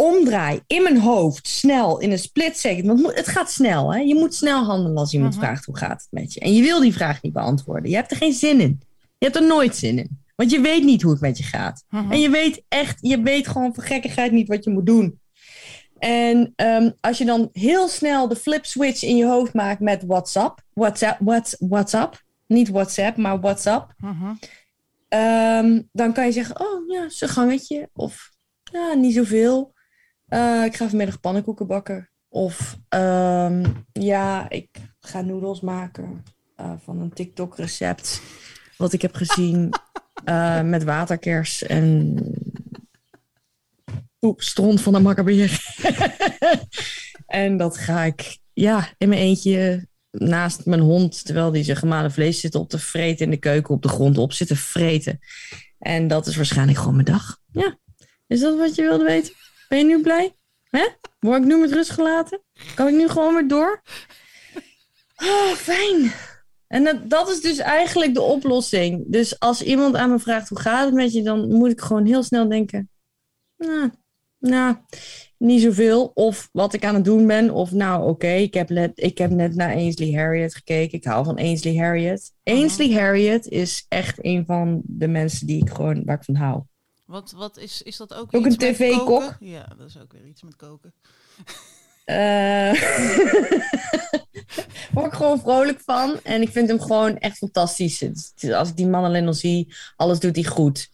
omdraai 0.00 0.60
in 0.66 0.82
mijn 0.82 1.00
hoofd, 1.00 1.48
snel, 1.48 1.98
in 1.98 2.10
een 2.10 2.18
split 2.18 2.58
second. 2.58 2.86
Want 2.86 3.16
het 3.16 3.28
gaat 3.28 3.50
snel, 3.50 3.92
hè? 3.94 3.98
Je 4.00 4.14
moet 4.14 4.34
snel 4.34 4.64
handelen 4.64 4.96
als 4.96 5.12
iemand 5.12 5.34
Mhm. 5.34 5.42
vraagt 5.44 5.64
hoe 5.64 5.76
gaat 5.76 6.00
het 6.02 6.06
met 6.10 6.32
je. 6.32 6.40
En 6.40 6.54
je 6.54 6.62
wil 6.62 6.80
die 6.80 6.92
vraag 6.92 7.22
niet 7.22 7.32
beantwoorden. 7.32 7.90
Je 7.90 7.96
hebt 7.96 8.10
er 8.10 8.16
geen 8.16 8.32
zin 8.32 8.60
in. 8.60 8.80
Je 9.18 9.26
hebt 9.26 9.36
er 9.36 9.46
nooit 9.46 9.76
zin 9.76 9.98
in. 9.98 10.18
Want 10.36 10.50
je 10.50 10.60
weet 10.60 10.84
niet 10.84 11.02
hoe 11.02 11.12
het 11.12 11.20
met 11.20 11.38
je 11.38 11.44
gaat. 11.44 11.84
Mhm. 11.90 12.12
En 12.12 12.20
je 12.20 12.30
weet 12.30 12.62
echt, 12.68 12.98
je 13.00 13.20
weet 13.22 13.48
gewoon 13.48 13.74
voor 13.74 13.84
gekkigheid 13.84 14.32
niet 14.32 14.48
wat 14.48 14.64
je 14.64 14.70
moet 14.70 14.86
doen. 14.86 15.18
En 15.98 16.52
ehm, 16.56 16.90
als 17.00 17.18
je 17.18 17.24
dan 17.24 17.48
heel 17.52 17.88
snel 17.88 18.28
de 18.28 18.36
flip 18.36 18.64
switch 18.66 19.02
in 19.02 19.16
je 19.16 19.26
hoofd 19.26 19.54
maakt 19.54 19.80
met 19.80 20.04
WhatsApp, 20.06 20.62
WhatsApp, 20.74 21.16
what's, 21.20 21.56
WhatsApp, 21.58 22.22
niet 22.46 22.68
WhatsApp, 22.68 23.16
maar 23.16 23.40
WhatsApp, 23.40 23.92
Mhm. 23.98 24.32
ehm, 25.08 25.80
dan 25.92 26.12
kan 26.12 26.24
je 26.26 26.32
zeggen, 26.32 26.60
oh 26.60 26.88
ja, 26.88 27.08
zijn 27.08 27.30
gangetje. 27.30 27.88
Of 27.94 28.30
ja, 28.72 28.94
niet 28.94 29.14
zoveel. 29.14 29.72
Eh, 30.30 30.64
ik 30.64 30.76
ga 30.76 30.88
vanmiddag 30.88 31.20
pannenkoeken 31.20 31.66
bakken. 31.66 32.10
Of 32.28 32.78
ehm, 32.88 33.64
ja, 33.92 34.50
ik 34.50 34.68
ga 35.00 35.20
noedels 35.20 35.60
maken 35.60 36.24
eh, 36.56 36.72
van 36.84 37.00
een 37.00 37.12
TikTok 37.12 37.56
recept. 37.56 38.22
Wat 38.76 38.92
ik 38.92 39.02
heb 39.02 39.14
gezien 39.14 39.70
eh, 40.24 40.62
met 40.62 40.84
waterkers 40.84 41.62
en 41.62 42.16
oep, 44.20 44.42
stront 44.42 44.80
van 44.80 44.92
de 44.92 45.00
makkerbeer. 45.00 45.60
en 47.26 47.56
dat 47.56 47.76
ga 47.76 48.04
ik 48.04 48.38
ja, 48.52 48.88
in 48.98 49.08
mijn 49.08 49.20
eentje 49.20 49.88
naast 50.10 50.66
mijn 50.66 50.80
hond, 50.80 51.24
terwijl 51.24 51.50
die 51.50 51.64
zijn 51.64 51.76
gemalen 51.76 52.12
vlees 52.12 52.40
zit 52.40 52.54
op 52.54 52.68
te 52.68 52.78
vreten 52.78 53.24
in 53.24 53.30
de 53.30 53.36
keuken 53.36 53.74
op 53.74 53.82
de 53.82 53.88
grond 53.88 54.18
op 54.18 54.32
zitten 54.32 54.56
vreten. 54.56 55.18
En 55.78 56.08
dat 56.08 56.26
is 56.26 56.36
waarschijnlijk 56.36 56.78
gewoon 56.78 56.94
mijn 56.94 57.06
dag. 57.06 57.38
Ja, 57.52 57.78
is 58.26 58.40
dat 58.40 58.58
wat 58.58 58.74
je 58.74 58.82
wilde 58.82 59.04
weten? 59.04 59.34
Ben 59.70 59.78
je 59.78 59.84
nu 59.84 60.02
blij? 60.02 60.36
Hè? 60.70 60.86
Word 61.18 61.40
ik 61.42 61.46
nu 61.46 61.58
met 61.58 61.72
rust 61.72 61.90
gelaten? 61.90 62.42
Kan 62.74 62.88
ik 62.88 62.94
nu 62.94 63.08
gewoon 63.08 63.34
weer 63.34 63.48
door? 63.48 63.82
Oh, 65.16 65.52
fijn. 65.52 66.12
En 66.66 66.84
dat, 66.84 67.10
dat 67.10 67.28
is 67.28 67.40
dus 67.40 67.58
eigenlijk 67.58 68.14
de 68.14 68.20
oplossing. 68.20 69.04
Dus 69.06 69.38
als 69.38 69.62
iemand 69.62 69.96
aan 69.96 70.10
me 70.10 70.18
vraagt 70.18 70.48
hoe 70.48 70.60
gaat 70.60 70.84
het 70.84 70.94
met 70.94 71.12
je, 71.12 71.22
dan 71.22 71.52
moet 71.52 71.70
ik 71.70 71.80
gewoon 71.80 72.06
heel 72.06 72.22
snel 72.22 72.48
denken. 72.48 72.90
Nou, 73.56 73.90
nou 74.38 74.76
niet 75.36 75.62
zoveel. 75.62 76.10
Of 76.14 76.48
wat 76.52 76.72
ik 76.72 76.84
aan 76.84 76.94
het 76.94 77.04
doen 77.04 77.26
ben. 77.26 77.50
Of 77.50 77.72
nou, 77.72 78.08
oké, 78.08 78.32
ik, 78.32 78.54
heb 78.54 78.68
net, 78.68 78.92
ik 78.94 79.18
heb 79.18 79.30
net 79.30 79.54
naar 79.54 79.74
Ainsley 79.74 80.12
Harriet 80.12 80.54
gekeken. 80.54 80.98
Ik 80.98 81.04
hou 81.04 81.24
van 81.24 81.36
Ainsley 81.36 81.76
Harriet. 81.76 82.32
Ainsley 82.42 82.92
Harriet 82.92 83.46
is 83.46 83.86
echt 83.88 84.24
een 84.24 84.44
van 84.46 84.80
de 84.84 85.08
mensen 85.08 85.46
die 85.46 85.62
ik 85.62 85.70
gewoon, 85.70 86.04
waar 86.04 86.16
ik 86.16 86.24
van 86.24 86.34
hou. 86.34 86.62
Wat, 87.10 87.32
wat 87.32 87.56
is, 87.56 87.82
is 87.82 87.96
dat 87.96 88.14
ook 88.14 88.34
Ook 88.34 88.46
iets 88.46 88.56
een 88.62 88.68
met 88.68 88.76
TV-kok? 88.76 89.36
Ja, 89.40 89.66
dat 89.78 89.88
is 89.88 89.98
ook 89.98 90.12
weer 90.12 90.26
iets 90.26 90.42
met 90.42 90.56
koken. 90.56 90.94
Eh 92.04 92.72
word 94.92 95.06
ik 95.06 95.12
gewoon 95.12 95.40
vrolijk 95.40 95.80
van. 95.80 96.20
En 96.22 96.42
ik 96.42 96.48
vind 96.48 96.68
hem 96.68 96.80
gewoon 96.80 97.18
echt 97.18 97.36
fantastisch. 97.38 98.04
Als 98.52 98.68
ik 98.68 98.76
die 98.76 98.86
man 98.86 99.04
alleen 99.04 99.26
al 99.26 99.34
zie, 99.34 99.74
alles 99.96 100.18
doet 100.18 100.34
hij 100.34 100.44
goed. 100.44 100.90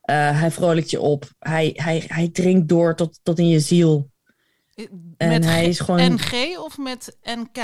Eh, 0.00 0.40
hij 0.40 0.50
vrolijkt 0.50 0.90
je 0.90 1.00
op. 1.00 1.28
Hij, 1.38 1.70
hij, 1.74 2.04
hij 2.06 2.28
drinkt 2.28 2.68
door 2.68 2.94
tot, 2.96 3.20
tot 3.22 3.38
in 3.38 3.48
je 3.48 3.60
ziel. 3.60 4.10
I- 4.80 4.88
En 5.16 5.28
met 5.28 5.44
hij 5.44 5.66
is 5.68 5.80
gewoon- 5.80 6.12
NG 6.14 6.58
of 6.58 6.78
met 6.78 7.18
NK? 7.22 7.58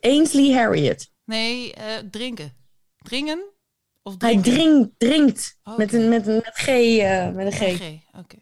Ainsley 0.00 0.52
Harriet. 0.52 1.10
Nee, 1.24 1.74
eh, 1.74 1.84
drinken. 2.10 2.52
Dringen? 2.98 3.44
Of 4.06 4.14
Hij 4.18 4.42
drinkt, 4.42 4.88
drinkt. 4.96 5.58
Oké. 5.64 5.76
Met, 5.78 5.92
een, 5.92 6.08
met, 6.08 6.26
een, 6.26 6.34
met, 6.34 6.54
G, 6.54 6.68
eh, 6.68 7.30
met 7.30 7.46
een 7.46 7.52
G. 7.52 7.80
Oké. 8.18 8.36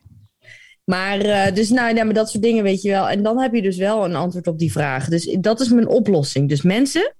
Maar 0.84 1.20
eh, 1.20 1.54
dus 1.54 1.70
nou, 1.70 1.94
ja, 1.94 2.04
maar 2.04 2.14
dat 2.14 2.30
soort 2.30 2.42
dingen 2.42 2.62
weet 2.62 2.82
je 2.82 2.90
wel. 2.90 3.08
En 3.08 3.22
dan 3.22 3.40
heb 3.40 3.54
je 3.54 3.62
dus 3.62 3.76
wel 3.76 4.04
een 4.04 4.14
antwoord 4.14 4.46
op 4.46 4.58
die 4.58 4.72
vraag. 4.72 5.08
Dus 5.08 5.36
dat 5.40 5.60
is 5.60 5.68
mijn 5.68 5.88
oplossing. 5.88 6.48
Dus 6.48 6.62
mensen, 6.62 7.14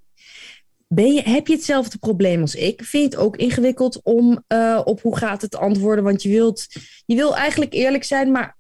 ben 0.89 1.13
je, 1.13 1.23
heb 1.23 1.47
je 1.47 1.55
hetzelfde 1.55 1.99
probleem 1.99 2.41
als 2.41 2.55
ik? 2.55 2.83
Vind 2.83 3.03
je 3.03 3.19
het 3.19 3.27
ook 3.27 3.37
ingewikkeld 3.37 4.01
om 4.03 4.45
eh, 4.47 4.81
op 4.85 5.01
hoe 5.01 5.17
gaat 5.17 5.43
het 5.43 5.57
antwoorden? 5.57 6.05
Want 6.05 6.23
je 6.23 6.29
wilt, 6.29 6.67
je 7.07 7.15
wil 7.15 7.37
eigenlijk 7.37 7.73
eerlijk 7.73 8.05
zijn, 8.05 8.31
maar 8.31 8.57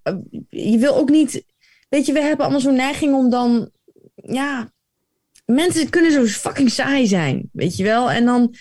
je 0.48 0.78
wil 0.78 0.96
ook 0.96 1.10
niet... 1.10 1.44
Weet 1.88 2.06
je, 2.06 2.12
we 2.12 2.20
hebben 2.20 2.44
allemaal 2.44 2.60
zo'n 2.60 2.76
neiging 2.76 3.14
om 3.14 3.30
dan... 3.30 3.70
Ja, 4.14 4.72
mensen 5.44 5.90
kunnen 5.90 6.12
zo 6.12 6.24
fucking 6.24 6.70
saai 6.70 7.06
zijn, 7.06 7.48
weet 7.52 7.76
je 7.76 7.84
wel? 7.84 8.10
En 8.10 8.24
dan, 8.24 8.54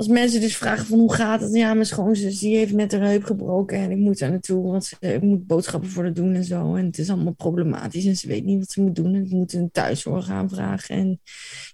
als 0.00 0.08
mensen 0.08 0.40
dus 0.40 0.56
vragen 0.56 0.86
van 0.86 0.98
hoe 0.98 1.14
gaat 1.14 1.40
het? 1.40 1.54
Ja, 1.54 1.74
mijn 1.74 1.86
schoonzus 1.86 2.38
die 2.38 2.56
heeft 2.56 2.72
net 2.72 2.92
haar 2.92 3.00
heup 3.00 3.24
gebroken 3.24 3.78
en 3.78 3.90
ik 3.90 3.96
moet 3.96 4.18
daar 4.18 4.30
naartoe, 4.30 4.70
want 4.70 4.84
ze, 4.84 4.96
ik 5.00 5.22
moet 5.22 5.46
boodschappen 5.46 5.90
voor 5.90 6.02
haar 6.02 6.12
doen 6.12 6.34
en 6.34 6.44
zo. 6.44 6.74
En 6.74 6.86
het 6.86 6.98
is 6.98 7.10
allemaal 7.10 7.32
problematisch 7.32 8.04
en 8.04 8.16
ze 8.16 8.28
weet 8.28 8.44
niet 8.44 8.58
wat 8.58 8.70
ze 8.70 8.80
moet 8.80 8.94
doen. 8.94 9.14
En 9.14 9.24
ik 9.24 9.30
moet 9.30 9.52
een 9.52 9.70
thuiszorg 9.70 10.30
aanvragen. 10.30 10.96
En 10.96 11.20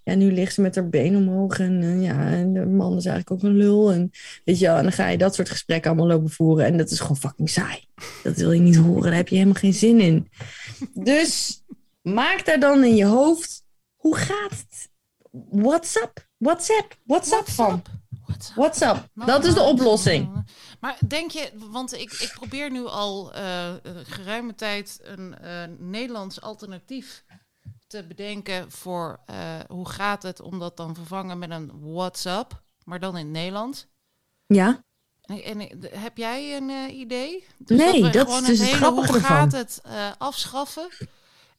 ja, 0.04 0.14
nu 0.14 0.32
ligt 0.32 0.54
ze 0.54 0.60
met 0.60 0.74
haar 0.74 0.88
been 0.88 1.16
omhoog 1.16 1.58
en 1.58 1.82
eh, 1.82 2.02
ja, 2.02 2.30
en 2.30 2.52
de 2.52 2.66
man 2.66 2.96
is 2.96 3.04
eigenlijk 3.04 3.30
ook 3.30 3.50
een 3.50 3.56
lul. 3.56 3.92
En 3.92 4.10
weet 4.44 4.58
je 4.58 4.66
wel, 4.66 4.76
en 4.76 4.82
dan 4.82 4.92
ga 4.92 5.08
je 5.08 5.18
dat 5.18 5.34
soort 5.34 5.50
gesprekken 5.50 5.90
allemaal 5.90 6.08
lopen 6.08 6.30
voeren 6.30 6.66
en 6.66 6.76
dat 6.76 6.90
is 6.90 7.00
gewoon 7.00 7.16
fucking 7.16 7.50
saai. 7.50 7.84
Dat 8.22 8.36
wil 8.36 8.52
je 8.52 8.60
niet 8.60 8.76
horen, 8.76 9.02
daar 9.02 9.14
heb 9.14 9.28
je 9.28 9.34
helemaal 9.34 9.60
geen 9.60 9.74
zin 9.74 10.00
in. 10.00 10.28
Dus 10.94 11.62
maak 12.02 12.44
daar 12.44 12.60
dan 12.60 12.84
in 12.84 12.96
je 12.96 13.06
hoofd, 13.06 13.64
hoe 13.96 14.16
gaat 14.16 14.50
het? 14.50 14.88
WhatsApp, 15.50 16.28
WhatsApp, 16.36 16.96
WhatsApp 17.04 17.48
van. 17.48 17.66
WhatsApp. 17.66 17.86
WhatsApp. 17.86 17.95
WhatsApp, 18.54 19.08
dat 19.14 19.44
is 19.44 19.54
de 19.54 19.62
oplossing. 19.62 20.44
Maar 20.80 20.98
denk 21.08 21.30
je, 21.30 21.52
want 21.70 21.92
ik, 21.92 22.12
ik 22.12 22.32
probeer 22.34 22.70
nu 22.70 22.86
al 22.86 23.32
eh, 23.32 23.68
eh, 23.68 23.78
geruime 24.02 24.54
tijd 24.54 25.00
een 25.02 25.38
eh, 25.38 25.62
Nederlands 25.78 26.40
alternatief 26.40 27.24
te 27.86 28.06
bedenken 28.06 28.70
voor 28.70 29.20
hoe 29.68 29.88
gaat 29.88 30.22
het 30.22 30.40
om 30.40 30.58
dat 30.58 30.76
dan 30.76 30.94
vervangen 30.94 31.38
met 31.38 31.50
een 31.50 31.70
WhatsApp, 31.82 32.62
maar 32.84 33.00
dan 33.00 33.16
in 33.16 33.24
het 33.24 33.32
Nederlands. 33.32 33.86
Ja, 34.46 34.84
En, 35.22 35.42
en, 35.42 35.68
heb 35.90 36.16
jij 36.16 36.56
een 36.56 36.90
idee? 36.90 37.46
Nee, 37.58 38.02
we 38.02 38.10
dat 38.10 38.28
is 38.28 38.46
dus 38.46 38.58
het 38.58 38.70
grappige 38.70 39.06
hoe 39.06 39.16
ervan. 39.16 39.36
gaat 39.36 39.52
het 39.52 39.82
afschaffen 40.18 40.88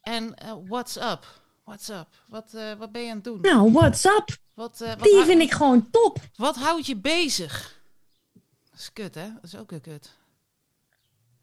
en 0.02 0.36
eh 0.36 1.42
WhatsApp. 1.68 2.08
WhatsApp. 2.28 2.54
Wat, 2.54 2.54
eh, 2.54 2.74
wat 2.80 2.92
ben 2.92 3.02
je 3.02 3.10
aan 3.10 3.16
het 3.16 3.24
doen? 3.24 3.42
nou, 3.42 3.72
WhatsApp, 3.72 4.38
Wat, 4.54 4.82
eh, 4.82 4.90
wat, 4.90 5.04
die 5.04 5.24
vind 5.24 5.42
ik 5.42 5.52
gewoon 5.52 5.90
top. 5.92 6.20
wat 6.36 6.56
houdt 6.56 6.86
je 6.86 6.96
bezig? 6.96 7.82
Dat 8.72 8.80
is 8.80 8.94
kut, 8.94 9.16
hè? 9.16 9.34
Dat 9.34 9.44
is 9.44 9.56
ook 9.56 9.70
weer 9.70 9.82
kut. 9.82 10.16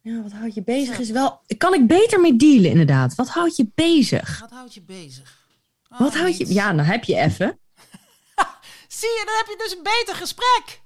Ja, 0.00 0.22
wat 0.22 0.32
houdt 0.32 0.54
je 0.54 0.62
bezig 0.62 0.98
is 0.98 1.10
wel... 1.10 1.40
Kan 1.58 1.74
ik 1.74 1.86
beter 1.86 2.20
mee 2.20 2.36
dealen, 2.36 2.70
inderdaad. 2.70 3.14
Wat 3.14 3.28
houdt 3.28 3.56
je 3.56 3.70
bezig? 3.74 4.40
Wat 4.40 4.50
houdt 4.50 4.74
je 4.74 4.82
bezig? 4.82 5.46
Oh, 5.90 5.98
Wat 5.98 6.14
houdt 6.14 6.36
je... 6.36 6.52
Ja, 6.54 6.72
dan 6.72 6.84
heb 6.84 7.04
je 7.04 7.16
even. 7.16 7.58
Zie 8.98 9.08
je, 9.08 9.22
dan 9.26 9.36
heb 9.36 9.46
je 9.46 9.56
dus 9.58 9.76
een 9.76 9.82
beter 9.82 10.14
gesprek. 10.14 10.80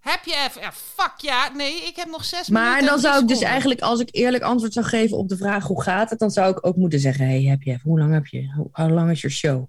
Heb 0.00 0.24
je 0.24 0.44
even... 0.48 0.60
Ja, 0.60 0.72
fuck 0.72 1.12
ja. 1.16 1.48
Nee, 1.54 1.74
ik 1.86 1.96
heb 1.96 2.06
nog 2.08 2.24
zes 2.24 2.48
Maar 2.48 2.62
minuten. 2.64 2.86
dan 2.86 2.94
en 2.94 3.00
zou 3.00 3.22
ik 3.22 3.28
dus 3.28 3.40
eigenlijk, 3.40 3.80
als 3.80 4.00
ik 4.00 4.08
eerlijk 4.12 4.42
antwoord 4.42 4.72
zou 4.72 4.86
geven 4.86 5.16
op 5.16 5.28
de 5.28 5.36
vraag 5.36 5.64
hoe 5.64 5.82
gaat 5.82 6.10
het, 6.10 6.18
dan 6.18 6.30
zou 6.30 6.50
ik 6.50 6.66
ook 6.66 6.76
moeten 6.76 7.00
zeggen, 7.00 7.26
hey, 7.26 7.42
heb 7.42 7.62
je 7.62 7.70
even, 7.70 7.82
hoe 7.90 7.98
lang 7.98 8.12
heb 8.12 8.26
je, 8.26 8.68
hoe 8.72 8.90
lang 8.90 9.10
is 9.10 9.20
je 9.20 9.28
show? 9.28 9.66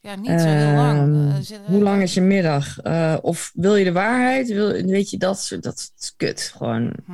Ja, 0.00 0.14
niet 0.14 0.40
zo 0.40 0.46
heel 0.46 0.74
lang. 0.74 0.98
Ehm, 0.98 1.28
Eh, 1.36 1.42
zit- 1.42 1.60
hoe 1.66 1.82
lang 1.82 2.02
is 2.02 2.14
je 2.14 2.20
middag? 2.20 2.78
Eh, 2.80 3.16
of 3.22 3.50
wil 3.54 3.76
je 3.76 3.84
de 3.84 3.92
waarheid? 3.92 4.48
Wil, 4.48 4.72
weet 4.72 5.10
je, 5.10 5.16
dat, 5.16 5.56
dat 5.60 5.92
is 5.98 6.14
kut. 6.16 6.52
Gewoon, 6.56 6.92
Hm. 7.06 7.12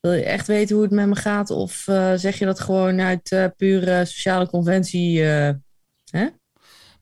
wil 0.00 0.12
je 0.12 0.24
echt 0.24 0.46
weten 0.46 0.74
hoe 0.74 0.84
het 0.84 0.92
met 0.94 1.06
me 1.06 1.16
gaat? 1.16 1.50
Of 1.50 1.88
eh, 1.88 2.12
zeg 2.16 2.38
je 2.38 2.44
dat 2.44 2.60
gewoon 2.60 3.00
uit 3.00 3.32
eh, 3.32 3.44
pure 3.56 4.04
sociale 4.04 4.48
conventie? 4.48 5.30
eh, 5.30 5.50
hè? 6.10 6.26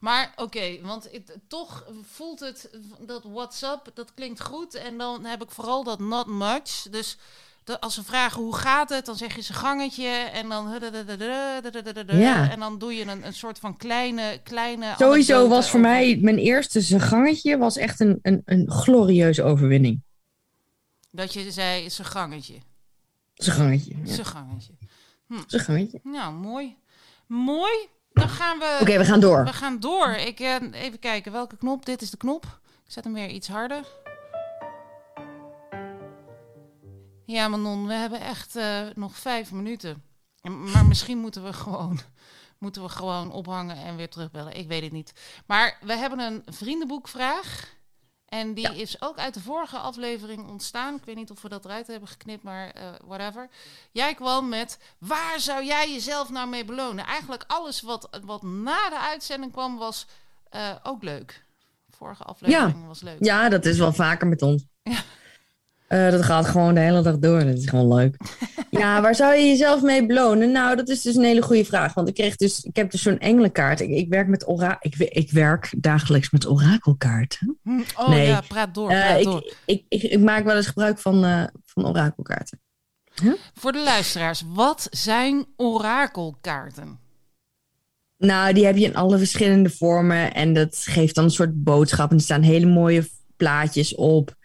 Maar 0.00 0.32
oké, 0.36 0.80
want 0.82 1.10
toch 1.48 1.86
voelt 2.02 2.40
het 2.40 2.70
dat 3.00 3.24
WhatsApp, 3.24 3.90
dat 3.94 4.14
klinkt 4.14 4.40
goed. 4.40 4.74
En 4.74 4.98
dan 4.98 5.24
heb 5.24 5.42
ik 5.42 5.50
vooral 5.50 5.84
dat 5.84 5.98
not 5.98 6.26
much. 6.26 6.82
Dus 6.90 7.16
de- 7.64 7.80
als 7.80 7.94
ze 7.94 8.04
vragen 8.04 8.42
hoe 8.42 8.54
gaat 8.56 8.88
het, 8.88 9.06
dan 9.06 9.16
zeg 9.16 9.34
je 9.36 9.42
ze 9.42 9.52
gangetje. 9.52 10.06
En 10.08 10.48
dan... 10.48 10.68
Ja. 12.06 12.50
En 12.50 12.60
dan 12.60 12.78
doe 12.78 12.94
je 12.94 13.04
een, 13.06 13.26
een 13.26 13.34
soort 13.34 13.58
van 13.58 13.76
kleine... 13.76 14.40
kleine 14.44 14.94
Sowieso 14.98 15.32
anekdote 15.34 15.48
was 15.54 15.70
voor 15.70 15.80
mij 15.80 16.18
mijn 16.20 16.38
eerste 16.38 16.80
zijn 16.80 17.00
gangetje 17.00 17.58
was 17.58 17.76
echt 17.76 18.00
een, 18.00 18.18
een, 18.22 18.42
een 18.44 18.70
glorieuze 18.70 19.42
overwinning. 19.42 20.02
Dat 21.10 21.32
je 21.32 21.52
zei, 21.52 21.90
zijn 21.90 22.06
gangetje. 22.08 22.58
Zijn 23.34 23.56
gangetje. 23.56 23.96
Ja. 24.04 24.14
Zijn 24.14 24.26
gangetje. 24.26 24.72
Zijn 25.46 25.62
gangetje. 25.62 26.00
Nou, 26.02 26.34
mooi. 26.34 26.76
Mooi. 27.26 27.88
Dan 28.20 28.28
gaan 28.28 28.58
we... 28.58 28.78
Oké, 28.80 28.98
we 28.98 29.04
gaan 29.04 29.20
door. 29.20 29.44
We 29.44 29.52
gaan 29.52 29.80
door. 29.80 30.08
Ik, 30.08 30.40
eh, 30.40 30.56
even 30.72 30.98
kijken, 30.98 31.32
welke 31.32 31.56
knop? 31.56 31.86
Dit 31.86 32.02
is 32.02 32.10
de 32.10 32.16
knop. 32.16 32.44
Ik 32.84 32.92
zet 32.92 33.04
hem 33.04 33.12
weer 33.12 33.28
iets 33.28 33.48
harder. 33.48 33.84
Ja, 37.24 37.48
Manon, 37.48 37.86
we 37.86 37.92
hebben 37.92 38.20
echt 38.20 38.56
eh, 38.56 38.80
nog 38.94 39.16
vijf 39.16 39.52
minuten. 39.52 40.02
En- 40.40 40.70
Maar 40.70 40.84
misschien 40.86 41.18
moeten 41.18 41.44
we 41.44 41.52
gewoon... 41.52 42.00
Moeten 42.58 42.82
we 42.82 42.88
gewoon 42.88 43.32
ophangen 43.32 43.76
en 43.76 43.96
weer 43.96 44.08
terugbellen. 44.08 44.56
Ik 44.56 44.68
weet 44.68 44.82
het 44.82 44.92
niet. 44.92 45.12
Maar 45.46 45.78
we 45.82 45.96
hebben 45.96 46.18
een 46.18 46.42
vriendenboekvraag. 46.46 47.74
En 48.30 48.54
die 48.54 48.76
is 48.76 49.02
ook 49.02 49.18
uit 49.18 49.34
de 49.34 49.40
vorige 49.40 49.76
aflevering 49.76 50.48
ontstaan. 50.48 50.94
Ik 50.94 51.04
weet 51.04 51.16
niet 51.16 51.30
of 51.30 51.42
we 51.42 51.48
dat 51.48 51.64
eruit 51.64 51.86
hebben 51.86 52.08
geknipt, 52.08 52.42
maar 52.42 52.70
eh, 52.70 52.82
whatever. 53.04 53.48
Jij 53.90 54.14
kwam 54.14 54.48
met, 54.48 54.78
waar 54.98 55.40
zou 55.40 55.64
jij 55.64 55.92
jezelf 55.92 56.30
nou 56.30 56.48
mee 56.48 56.64
belonen? 56.64 57.06
Eigenlijk 57.06 57.44
alles 57.46 57.80
wat, 57.80 58.08
wat 58.24 58.42
na 58.42 58.88
de 58.88 58.98
uitzending 58.98 59.52
kwam, 59.52 59.76
was 59.76 60.06
eh, 60.48 60.70
ook 60.82 61.02
leuk. 61.02 61.44
Vorige 61.90 62.22
aflevering 62.22 62.86
was 62.86 63.00
leuk. 63.00 63.16
Ja, 63.24 63.48
dat 63.48 63.64
is 63.64 63.78
wel 63.78 63.92
vaker 63.92 64.26
met 64.26 64.42
ons. 64.42 64.64
Ja. 64.82 64.98
Eh, 65.90 66.10
dat 66.10 66.22
gaat 66.22 66.46
gewoon 66.46 66.74
de 66.74 66.80
hele 66.80 67.02
dag 67.02 67.18
door. 67.18 67.44
Dat 67.44 67.56
is 67.56 67.68
gewoon 67.68 67.94
leuk. 67.94 68.16
ja, 68.70 69.00
waar 69.00 69.14
zou 69.14 69.34
je 69.34 69.46
jezelf 69.46 69.82
mee 69.82 70.06
belonen? 70.06 70.52
Nou, 70.52 70.76
dat 70.76 70.88
is 70.88 71.02
dus 71.02 71.14
een 71.16 71.24
hele 71.24 71.42
goede 71.42 71.64
vraag. 71.64 71.94
Want 71.94 72.08
ik 72.08 72.14
kreeg 72.14 72.36
dus, 72.36 72.60
ik 72.64 72.76
heb 72.76 72.90
dus 72.90 73.02
zo'n 73.02 73.18
engelenkaart. 73.18 73.80
Ik, 73.80 73.90
ik 73.90 74.08
werk 74.08 74.28
met 74.28 74.46
ora 74.46 74.76
ik, 74.80 74.94
ik 74.98 75.30
werk 75.30 75.72
dagelijks 75.76 76.30
met 76.30 76.46
orakelkaarten. 76.48 77.58
Hm, 77.62 77.80
Oh 77.96 78.08
Nee. 78.08 78.26
ja, 78.26 78.40
praat 78.48 78.74
door, 78.74 78.90
Eh, 78.90 79.24
door. 79.24 79.42
ik, 79.64 79.84
ik, 79.88 80.02
ik, 80.02 80.10
ik 80.10 80.20
maak 80.20 80.44
wel 80.44 80.56
eens 80.56 80.66
gebruik 80.66 80.98
van, 80.98 81.24
eh, 81.24 81.44
van 81.64 81.86
orakelkaarten. 81.86 82.60
Voor 83.54 83.72
de 83.72 83.82
luisteraars, 83.82 84.42
wat 84.46 84.86
zijn 84.90 85.46
orakelkaarten? 85.56 86.98
Nou, 88.16 88.52
die 88.52 88.64
heb 88.64 88.76
je 88.76 88.84
in 88.84 88.96
alle 88.96 89.18
verschillende 89.18 89.70
vormen. 89.70 90.34
En 90.34 90.52
dat 90.54 90.76
geeft 90.76 91.14
dan 91.14 91.24
een 91.24 91.30
soort 91.30 91.62
boodschap. 91.64 92.10
En 92.10 92.16
er 92.16 92.22
staan 92.22 92.42
hele 92.42 92.66
mooie 92.66 93.08
plaatjes 93.36 93.94
op. 93.94 94.38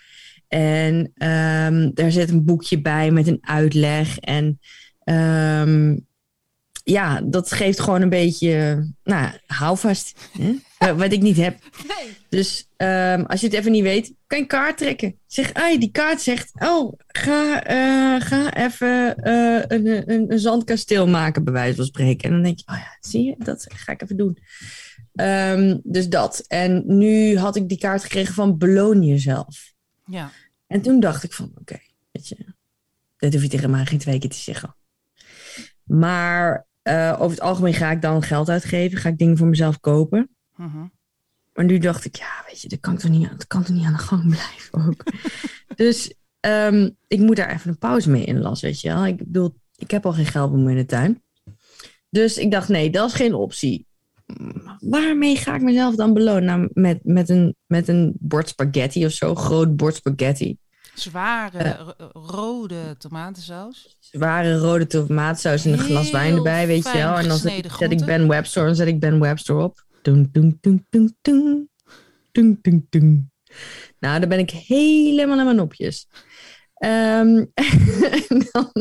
En 0.48 1.12
ehm 1.16 1.90
daar 1.94 2.12
zit 2.12 2.30
een 2.30 2.46
boekje 2.46 2.82
bij 2.82 3.12
met 3.12 3.28
een 3.28 3.38
uitleg. 3.42 4.20
En 4.20 4.60
ehm, 5.04 5.96
ja, 6.84 7.22
dat 7.22 7.52
geeft 7.52 7.80
gewoon 7.80 8.02
een 8.02 8.10
beetje, 8.10 8.86
nou, 9.04 9.30
houvast. 9.46 10.30
Wat 10.98 11.12
ik 11.12 11.22
niet 11.22 11.38
heb. 11.38 11.58
Nee. 11.88 12.14
Dus 12.30 12.70
ehm, 12.78 13.24
als 13.24 13.40
je 13.40 13.48
het 13.48 13.56
even 13.56 13.72
niet 13.72 13.84
weet, 13.84 14.14
kan 14.28 14.38
je 14.38 14.44
een 14.44 14.50
kaart 14.50 14.78
trekken. 14.78 15.16
Zeg, 15.28 15.54
ai, 15.54 15.80
die 15.80 15.92
kaart 15.92 16.22
zegt, 16.22 16.52
oh, 16.60 16.94
ga, 17.08 17.64
eh, 17.64 18.22
ga 18.28 18.54
even 18.54 19.16
eh, 19.16 19.62
een, 19.68 20.12
een, 20.12 20.32
een 20.32 20.40
zandkasteel 20.40 21.08
maken, 21.08 21.44
bij 21.44 21.54
wijze 21.54 21.76
van 21.76 21.86
spreken. 21.86 22.24
En 22.24 22.32
dan 22.32 22.44
denk 22.44 22.60
je, 22.60 22.68
oh 22.68 22.78
ja, 22.78 22.98
zie 23.00 23.24
je, 23.24 23.36
dat 23.38 23.66
ga 23.76 23.92
ik 23.92 24.02
even 24.02 24.18
doen. 24.18 24.38
Dus 25.84 26.10
dat. 26.10 26.44
En 26.48 26.84
nu 26.86 27.38
had 27.38 27.56
ik 27.56 27.70
die 27.70 27.78
kaart 27.78 28.04
gekregen 28.04 28.34
van 28.34 28.58
beloon 28.58 29.04
jezelf. 29.04 29.75
Ja. 30.06 30.32
En 30.68 30.82
toen 30.82 31.00
dacht 31.00 31.24
ik 31.24 31.34
van, 31.34 31.52
oké, 31.60 31.80
weet 32.12 32.28
je, 32.28 32.38
dat 33.18 33.34
hoef 33.34 33.42
je 33.42 33.50
tegen 33.50 33.70
mij 33.70 33.86
geen 33.86 34.00
twee 34.00 34.20
keer 34.20 34.30
te 34.30 34.38
zeggen. 34.38 34.76
Maar 35.84 36.68
eh, 36.82 37.14
over 37.14 37.32
het 37.32 37.42
algemeen 37.42 37.74
ga 37.74 37.92
ik 37.92 38.02
dan 38.02 38.24
geld 38.24 38.50
uitgeven, 38.50 38.98
ga 38.98 39.10
ik 39.10 39.18
dingen 39.18 39.38
voor 39.38 39.48
mezelf 39.48 39.80
kopen. 39.80 40.30
Mhm. 40.56 40.86
Maar 41.54 41.66
nu 41.66 41.78
dacht 41.78 42.06
ik, 42.06 42.16
ja, 42.16 42.44
weet 42.48 42.62
je, 42.62 42.68
dat 42.68 42.80
kan 42.80 42.98
toch 42.98 43.12
niet, 43.12 43.30
dat 43.30 43.48
kan 43.48 43.64
toch 43.64 43.76
niet 43.76 43.86
aan 43.86 43.94
de 43.94 44.00
gang 44.00 44.28
blijven 44.30 44.88
ook. 44.88 45.04
dus 45.84 46.14
ehm, 46.40 46.90
ik 47.08 47.20
moet 47.20 47.36
daar 47.36 47.50
even 47.50 47.70
een 47.70 47.78
pauze 47.78 48.10
mee 48.10 48.26
inlassen, 48.26 48.68
weet 48.68 48.82
je 48.82 48.88
wel. 48.88 49.06
Ik 49.06 49.18
bedoel, 49.18 49.56
ik 49.76 49.92
heb 49.92 50.06
al 50.06 50.14
geen 50.14 50.26
geld 50.26 50.54
meer 50.54 50.70
in 50.70 50.76
de 50.76 50.86
tuin. 50.86 51.24
Dus 52.10 52.38
ik 52.38 52.52
dacht, 52.52 52.70
nee, 52.70 52.90
dat 52.90 53.10
is 53.10 53.16
geen 53.16 53.34
optie. 53.34 53.88
Waarmee 54.80 55.36
ga 55.38 55.56
ik 55.56 55.62
mezelf 55.62 55.96
dan 55.96 56.14
belonen? 56.14 56.44
Nou, 56.46 56.70
met, 56.74 57.00
met, 57.04 57.30
een, 57.30 57.56
met 57.66 57.88
een 57.88 58.14
bord 58.20 58.50
spaghetti 58.50 59.06
of 59.06 59.12
zo, 59.12 59.36
groot 59.36 59.76
bord 59.76 59.96
spaghetti. 59.96 60.58
Zware 60.94 61.58
Eh. 61.58 61.80
ro- 61.80 62.10
rode 62.22 62.96
tomatensaus. 62.98 63.98
Zware 64.00 64.58
rode 64.58 64.88
tomaatsaus 64.88 65.66
en 65.66 65.72
een 65.72 65.80
glas 65.80 66.12
wijn 66.12 66.36
erbij, 66.36 66.68
weet 66.68 66.84
je 66.84 66.98
wel. 66.98 67.18
En 67.18 67.28
dan 67.28 67.38
zet, 67.38 67.92
ik. 67.92 68.06
Ben 68.06 68.28
Webster, 68.28 68.66
dan 68.66 68.76
zet 68.76 68.88
ik 68.88 69.00
Ben 69.00 69.20
Webster 69.20 69.56
op. 69.56 69.86
Doen, 70.02 70.30
doen, 70.32 70.58
doen, 70.62 70.86
doen, 70.90 71.18
doen. 71.22 71.70
Doen, 72.32 72.60
doen, 72.62 72.88
doen. 72.90 73.32
Nou, 74.00 74.20
dan 74.20 74.30
ben 74.30 74.40
ik 74.40 74.50
helemaal 74.50 75.40
aan 75.40 75.46
mijn 75.46 75.58
nopjes. 75.58 76.08
Ehm, 76.76 77.46
en 78.30 78.48
dan 78.52 78.72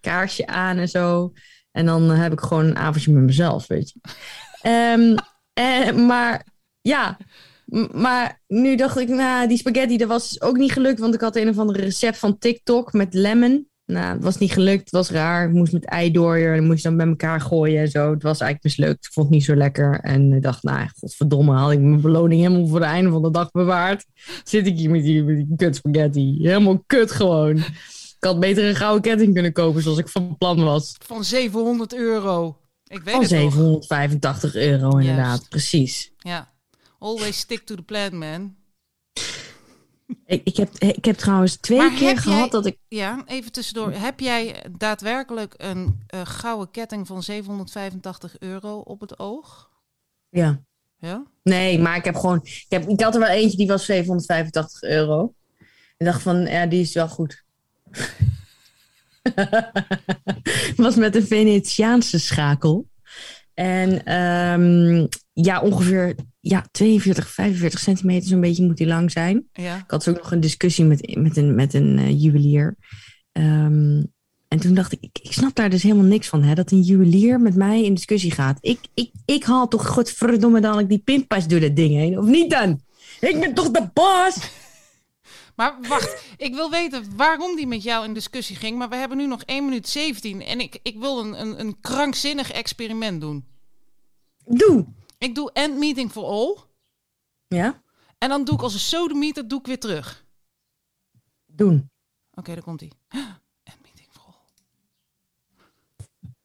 kaarsje 0.00 0.46
aan 0.46 0.76
en 0.76 0.88
zo. 0.88 1.32
En 1.72 1.86
dan 1.86 2.10
heb 2.10 2.32
ik 2.32 2.40
gewoon 2.40 2.64
een 2.66 2.76
avondje 2.76 3.12
met 3.12 3.22
mezelf, 3.22 3.66
weet 3.66 3.90
je. 3.90 4.00
Ehm, 4.62 5.16
en, 5.52 6.06
maar 6.06 6.46
ja, 6.80 7.18
maar 7.92 8.42
nu 8.46 8.76
dacht 8.76 8.98
ik, 8.98 9.08
nou, 9.08 9.48
die 9.48 9.58
spaghetti, 9.58 9.96
dat 9.96 10.08
was 10.08 10.40
ook 10.40 10.56
niet 10.56 10.72
gelukt. 10.72 10.98
Want 10.98 11.14
ik 11.14 11.20
had 11.20 11.36
een 11.36 11.48
of 11.48 11.58
ander 11.58 11.76
recept 11.76 12.18
van 12.18 12.38
TikTok 12.38 12.92
met 12.92 13.14
lemon. 13.14 13.68
Nou, 13.86 14.14
het 14.14 14.24
was 14.24 14.38
niet 14.38 14.52
gelukt. 14.52 14.80
Het 14.80 14.90
was 14.90 15.10
raar. 15.10 15.48
Ik 15.48 15.54
moest 15.54 15.72
met 15.72 15.84
eidooier. 15.84 16.56
En 16.56 16.66
moest 16.66 16.82
je 16.82 16.88
dan 16.88 16.96
bij 16.96 17.06
elkaar 17.06 17.40
gooien 17.40 17.80
en 17.80 17.88
zo. 17.88 18.10
Het 18.10 18.22
was 18.22 18.40
eigenlijk 18.40 18.62
mislukt. 18.62 19.06
Ik 19.06 19.12
vond 19.12 19.26
het 19.26 19.34
niet 19.34 19.44
zo 19.44 19.54
lekker. 19.54 20.00
En 20.00 20.32
ik 20.32 20.42
dacht, 20.42 20.62
nou, 20.62 20.88
godverdomme, 20.98 21.52
had 21.52 21.72
ik 21.72 21.80
mijn 21.80 22.00
beloning 22.00 22.42
helemaal 22.42 22.66
voor 22.66 22.80
het 22.80 22.88
einde 22.88 23.10
van 23.10 23.22
de 23.22 23.30
dag 23.30 23.50
bewaard. 23.50 24.04
Zit 24.44 24.66
ik 24.66 24.78
hier 24.78 24.90
met 24.90 25.02
die, 25.02 25.22
met 25.22 25.36
die 25.36 25.56
kut 25.56 25.76
spaghetti. 25.76 26.36
Helemaal 26.38 26.82
kut 26.86 27.10
gewoon. 27.10 27.56
Ik 27.56 28.26
had 28.26 28.40
beter 28.40 28.68
een 28.68 28.76
gouden 28.76 29.02
ketting 29.02 29.32
kunnen 29.32 29.52
kopen 29.52 29.82
zoals 29.82 29.98
ik 29.98 30.08
van 30.08 30.36
plan 30.38 30.64
was. 30.64 30.96
Van 31.06 31.24
700 31.24 31.94
euro. 31.94 32.56
Ik 32.90 33.02
weet 33.02 33.14
Van 33.14 33.22
het 33.22 33.30
nog. 33.30 33.52
785 33.52 34.54
euro 34.54 34.96
inderdaad. 34.98 35.26
Juist. 35.26 35.48
Precies. 35.48 36.12
Ja. 36.18 36.52
Always 36.98 37.38
stick 37.38 37.66
to 37.66 37.74
the 37.74 37.82
plan, 37.82 38.18
man. 38.18 38.54
Ik, 40.26 40.40
ik, 40.44 40.56
heb, 40.56 40.78
ik 40.78 41.04
heb 41.04 41.16
trouwens 41.16 41.56
twee 41.56 41.78
Maar 41.78 41.90
keer 41.94 42.18
gehad 42.18 42.38
jij- 42.38 42.48
dat 42.48 42.66
ik... 42.66 42.76
Ja, 42.88 43.22
even 43.26 43.52
tussendoor. 43.52 43.92
Heb 43.92 44.20
jij 44.20 44.64
daadwerkelijk 44.78 45.54
een 45.56 46.02
eh, 46.06 46.20
gouden 46.24 46.70
ketting 46.70 47.06
van 47.06 47.22
785 47.22 48.38
euro 48.38 48.78
op 48.78 49.00
het 49.00 49.18
oog? 49.18 49.70
Ja. 50.28 50.60
Ja? 50.98 51.22
Nee, 51.42 51.78
maar 51.78 51.96
ik 51.96 52.04
heb 52.04 52.14
gewoon... 52.16 52.40
Ik, 52.42 52.66
heb, 52.68 52.88
ik 52.88 53.00
had 53.00 53.14
er 53.14 53.20
wel 53.20 53.28
eentje 53.28 53.56
die 53.56 53.66
was 53.66 53.84
785 53.84 54.82
euro. 54.82 55.34
Ik 55.96 56.06
dacht 56.06 56.22
van, 56.22 56.40
ja, 56.46 56.66
die 56.66 56.80
is 56.80 56.92
wel 56.94 57.08
goed. 57.08 57.44
was 60.76 60.96
met 60.96 61.16
een 61.16 61.26
Venetiaanse 61.26 62.18
schakel. 62.18 62.88
En 63.54 64.04
ehm, 64.04 65.06
ja, 65.32 65.60
ongeveer 65.60 66.14
ja, 66.40 66.66
42, 66.70 67.30
45 67.30 67.80
centimeter 67.80 68.28
zo'n 68.28 68.40
beetje 68.40 68.66
moet 68.66 68.76
die 68.76 68.86
lang 68.86 69.10
zijn. 69.10 69.48
Ja. 69.52 69.76
Ik 69.76 69.90
had 69.90 70.08
ook 70.08 70.16
nog 70.16 70.32
een 70.32 70.40
discussie 70.40 70.84
met, 70.84 71.16
met 71.18 71.36
een, 71.36 71.54
met 71.54 71.74
een 71.74 71.98
eh, 71.98 72.22
juwelier. 72.22 72.76
Ehm, 73.32 74.02
en 74.48 74.58
toen 74.60 74.74
dacht 74.74 74.92
ik, 74.92 74.98
ik, 75.00 75.18
ik 75.22 75.32
snap 75.32 75.54
daar 75.54 75.70
dus 75.70 75.82
helemaal 75.82 76.04
niks 76.04 76.28
van. 76.28 76.42
Hè, 76.42 76.54
dat 76.54 76.70
een 76.70 76.80
juwelier 76.80 77.40
met 77.40 77.54
mij 77.54 77.84
in 77.84 77.94
discussie 77.94 78.30
gaat. 78.30 78.58
Ik, 78.60 78.78
ik, 78.94 79.10
ik 79.24 79.44
haal 79.44 79.68
toch 79.68 79.86
godverdomme 79.86 80.60
dadelijk 80.60 80.88
die 80.88 80.98
pinpas 80.98 81.46
door 81.46 81.60
dat 81.60 81.76
ding 81.76 81.94
heen. 81.94 82.18
Of 82.18 82.26
niet 82.26 82.50
dan? 82.50 82.80
Ik 83.20 83.40
ben 83.40 83.54
toch 83.54 83.70
de 83.70 83.88
baas? 83.92 84.50
Maar 85.60 85.80
wacht, 85.88 86.24
ik 86.36 86.54
wil 86.54 86.70
weten 86.70 87.16
waarom 87.16 87.56
die 87.56 87.66
met 87.66 87.82
jou 87.82 88.04
in 88.04 88.14
discussie 88.14 88.56
ging. 88.56 88.78
Maar 88.78 88.88
we 88.88 88.96
hebben 88.96 89.16
nu 89.16 89.26
nog 89.26 89.42
1 89.42 89.64
minuut 89.64 89.88
17 89.88 90.42
en 90.42 90.60
ik, 90.60 90.78
ik 90.82 90.98
wil 90.98 91.18
een, 91.18 91.40
een, 91.40 91.60
een 91.60 91.80
krankzinnig 91.80 92.50
experiment 92.50 93.20
doen. 93.20 93.46
Doe. 94.44 94.86
Ik 95.18 95.34
doe 95.34 95.52
end 95.52 95.78
meeting 95.78 96.10
for 96.10 96.24
all. 96.24 96.56
Ja, 97.46 97.82
En 98.18 98.28
dan 98.28 98.44
doe 98.44 98.54
ik 98.54 98.62
als 98.62 98.74
een 98.74 98.80
sodemieter, 98.80 99.48
doe 99.48 99.58
ik 99.58 99.66
weer 99.66 99.80
terug. 99.80 100.24
doen. 101.46 101.90
Oké, 102.34 102.54
daar 102.54 102.62
komt 102.62 102.80
hij. 102.80 102.92
End 103.62 103.82
meeting 103.82 104.08
for 104.10 104.22
all. 104.22 104.34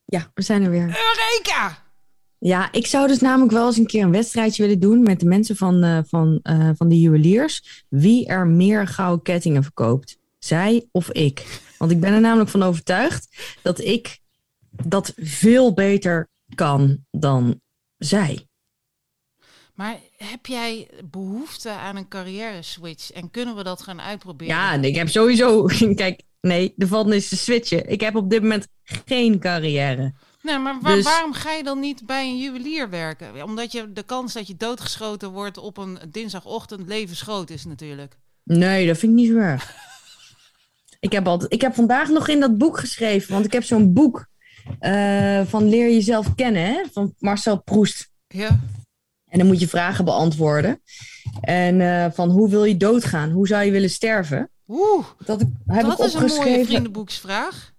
Ja, 0.05 0.32
we 0.34 0.41
zijn 0.41 0.63
er 0.63 0.70
weer. 0.70 0.88
Eureka! 0.88 1.85
Ja, 2.40 2.72
ik 2.72 2.88
zou 2.88 3.08
dus 3.08 3.20
namelijk 3.20 3.52
wel 3.52 3.66
eens 3.66 3.78
een 3.78 3.86
keer 3.86 4.04
een 4.04 4.12
wedstrijdje 4.12 4.64
willen 4.64 4.80
doen 4.80 5.04
met 5.04 5.20
de 5.20 5.26
mensen 5.26 5.56
van, 5.56 5.84
eh, 5.84 6.00
van, 6.08 6.40
eh, 6.44 6.70
van 6.76 6.90
de 6.90 7.00
juweliers. 7.00 7.86
Wie 7.90 8.28
er 8.28 8.48
meer 8.48 8.88
gouden 8.88 9.24
kettingen 9.24 9.64
verkoopt. 9.64 10.18
Zij 10.40 10.88
of 10.92 11.12
ik. 11.12 11.62
Want 11.78 11.92
ik 11.92 12.00
ben 12.00 12.14
er 12.14 12.22
namelijk 12.22 12.50
van 12.50 12.64
overtuigd 12.64 13.28
dat 13.62 13.80
ik 13.80 14.20
dat 14.70 15.14
veel 15.16 15.74
beter 15.74 16.30
kan 16.56 17.06
dan 17.12 17.62
zij. 17.98 18.48
Maar 19.74 20.00
heb 20.18 20.46
jij 20.46 20.90
behoefte 21.10 21.70
aan 21.70 21.96
een 21.96 22.08
carrière 22.08 22.62
switch? 22.62 23.12
En 23.12 23.32
kunnen 23.32 23.56
we 23.56 23.64
dat 23.64 23.82
gaan 23.82 24.02
uitproberen? 24.02 24.56
Ja, 24.56 24.74
ik 24.74 24.96
heb 24.96 25.10
sowieso. 25.10 25.66
Kijk, 25.96 26.22
nee, 26.42 26.74
de 26.76 26.88
volgende 26.88 27.16
is 27.16 27.30
te 27.30 27.38
switchen. 27.38 27.90
Ik 27.90 28.02
heb 28.02 28.16
op 28.16 28.30
dit 28.30 28.42
moment 28.42 28.68
geen 28.84 29.40
carrière. 29.40 30.14
Nee, 30.46 30.58
maar 30.58 30.80
waar- 30.82 30.96
Dus- 30.96 31.04
waarom 31.04 31.34
ga 31.34 31.52
je 31.52 31.64
dan 31.64 31.80
niet 31.80 32.06
bij 32.06 32.26
een 32.28 32.38
juwelier 32.39 32.89
werken? 32.89 33.43
Omdat 33.43 33.72
je 33.72 33.91
de 33.93 34.04
kans 34.04 34.34
dat 34.34 34.48
je 34.48 34.56
doodgeschoten 34.58 35.32
wordt 35.32 35.58
op 35.58 35.78
een 35.78 36.00
dinsdagochtend 36.12 36.88
levensgroot 36.88 37.50
is 37.50 37.66
natuurlijk. 37.66 38.18
Nee, 38.43 38.88
dat 38.88 38.98
vind 38.98 39.12
ik 39.12 39.18
niet 39.18 39.30
zo 39.30 39.38
erg. 39.38 39.76
ik, 41.00 41.12
heb 41.12 41.28
altijd, 41.28 41.54
ik 41.54 41.62
heb 41.62 41.76
vandaag 41.76 42.10
nog 42.10 42.28
in 42.28 42.39
dat 42.39 42.58
boek 42.58 42.80
geschreven, 42.80 43.34
want 43.34 43.46
ik 43.46 43.54
heb 43.54 43.64
zo'n 43.64 43.93
boek 43.93 44.26
eh, 44.80 45.41
van 45.46 45.70
Leer 45.70 45.91
jezelf 45.91 46.36
kennen, 46.36 46.66
hè, 46.66 46.84
van 46.91 47.14
Marcel 47.20 47.62
Proest. 47.62 48.10
Ja. 48.28 48.60
En 49.26 49.38
dan 49.38 49.48
moet 49.48 49.60
je 49.60 49.68
vragen 49.68 50.06
beantwoorden. 50.06 50.82
En 51.41 51.82
eh, 51.82 52.12
van 52.12 52.30
hoe 52.30 52.50
wil 52.50 52.64
je 52.64 52.78
doodgaan? 52.78 53.32
Hoe 53.32 53.48
zou 53.48 53.64
je 53.64 53.72
willen 53.72 53.89
sterven? 53.89 54.50
Oeh, 54.68 55.06
Dat 55.26 55.39
heb 55.39 55.50
dat 55.86 56.00
ik 56.00 56.06
is 56.06 56.14
een 56.14 56.26
mooie 56.26 56.66
vriendenboeksvraag. 56.66 57.74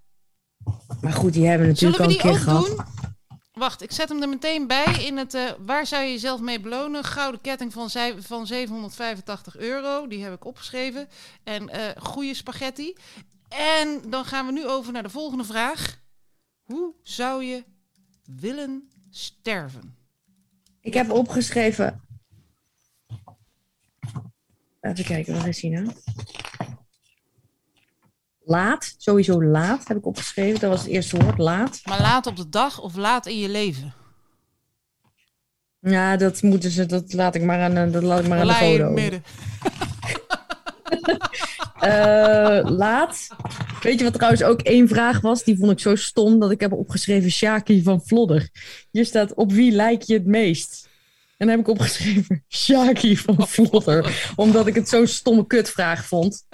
Maar 1.00 1.12
goed, 1.12 1.32
die 1.32 1.46
hebben 1.46 1.66
we 1.68 1.74
Zullen 1.74 1.98
natuurlijk 1.98 2.22
we 2.22 2.28
al 2.28 2.32
die 2.32 2.40
een 2.40 2.44
keer 2.46 2.54
ook 2.60 2.66
gehad. 2.76 2.86
doen? 2.86 3.04
Wacht, 3.52 3.82
ik 3.82 3.92
zet 3.92 4.08
hem 4.08 4.22
er 4.22 4.28
meteen 4.28 4.66
bij 4.66 4.84
in 5.06 5.16
het... 5.16 5.34
eh, 5.34 5.42
waar 5.58 5.86
zou 5.86 6.02
je 6.02 6.10
jezelf 6.10 6.40
mee 6.40 6.60
belonen? 6.60 7.04
Gouden 7.04 7.40
ketting 7.40 7.72
van, 7.72 7.90
zij- 7.90 8.22
van 8.22 8.46
785 8.46 9.56
euro. 9.56 10.06
Die 10.06 10.22
heb 10.24 10.32
ik 10.34 10.44
opgeschreven. 10.44 11.08
En 11.44 11.68
eh 11.68 12.02
goede 12.02 12.34
spaghetti. 12.34 12.94
En 13.48 14.00
dan 14.10 14.24
gaan 14.24 14.46
we 14.46 14.52
nu 14.52 14.66
over 14.66 14.92
naar 14.92 15.02
de 15.02 15.08
volgende 15.10 15.44
vraag. 15.44 15.98
Hoe 16.62 16.94
zou 17.02 17.44
je 17.44 17.64
willen 18.24 18.90
sterven? 19.10 19.96
Ik 20.80 20.94
heb 20.94 21.10
opgeschreven. 21.10 22.00
Even 24.80 25.04
kijken, 25.04 25.34
waar 25.34 25.48
is 25.48 25.60
hij 25.62 25.70
nou? 25.70 25.92
Laat, 28.48 28.94
sowieso 28.98 29.42
laat 29.42 29.88
heb 29.88 29.96
ik 29.96 30.06
opgeschreven. 30.06 30.60
Dat 30.60 30.70
was 30.70 30.80
het 30.80 30.90
eerste 30.90 31.16
woord, 31.16 31.38
laat. 31.38 31.80
Maar 31.84 32.00
laat 32.00 32.26
op 32.26 32.36
de 32.36 32.48
dag 32.48 32.80
of 32.80 32.96
laat 32.96 33.26
in 33.26 33.38
je 33.38 33.48
leven? 33.48 33.94
Ja, 35.80 36.16
dat 36.16 36.42
moeten 36.42 36.70
ze, 36.70 36.86
dat 36.86 37.12
laat 37.12 37.34
ik 37.34 37.42
maar 37.42 37.60
aan, 37.60 37.76
eh, 37.76 37.92
dat 37.92 38.02
laat 38.02 38.20
ik 38.20 38.28
maar 38.28 38.40
aan 38.40 38.46
de 38.46 38.52
foto. 38.52 38.84
het 38.84 38.92
midden. 38.92 39.22
Eh, 41.76 42.60
laat. 42.64 43.28
Weet 43.82 43.98
je 43.98 44.04
wat 44.04 44.14
trouwens 44.14 44.42
ook 44.42 44.60
één 44.60 44.88
vraag 44.88 45.20
was? 45.20 45.44
Die 45.44 45.58
vond 45.58 45.70
ik 45.70 45.80
zo 45.80 45.94
stom 45.94 46.40
dat 46.40 46.50
ik 46.50 46.60
heb 46.60 46.72
opgeschreven 46.72 47.30
Shaki 47.30 47.82
van 47.82 48.00
Vlodder. 48.04 48.48
Hier 48.90 49.04
staat 49.04 49.34
op 49.34 49.52
wie 49.52 49.72
lijk 49.72 50.02
je 50.02 50.14
het 50.14 50.26
meest? 50.26 50.88
En 51.36 51.46
dan 51.46 51.48
heb 51.48 51.58
ik 51.58 51.68
opgeschreven 51.68 52.44
Shaki 52.64 53.16
van 53.16 53.48
Vlodder. 53.48 54.32
Omdat 54.36 54.66
ik 54.66 54.74
het 54.74 54.88
zo'n 54.88 55.06
stomme 55.06 55.46
kutvraag 55.46 56.04
vond. 56.04 56.46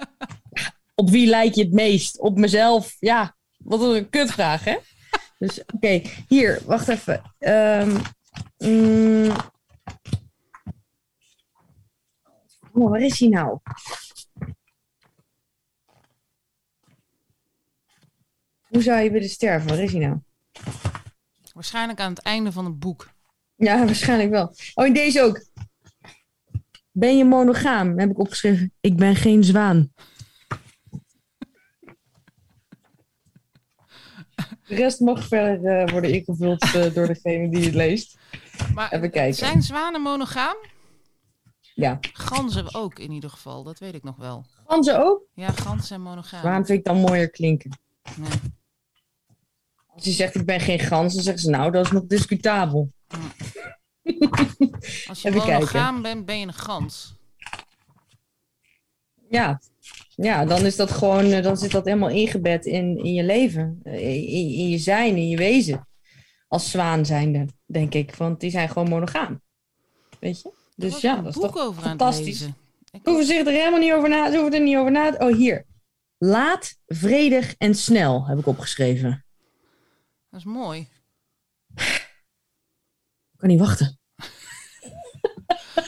Op 0.95 1.09
wie 1.09 1.27
lijk 1.27 1.53
je 1.53 1.63
het 1.63 1.73
meest? 1.73 2.19
Op 2.19 2.37
mezelf. 2.37 2.95
Ja, 2.99 3.35
wat 3.57 3.81
een 3.81 4.09
kutvraag, 4.09 4.63
hè? 4.63 4.77
Dus 5.37 5.65
oké, 5.73 6.01
hier, 6.27 6.61
wacht 6.65 6.87
even. 6.87 7.35
Ehm, 7.39 7.97
mm. 8.57 9.35
Oh, 12.73 12.89
waar 12.89 13.01
is 13.01 13.19
hij 13.19 13.29
nou? 13.29 13.59
Hoe 18.67 18.81
zou 18.81 19.01
je 19.01 19.11
willen 19.11 19.29
sterven? 19.29 19.69
Waar 19.69 19.79
is 19.79 19.91
hij 19.91 20.01
nou? 20.01 20.17
Waarschijnlijk 21.53 21.99
aan 21.99 22.09
het 22.09 22.21
einde 22.21 22.51
van 22.51 22.65
het 22.65 22.79
boek. 22.79 23.09
Ja, 23.55 23.85
waarschijnlijk 23.85 24.29
wel. 24.29 24.55
Oh, 24.73 24.85
en 24.85 24.93
deze 24.93 25.21
ook. 25.21 25.45
Ben 26.91 27.17
je 27.17 27.25
monogaam? 27.25 27.99
Heb 27.99 28.09
ik 28.09 28.19
opgeschreven. 28.19 28.73
Ik 28.81 28.95
ben 28.95 29.15
geen 29.15 29.43
zwaan. 29.43 29.93
De 34.67 34.75
rest 34.75 34.99
mag 34.99 35.27
verder 35.27 35.79
eh, 35.81 35.91
worden 35.91 36.11
ingevuld 36.13 36.61
eh, 36.61 36.93
door 36.93 37.07
degene 37.07 37.49
die 37.49 37.65
het 37.65 37.73
leest. 37.73 38.17
Maar 38.73 38.91
Even 38.93 39.11
kijken. 39.11 39.33
zijn 39.35 39.61
zwanen 39.61 40.01
monogaam? 40.01 40.55
Ja. 41.73 41.97
Ganzen 42.13 42.73
ook 42.73 42.99
in 42.99 43.11
ieder 43.11 43.29
geval, 43.29 43.63
dat 43.63 43.79
weet 43.79 43.93
ik 43.93 44.03
nog 44.03 44.15
wel. 44.15 44.45
Ganzen 44.67 45.03
ook? 45.05 45.21
Ja, 45.33 45.51
ganzen 45.51 45.87
zijn 45.87 46.01
monogaam. 46.01 46.39
Zwaan 46.39 46.65
vind 46.65 46.79
ik 46.79 46.85
dan 46.85 46.97
mooier 46.97 47.29
klinken. 47.29 47.79
Nee. 48.17 48.29
Als 49.87 50.03
je 50.03 50.11
zegt 50.11 50.35
ik 50.35 50.45
ben 50.45 50.59
geen 50.59 50.79
gans, 50.79 51.13
dan 51.13 51.23
zeggen 51.23 51.43
ze 51.43 51.49
nou, 51.49 51.71
dat 51.71 51.85
is 51.85 51.91
nog 51.91 52.05
discutabel. 52.05 52.91
Als 55.07 55.21
je 55.21 55.29
Even 55.29 55.31
kijken. 55.31 55.53
monogaam 55.53 56.01
bent, 56.01 56.25
ben 56.25 56.39
je 56.39 56.47
een 56.47 56.53
gans. 56.53 57.15
Ja. 59.29 59.61
Ja, 60.15 60.45
dan 60.45 60.65
is 60.65 60.75
dat 60.75 60.91
gewoon, 60.91 61.25
eh, 61.25 61.43
dan 61.43 61.57
zit 61.57 61.71
dat 61.71 61.85
helemaal 61.85 62.09
ingebed 62.09 62.65
in, 62.65 62.97
in 62.97 63.13
je 63.13 63.23
leven. 63.23 63.79
Eh, 63.83 63.93
In, 64.33 64.49
in 64.57 64.69
je 64.69 64.77
zijn, 64.77 65.15
in 65.15 65.29
je 65.29 65.37
wezen. 65.37 65.87
Als 66.47 66.71
zwaan 66.71 67.05
zijnde, 67.05 67.47
denk 67.65 67.93
ik. 67.93 68.15
Want 68.15 68.39
die 68.39 68.49
zijn 68.51 68.69
gewoon 68.69 68.89
monogaam. 68.89 69.41
Weet 70.19 70.41
je? 70.41 70.51
Dus 70.75 71.01
ja, 71.01 71.15
dat 71.15 71.35
is 71.35 71.41
toch 71.41 71.57
over 71.57 71.81
fantastisch. 71.83 72.41
Ik, 72.41 73.01
Hoeven 73.03 73.25
zich 73.25 73.45
er 73.45 73.51
helemaal 73.51 73.79
niet 73.79 73.93
over 73.93 74.09
na, 74.09 74.31
ze 74.31 74.37
hoeven 74.37 74.53
er 74.53 74.61
niet 74.63 74.77
over 74.77 74.91
na. 74.91 75.15
Oh, 75.17 75.35
hier. 75.35 75.65
Laat, 76.17 76.77
vredig 76.85 77.55
en 77.57 77.75
snel 77.75 78.27
heb 78.27 78.37
ik 78.39 78.45
opgeschreven. 78.45 79.25
dat 80.29 80.39
is 80.39 80.45
mooi. 80.45 80.87
Ik 81.75 83.37
kan 83.37 83.49
niet 83.49 83.59
wachten. 83.59 83.99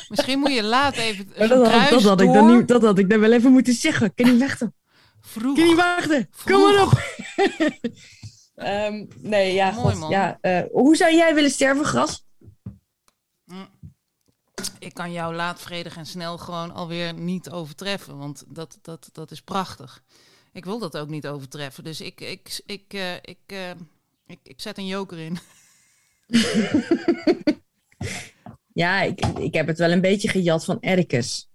Misschien 0.09 0.39
moet 0.39 0.53
je 0.53 0.63
laat 0.63 0.95
even 0.95 1.27
Maar 1.37 1.47
dat, 1.47 1.71
had, 1.71 1.89
dat, 1.89 2.03
had 2.03 2.21
ik 2.21 2.33
dan 2.33 2.57
niet, 2.57 2.67
dat 2.67 2.81
had 2.81 2.97
ik 2.97 3.09
dan 3.09 3.19
wel 3.19 3.31
even 3.31 3.51
moeten 3.51 3.73
zeggen. 3.73 4.13
Kan 4.13 4.31
niet 4.31 4.39
wachten. 4.39 4.75
Vroeg, 5.21 5.55
kan 5.57 5.67
niet 5.67 5.75
wachten. 5.75 6.29
Kom 6.43 6.61
maar 6.61 6.83
op. 6.83 6.91
Ehm, 8.55 9.05
nee, 9.17 9.53
ja, 9.53 9.71
Mooi, 9.71 9.91
god, 9.91 9.99
man. 9.99 10.09
ja. 10.09 10.37
eh, 10.41 10.61
hoe 10.71 10.95
zou 10.95 11.13
jij 11.15 11.33
willen 11.33 11.49
sterven, 11.49 11.85
Gras? 11.85 12.25
Ik 14.79 14.93
kan 14.93 15.11
jou 15.11 15.35
laat, 15.35 15.61
vredig 15.61 15.97
en 15.97 16.05
snel 16.05 16.37
gewoon 16.37 16.73
alweer 16.73 17.13
niet 17.13 17.49
overtreffen. 17.49 18.17
Want 18.17 18.43
dat, 18.47 18.79
dat, 18.81 19.09
dat 19.11 19.31
is 19.31 19.41
prachtig. 19.41 20.03
Ik 20.51 20.65
wil 20.65 20.79
dat 20.79 20.97
ook 20.97 21.09
niet 21.09 21.27
overtreffen. 21.27 21.83
Dus 21.83 22.01
ik, 22.01 22.21
ik, 22.21 22.61
ik, 22.65 22.83
eh, 22.87 23.13
ik, 23.15 23.39
eh, 23.45 23.69
ik, 24.27 24.39
ik 24.43 24.61
zet 24.61 24.77
een 24.77 24.87
joker 24.87 25.19
in. 25.19 25.37
Ja, 28.75 29.01
ik, 29.01 29.25
ik 29.25 29.53
heb 29.53 29.67
het 29.67 29.77
wel 29.77 29.91
een 29.91 30.01
beetje 30.01 30.27
gejat 30.27 30.65
van 30.65 30.77
Ericus. 30.79 31.49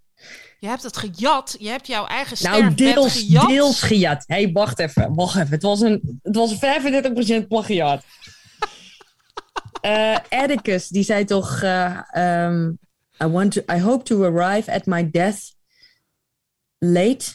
Je 0.59 0.66
hebt 0.66 0.83
het 0.83 0.97
gejat. 0.97 1.57
Je 1.59 1.68
hebt 1.68 1.87
jouw 1.87 2.07
eigen 2.07 2.37
Nou, 2.51 2.75
deels, 2.75 3.12
gejat. 3.12 3.49
deels 3.49 3.83
gejat. 3.83 4.25
Hé, 4.27 4.43
hey, 4.43 4.53
wacht 4.53 4.79
even. 4.79 5.14
Wacht 5.14 5.35
even. 5.37 5.51
Het 5.51 5.62
was, 5.62 5.81
een, 5.81 6.21
het 6.23 6.37
was 6.37 6.55
35% 7.45 7.47
plagiaat. 7.49 8.05
Atticus, 10.29 10.89
die 10.89 11.03
zei 11.03 11.25
toch... 11.25 11.62
eh, 11.62 12.01
ehm, 12.11 12.71
I, 13.23 13.27
want 13.27 13.53
to, 13.53 13.62
I 13.75 13.81
hope 13.81 14.05
to 14.05 14.25
arrive 14.25 14.73
at 14.73 14.87
my 14.87 15.11
death 15.11 15.55
late, 16.79 17.35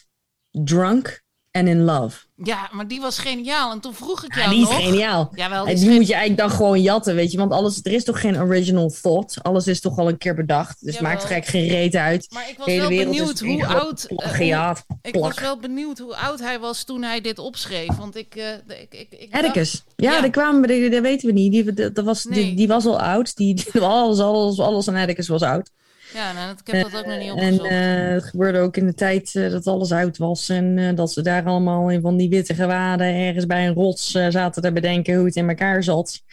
drunk 0.51 1.23
and 1.51 1.67
in 1.67 1.83
love. 1.83 2.24
Ja, 2.43 2.69
maar 2.71 2.87
die 2.87 3.01
was 3.01 3.17
geniaal. 3.19 3.71
En 3.71 3.79
toen 3.79 3.93
vroeg 3.93 4.23
ik 4.25 4.35
Ja, 4.35 4.39
jou 4.41 4.49
die 4.53 4.61
is 4.63 4.69
nog... 4.69 4.83
geniaal. 4.83 5.31
Jawel, 5.35 5.65
die 5.65 5.73
En 5.73 5.79
die 5.79 5.89
moet 5.89 6.07
je 6.07 6.13
eigenlijk 6.13 6.49
dan 6.49 6.57
gewoon 6.57 6.81
jatten, 6.81 7.15
weet 7.15 7.31
je. 7.31 7.37
Want 7.37 7.51
alles, 7.51 7.79
er 7.83 7.91
is 7.91 8.03
toch 8.03 8.19
geen 8.21 8.37
original 8.41 8.91
thought. 9.01 9.43
Alles 9.43 9.67
is 9.67 9.81
toch 9.81 9.97
al 9.97 10.07
een 10.09 10.17
keer 10.17 10.35
bedacht. 10.35 10.85
Dus 10.85 10.93
Jawel. 10.95 11.09
maakt 11.11 11.23
er 11.23 11.29
eigenlijk 11.31 11.65
geen 11.67 11.77
reet 11.77 11.95
uit. 11.95 12.27
Maar 12.33 12.49
ik 12.49 12.57
was 12.57 12.65
wel 12.75 12.87
benieuwd 12.89 13.39
hoe 13.39 13.65
oud... 13.65 14.03
eh, 14.03 14.17
plagiaat. 14.17 14.85
ik 15.01 15.15
was 15.15 15.39
wel 15.39 15.59
benieuwd 15.59 15.97
hoe 15.99 16.15
oud 16.15 16.39
hij 16.39 16.59
was 16.59 16.83
toen 16.83 17.03
hij 17.03 17.21
dit 17.21 17.39
opschreef. 17.39 17.95
Want 17.97 18.15
ik... 18.15 18.33
de- 18.33 18.61
ik, 18.67 18.93
ik, 18.93 19.07
ik 19.19 19.31
dacht-. 19.31 19.83
Ja, 19.95 20.11
Ja. 20.11 20.21
daar 20.21 20.29
kwamen 20.29 20.61
we, 20.61 20.89
dat 20.89 21.01
weten 21.01 21.27
we 21.27 21.33
niet. 21.33 21.51
Die, 21.51 21.91
dat, 21.91 22.05
was, 22.05 22.23
die, 22.23 22.31
Nee. 22.43 22.55
die 22.55 22.67
was 22.67 22.85
al 22.85 22.99
oud. 22.99 23.35
Die, 23.35 23.63
alles, 23.81 24.19
alles, 24.19 24.59
alles 24.59 24.87
aan 24.87 24.95
Atticus 24.95 25.27
was 25.27 25.41
oud. 25.41 25.69
Ja, 26.15 26.31
nou, 26.33 26.51
ik 26.51 26.73
heb 26.73 26.91
dat 26.91 26.99
ook 26.99 27.05
nog 27.05 27.17
niet 27.19 27.27
En 27.29 27.33
opgezocht. 27.33 27.69
eh, 27.69 28.07
het 28.07 28.23
gebeurde 28.23 28.59
ook 28.59 28.77
in 28.77 28.85
de 28.85 28.93
tijd 28.93 29.35
eh, 29.35 29.51
dat 29.51 29.67
alles 29.67 29.91
uit 29.93 30.17
was. 30.17 30.49
En 30.49 30.77
eh, 30.77 30.95
dat 30.95 31.11
ze 31.11 31.21
daar 31.21 31.45
allemaal 31.45 31.89
in 31.91 32.01
van 32.01 32.17
die 32.17 32.29
witte 32.29 32.53
gewaden 32.53 33.07
ergens 33.15 33.45
bij 33.45 33.67
een 33.67 33.73
rots 33.73 34.13
eh, 34.15 34.27
zaten 34.29 34.61
te 34.61 34.71
bedenken 34.71 35.15
hoe 35.15 35.25
het 35.25 35.35
in 35.35 35.49
elkaar 35.49 35.83
zat. 35.83 36.23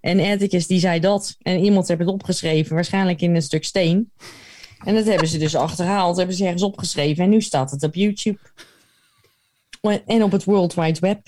En 0.00 0.20
Atticus 0.20 0.66
die 0.66 0.80
zei 0.80 1.00
dat. 1.00 1.36
En 1.42 1.58
iemand 1.58 1.88
heeft 1.88 2.00
het 2.00 2.08
opgeschreven, 2.08 2.74
waarschijnlijk 2.74 3.20
in 3.20 3.34
een 3.34 3.42
stuk 3.42 3.64
steen. 3.64 4.10
En 4.84 4.94
dat 4.94 5.04
hebben 5.04 5.28
ze 5.28 5.38
dus 5.38 5.54
achterhaald, 5.54 6.16
hebben 6.16 6.36
ze 6.36 6.44
ergens 6.44 6.62
opgeschreven. 6.62 7.24
En 7.24 7.30
nu 7.30 7.40
staat 7.40 7.70
het 7.70 7.82
op 7.82 7.94
YouTube. 7.94 8.38
En 10.06 10.22
op 10.22 10.32
het 10.32 10.44
World 10.44 10.74
Wide 10.74 11.00
Web. 11.00 11.20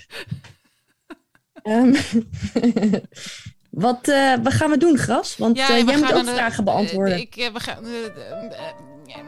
Ehm, 1.63 1.93
wat, 3.71 4.07
eh, 4.07 4.33
wat 4.43 4.53
gaan 4.53 4.69
we 4.69 4.77
doen, 4.77 4.97
Gras? 4.97 5.37
Want 5.37 5.57
Ja, 5.57 5.63
eh, 5.69 5.85
jij 5.85 5.97
moet 5.97 6.13
ook 6.13 6.27
er- 6.27 6.33
vragen 6.33 6.63
beantwoorden. 6.63 7.13
eh, 7.13 7.19
ik, 7.19 7.35
eh, 7.35 7.53
we 7.53 7.59
gaan, 7.59 7.85
eh, 7.85 8.05
eh, 8.05 8.31
eh, 8.31 8.47
eh, 9.07 9.25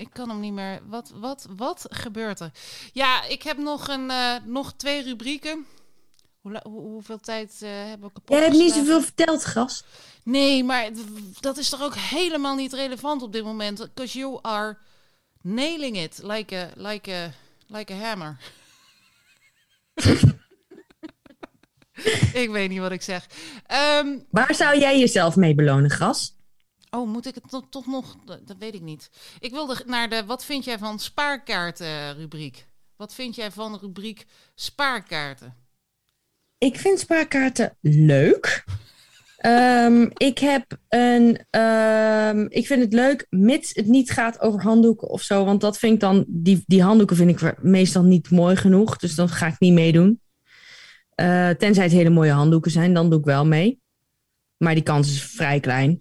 ik 0.00 0.08
kan 0.12 0.28
hem 0.28 0.40
niet 0.40 0.52
meer. 0.52 0.80
Wat, 0.86 1.12
wat, 1.14 1.46
wat 1.56 1.86
gebeurt 1.90 2.40
er? 2.40 2.50
Ja, 2.92 3.24
ik 3.24 3.42
heb 3.42 3.56
nog, 3.58 3.88
een, 3.88 4.10
eh, 4.10 4.34
nog 4.44 4.72
twee 4.72 5.02
rubrieken. 5.02 5.66
Hoe, 6.40 6.60
hoe- 6.62 6.80
hoeveel 6.80 7.20
tijd 7.20 7.56
eh, 7.60 7.68
hebben 7.70 8.08
we 8.08 8.12
kapot 8.14 8.36
Jij 8.36 8.44
hebt 8.46 8.56
niet 8.58 8.72
zoveel 8.72 9.00
verteld, 9.02 9.42
Gras. 9.42 9.84
Nee, 10.24 10.64
maar 10.64 10.88
dat 11.40 11.56
is 11.58 11.68
toch 11.68 11.82
ook 11.82 11.94
helemaal 11.96 12.54
niet 12.54 12.72
relevant 12.72 13.22
op 13.22 13.32
dit 13.32 13.44
moment. 13.44 13.78
Because 13.78 14.18
you 14.18 14.38
are 14.42 14.76
nailing 15.42 15.96
it 15.96 16.20
like 16.22 16.56
a, 16.56 16.68
like 16.76 17.12
a, 17.12 17.30
like 17.76 17.92
a 17.92 17.96
hammer. 17.96 18.38
ik 22.42 22.48
weet 22.50 22.68
niet 22.68 22.78
wat 22.78 22.92
ik 22.92 23.02
zeg. 23.02 23.26
Ehm, 23.66 24.18
Waar 24.30 24.54
zou 24.54 24.78
jij 24.78 24.98
jezelf 24.98 25.36
mee 25.36 25.54
belonen, 25.54 25.90
Gras? 25.90 26.36
oh, 26.90 27.08
moet 27.08 27.26
ik 27.26 27.34
het 27.34 27.48
toch, 27.48 27.64
toch 27.70 27.86
nog? 27.86 28.16
Dat 28.24 28.56
weet 28.58 28.74
ik 28.74 28.82
niet. 28.82 29.10
Ik 29.40 29.50
wilde 29.50 29.76
naar 29.86 30.08
de. 30.08 30.24
Wat 30.26 30.44
vind 30.44 30.64
jij 30.64 30.78
van 30.78 30.98
spaarkaarten 30.98 32.16
rubriek? 32.16 32.66
Wat 32.96 33.14
vind 33.14 33.34
jij 33.34 33.50
van 33.50 33.72
de 33.72 33.78
rubriek 33.80 34.26
spaarkaarten? 34.54 35.54
Ik 36.58 36.78
vind 36.78 36.98
spaarkaarten 36.98 37.76
leuk. 37.80 38.44
Ehm, 39.36 40.08
ik 40.16 40.38
heb 40.38 40.78
een. 40.88 41.44
ehm, 41.50 42.46
ik 42.48 42.66
vind 42.66 42.82
het 42.82 42.92
leuk, 42.92 43.26
mits 43.30 43.74
het 43.74 43.86
niet 43.86 44.10
gaat 44.10 44.40
over 44.40 44.62
handdoeken 44.62 45.08
of 45.08 45.22
zo. 45.22 45.44
Want 45.44 45.60
dat 45.60 45.78
vind 45.78 45.94
ik 45.94 46.00
dan. 46.00 46.24
Die, 46.28 46.62
die 46.66 46.82
handdoeken 46.82 47.16
vind 47.16 47.42
ik 47.42 47.62
meestal 47.62 48.02
niet 48.02 48.30
mooi 48.30 48.56
genoeg. 48.56 48.96
Dus 48.96 49.14
dan 49.14 49.28
ga 49.28 49.46
ik 49.46 49.58
niet 49.58 49.72
meedoen. 49.72 50.20
Eh, 51.14 51.48
tenzij 51.48 51.84
het 51.84 51.92
hele 51.92 52.10
mooie 52.10 52.30
handdoeken 52.30 52.70
zijn, 52.70 52.94
dan 52.94 53.10
doe 53.10 53.18
ik 53.18 53.24
wel 53.24 53.46
mee. 53.46 53.80
Maar 54.56 54.74
die 54.74 54.82
kans 54.82 55.08
is 55.08 55.22
vrij 55.22 55.60
klein. 55.60 56.00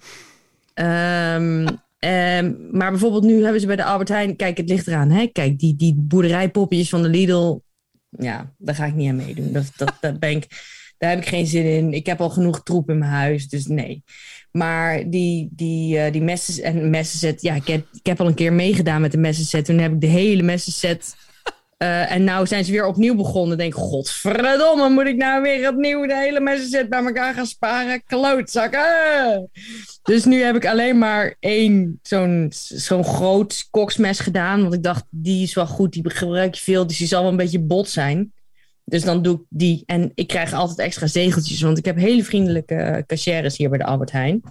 Ehm, 0.74 1.68
ehm, 2.00 2.54
maar 2.72 2.92
bijvoorbeeld 2.92 3.24
nu 3.24 3.44
hebben 3.44 3.62
ze 3.62 3.68
bij 3.68 3.76
de 3.76 3.84
Albert 3.84 4.10
Heijn... 4.10 4.36
Kijk, 4.36 4.58
het 4.58 4.70
ligt 4.70 4.88
eraan. 4.88 5.10
Hè? 5.10 5.28
Kijk, 5.28 5.60
die, 5.60 5.76
die 5.76 5.96
boerderijpopjes 5.98 6.90
van 6.90 7.02
de 7.02 7.10
Lidl... 7.10 7.60
Ja, 8.10 8.54
daar 8.58 8.76
ga 8.76 8.86
ik 8.86 8.96
niet 8.96 9.10
aan 9.10 9.16
meedoen. 9.16 9.52
Dat, 9.52 9.72
dat, 10.02 10.20
ben 10.20 10.30
ik, 10.30 10.48
daar 10.98 11.10
heb 11.10 11.20
ik 11.20 11.28
geen 11.28 11.48
zin 11.48 11.66
in. 11.66 11.94
Ik 11.94 12.06
heb 12.06 12.22
al 12.22 12.30
genoeg 12.30 12.64
troep 12.64 12.90
in 12.90 12.98
mijn 12.98 13.12
huis, 13.12 13.50
dus 13.50 13.66
nee. 13.66 14.04
Maar 14.52 15.10
die, 15.10 15.50
die, 15.52 15.98
eh, 15.98 16.12
die 16.12 16.22
messen 16.22 16.64
en 16.64 16.90
messenset... 16.90 17.42
Ja, 17.42 17.56
ik 17.56 17.68
heb, 17.68 17.88
ik 17.94 18.06
heb 18.06 18.20
al 18.20 18.28
een 18.28 18.34
keer 18.34 18.54
meegedaan 18.54 19.02
met 19.02 19.12
de 19.12 19.18
messenset. 19.18 19.66
Toen 19.66 19.78
heb 19.78 19.94
ik 19.94 20.02
de 20.02 20.08
hele 20.08 20.44
messenset... 20.44 21.16
eh, 21.82 22.12
en 22.12 22.24
nou 22.24 22.48
zijn 22.48 22.66
ze 22.66 22.72
weer 22.72 22.86
opnieuw 22.86 23.16
begonnen. 23.16 23.58
Denk, 23.58 23.76
godverdomme, 23.76 24.90
moet 24.90 25.06
ik 25.06 25.16
nou 25.16 25.42
weer 25.42 25.70
opnieuw 25.70 26.08
de 26.08 26.16
hele 26.16 26.40
messenset 26.40 26.90
bij 26.90 27.04
elkaar 27.04 27.34
gaan 27.34 27.46
sparen? 27.46 28.04
Klootzakken! 28.04 29.50
Dus 30.04 30.26
nu 30.26 30.42
heb 30.42 30.56
ik 30.56 30.66
alleen 30.66 30.98
maar 30.98 31.36
één 31.40 32.00
zo'n 32.04 32.48
zo'n 32.52 33.04
groot 33.04 33.68
koksmes 33.72 34.20
gedaan. 34.20 34.62
Want 34.62 34.74
ik 34.74 34.84
dacht, 34.84 35.04
die 35.10 35.44
is 35.44 35.54
wel 35.54 35.68
goed, 35.68 35.94
die 35.94 36.10
gebruik 36.10 36.56
je 36.56 36.62
veel. 36.62 36.88
Dus 36.88 36.98
die 36.98 37.08
zal 37.08 37.22
wel 37.22 37.32
een 37.32 37.38
beetje 37.38 37.60
bot 37.60 37.90
zijn. 37.90 38.34
Dus 38.84 39.04
dan 39.04 39.22
doe 39.22 39.36
ik 39.36 39.42
die. 39.50 39.84
En 39.86 40.12
ik 40.16 40.28
krijg 40.28 40.54
altijd 40.54 40.80
extra 40.80 41.08
zegeltjes. 41.08 41.62
Want 41.62 41.78
ik 41.78 41.86
heb 41.86 41.98
hele 41.98 42.24
vriendelijke 42.24 42.76
eh, 42.76 43.04
cashiers 43.06 43.58
hier 43.58 43.70
bij 43.70 43.78
de 43.78 43.86
Albert 43.86 44.12
Heijn. 44.12 44.42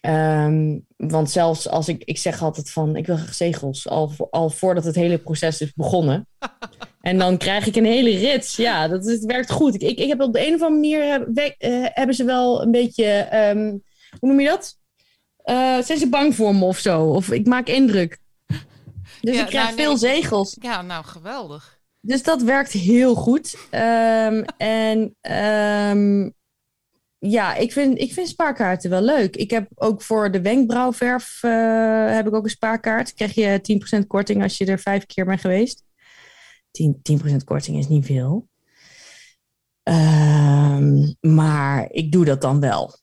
Ehm, 0.00 0.78
want 0.96 1.30
zelfs 1.30 1.68
als 1.68 1.88
ik, 1.88 2.02
ik 2.04 2.18
zeg 2.18 2.42
altijd 2.42 2.70
van, 2.70 2.96
ik 2.96 3.06
wil 3.06 3.16
graag 3.16 3.34
zegels. 3.34 3.88
Al, 3.88 4.12
al 4.30 4.50
voordat 4.50 4.84
het 4.84 4.94
hele 4.94 5.18
proces 5.18 5.60
is 5.60 5.72
begonnen. 5.74 6.26
En 7.00 7.18
dan 7.18 7.36
krijg 7.36 7.66
ik 7.66 7.76
een 7.76 7.84
hele 7.84 8.18
rits. 8.18 8.56
Ja, 8.56 8.88
dat 8.88 9.06
is, 9.06 9.12
het 9.12 9.24
werkt 9.24 9.50
goed. 9.50 9.74
Ik, 9.74 9.82
ik, 9.82 9.98
ik 9.98 10.08
heb 10.08 10.20
op 10.20 10.32
de 10.32 10.46
een 10.46 10.54
of 10.54 10.62
andere 10.62 10.70
manier, 10.70 11.10
heb- 11.10 11.28
we- 11.34 11.54
eh, 11.58 11.70
hebben 11.88 12.14
ze 12.14 12.24
wel 12.24 12.62
een 12.62 12.70
beetje... 12.70 13.04
ehm, 13.04 13.66
hoe 14.18 14.28
noem 14.28 14.40
je 14.40 14.46
dat? 14.48 14.76
Eh, 15.36 15.78
zijn 15.78 15.98
ze 15.98 16.08
bang 16.08 16.34
voor 16.34 16.54
me 16.54 16.64
of 16.64 16.78
zo? 16.78 17.02
Of 17.04 17.30
ik 17.30 17.46
maak 17.46 17.66
indruk. 17.68 18.18
Dus 19.20 19.34
Ja, 19.34 19.40
ik 19.40 19.46
krijg 19.46 19.64
nou, 19.64 19.76
nee. 19.76 19.86
veel 19.86 19.96
zegels. 19.96 20.56
Ja, 20.60 20.82
nou 20.82 21.04
geweldig. 21.04 21.78
Dus 22.00 22.22
dat 22.22 22.42
werkt 22.42 22.72
heel 22.72 23.14
goed. 23.14 23.56
Ehm, 23.70 24.42
en 24.56 25.16
ja, 27.18 27.54
ik 27.54 27.72
vind, 27.72 27.98
ik 27.98 28.12
vind 28.12 28.28
spaarkaarten 28.28 28.90
wel 28.90 29.02
leuk. 29.02 29.36
Ik 29.36 29.50
heb 29.50 29.68
ook 29.74 30.02
voor 30.02 30.30
de 30.30 30.40
wenkbrauwverf 30.40 31.38
eh, 31.42 32.14
heb 32.14 32.26
ik 32.26 32.34
ook 32.34 32.44
een 32.44 32.50
spaarkaart. 32.50 33.14
Krijg 33.14 33.34
je 33.34 34.00
10% 34.02 34.06
korting 34.06 34.42
als 34.42 34.58
je 34.58 34.66
er 34.66 34.78
vijf 34.78 35.06
keer 35.06 35.24
bent 35.24 35.40
geweest. 35.40 35.84
10%, 36.70 37.02
10% 37.02 37.44
korting 37.44 37.78
is 37.78 37.88
niet 37.88 38.06
veel. 38.06 38.48
Ehm, 39.82 41.12
maar 41.20 41.90
ik 41.90 42.12
doe 42.12 42.24
dat 42.24 42.40
dan 42.40 42.60
wel. 42.60 42.98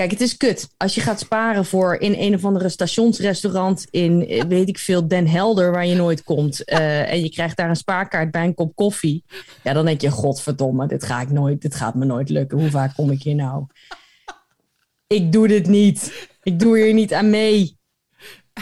Kijk, 0.00 0.12
het 0.12 0.20
is 0.20 0.36
kut. 0.36 0.68
Als 0.76 0.94
je 0.94 1.00
gaat 1.00 1.20
sparen 1.20 1.64
voor 1.64 1.94
in 1.94 2.14
een 2.18 2.34
of 2.34 2.44
andere 2.44 2.68
stationsrestaurant 2.68 3.86
in, 3.90 4.26
eh, 4.26 4.44
weet 4.44 4.68
ik 4.68 4.78
veel, 4.78 5.08
Den 5.08 5.26
Helder, 5.26 5.72
waar 5.72 5.86
je 5.86 5.94
nooit 5.94 6.24
komt. 6.24 6.64
eh, 6.64 7.12
en 7.12 7.20
je 7.20 7.30
krijgt 7.30 7.56
daar 7.56 7.68
een 7.68 7.76
spaarkaart 7.76 8.30
bij 8.30 8.44
een 8.44 8.54
kop 8.54 8.74
koffie. 8.74 9.24
Ja, 9.62 9.72
dan 9.72 9.84
denk 9.84 10.00
je, 10.00 10.10
godverdomme, 10.10 10.86
dit 10.86 11.04
ga 11.04 11.20
ik 11.20 11.30
nooit, 11.30 11.62
dit 11.62 11.74
gaat 11.74 11.94
me 11.94 12.04
nooit 12.04 12.28
lukken. 12.28 12.58
Hoe 12.58 12.70
vaak 12.70 12.94
kom 12.94 13.10
ik 13.10 13.22
hier 13.22 13.34
nou? 13.34 13.66
Ik 15.06 15.32
doe 15.32 15.48
dit 15.48 15.66
niet. 15.66 16.28
Ik 16.42 16.58
doe 16.58 16.78
hier 16.78 16.94
niet 16.94 17.12
aan 17.14 17.30
mee. 17.30 17.78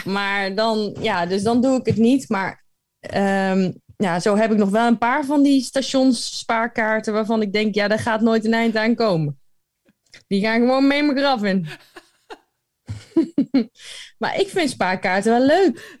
Maar 0.05 0.55
dan, 0.55 0.95
ja, 1.01 1.25
dus 1.25 1.43
dan 1.43 1.61
doe 1.61 1.79
ik 1.79 1.85
het 1.85 1.97
niet. 1.97 2.29
Maar 2.29 2.63
ehm, 2.99 3.71
ja, 3.97 4.19
zo 4.19 4.35
heb 4.37 4.51
ik 4.51 4.57
nog 4.57 4.69
wel 4.69 4.87
een 4.87 4.97
paar 4.97 5.25
van 5.25 5.43
die 5.43 5.61
stationsspaarkaarten 5.61 7.13
waarvan 7.13 7.41
ik 7.41 7.53
denk, 7.53 7.75
ja, 7.75 7.87
daar 7.87 7.99
gaat 7.99 8.21
nooit 8.21 8.45
een 8.45 8.53
eind 8.53 8.75
aan 8.75 8.95
komen. 8.95 9.38
Die 10.29 10.41
gaan 10.41 10.59
gewoon 10.59 10.87
mee 10.87 11.03
mijn 11.03 11.17
graf 11.17 11.43
in. 11.43 11.67
maar 14.19 14.39
ik 14.39 14.47
vind 14.47 14.69
spaarkaarten 14.69 15.31
wel 15.31 15.45
leuk. 15.45 15.99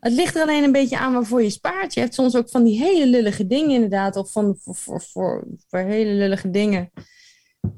Het 0.00 0.12
ligt 0.12 0.36
er 0.36 0.42
alleen 0.42 0.64
een 0.64 0.72
beetje 0.72 0.98
aan 0.98 1.12
waarvoor 1.12 1.42
je 1.42 1.50
spaart. 1.50 1.94
Je 1.94 2.00
hebt 2.00 2.14
soms 2.14 2.36
ook 2.36 2.50
van 2.50 2.64
die 2.64 2.78
hele 2.78 3.06
lullige 3.06 3.46
dingen 3.46 3.70
inderdaad. 3.70 4.16
Of 4.16 4.32
van, 4.32 4.56
voor, 4.60 4.74
voor, 4.74 5.02
voor, 5.02 5.46
voor 5.68 5.78
hele 5.78 6.12
lullige 6.12 6.50
dingen. 6.50 6.90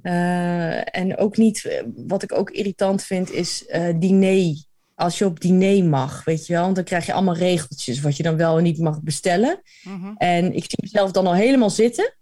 Eh, 0.03 0.97
en 0.97 1.17
ook 1.17 1.37
niet, 1.37 1.65
eh, 1.65 1.83
wat 2.07 2.23
ik 2.23 2.33
ook 2.39 2.51
irritant 2.51 3.03
vind, 3.03 3.31
is 3.31 3.67
eh 3.67 3.95
diner 3.99 4.55
als 4.95 5.19
je 5.19 5.25
op 5.25 5.41
diner 5.41 5.85
mag, 5.85 6.25
weet 6.25 6.47
je 6.47 6.53
wel. 6.53 6.63
Want 6.63 6.75
dan 6.75 6.85
krijg 6.85 7.07
je 7.07 7.13
allemaal 7.13 7.37
regeltjes 7.37 8.01
wat 8.01 8.17
je 8.17 8.23
dan 8.23 8.37
wel 8.37 8.57
en 8.57 8.63
niet 8.63 8.79
mag 8.79 9.03
bestellen. 9.03 9.63
Mhm. 9.83 10.13
En 10.17 10.55
ik 10.55 10.65
zie 10.65 10.79
mezelf 10.83 11.11
dan 11.11 11.27
al 11.27 11.35
helemaal 11.35 11.71
zitten 11.71 12.15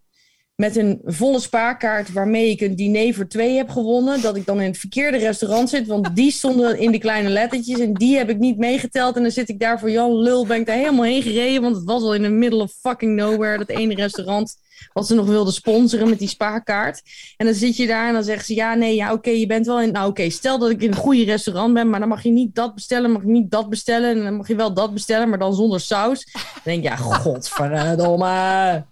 met 0.61 0.77
een 0.77 1.01
volle 1.05 1.41
spaarkaart 1.41 2.13
waarmee 2.13 2.51
ik 2.51 2.61
een 2.61 2.77
diner 2.77 3.15
voor 3.15 3.27
twee 3.27 3.57
heb 3.57 3.69
gewonnen. 3.69 4.23
Dat 4.23 4.37
ik 4.37 4.47
dan 4.47 4.61
in 4.61 4.67
het 4.67 4.79
verkeerde 4.79 5.19
restaurant 5.19 5.69
zit, 5.69 5.87
want 5.87 6.17
die 6.17 6.31
stonden 6.31 6.79
in 6.79 6.91
de 6.91 6.99
kleine 6.99 7.29
lettertjes 7.29 7.79
en 7.79 7.95
die 7.95 8.17
heb 8.17 8.29
ik 8.31 8.39
niet 8.39 8.59
meegeteld. 8.59 9.17
En 9.17 9.23
dan 9.23 9.31
zit 9.31 9.49
ik 9.49 9.61
daar 9.61 9.79
voor 9.79 9.91
Jan 9.91 10.17
Lul, 10.17 10.47
ben 10.47 10.61
ik 10.61 10.67
daar 10.67 10.77
helemaal 10.77 11.05
heen 11.05 11.23
gereden, 11.23 11.63
want 11.63 11.77
het 11.77 11.85
was 11.85 12.03
al 12.03 12.15
in 12.15 12.23
the 12.23 12.29
middle 12.29 12.63
of 12.63 12.73
fucking 12.73 13.17
nowhere, 13.17 13.59
dat 13.59 13.69
ene 13.69 13.95
restaurant 13.95 14.57
wat 14.93 15.07
ze 15.07 15.14
nog 15.14 15.26
wilden 15.26 15.53
sponsoren 15.53 16.09
met 16.09 16.18
die 16.18 16.28
spaarkaart. 16.28 17.03
En 17.37 17.47
dan 17.47 17.55
zit 17.55 17.76
je 17.76 17.87
daar 17.87 18.07
en 18.07 18.12
dan 18.14 18.24
zeggen 18.24 18.45
ze, 18.45 18.55
ja, 18.55 18.74
nee, 18.74 18.95
ja, 18.95 19.12
oké, 19.12 19.31
je 19.31 19.47
bent 19.47 19.66
wel 19.66 19.81
in... 19.81 19.93
Nou, 19.93 20.09
oké, 20.09 20.31
stel 20.31 20.59
dat 20.59 20.70
ik 20.70 20.83
in 20.83 20.91
een 20.91 20.97
goede 20.97 21.24
restaurant 21.24 21.74
ben, 21.74 21.91
maar 21.91 22.01
dan 22.01 22.09
mag 22.09 22.22
je 22.22 22.31
niet 22.31 22.55
dat 22.55 22.74
bestellen, 22.74 23.11
mag 23.11 23.22
je 23.22 23.28
niet 23.28 23.51
dat 23.51 23.68
bestellen. 23.68 24.16
En 24.16 24.24
dan 24.24 24.37
mag 24.37 24.49
je 24.49 24.55
wel 24.55 24.74
dat 24.74 24.93
bestellen, 24.93 25.28
maar 25.28 25.39
dan 25.39 25.55
zonder 25.55 25.81
saus. 25.81 26.33
Dan 26.33 26.43
denk 26.64 26.78
ik, 26.78 26.85
ja, 26.85 26.97
godverdomme. 26.97 28.85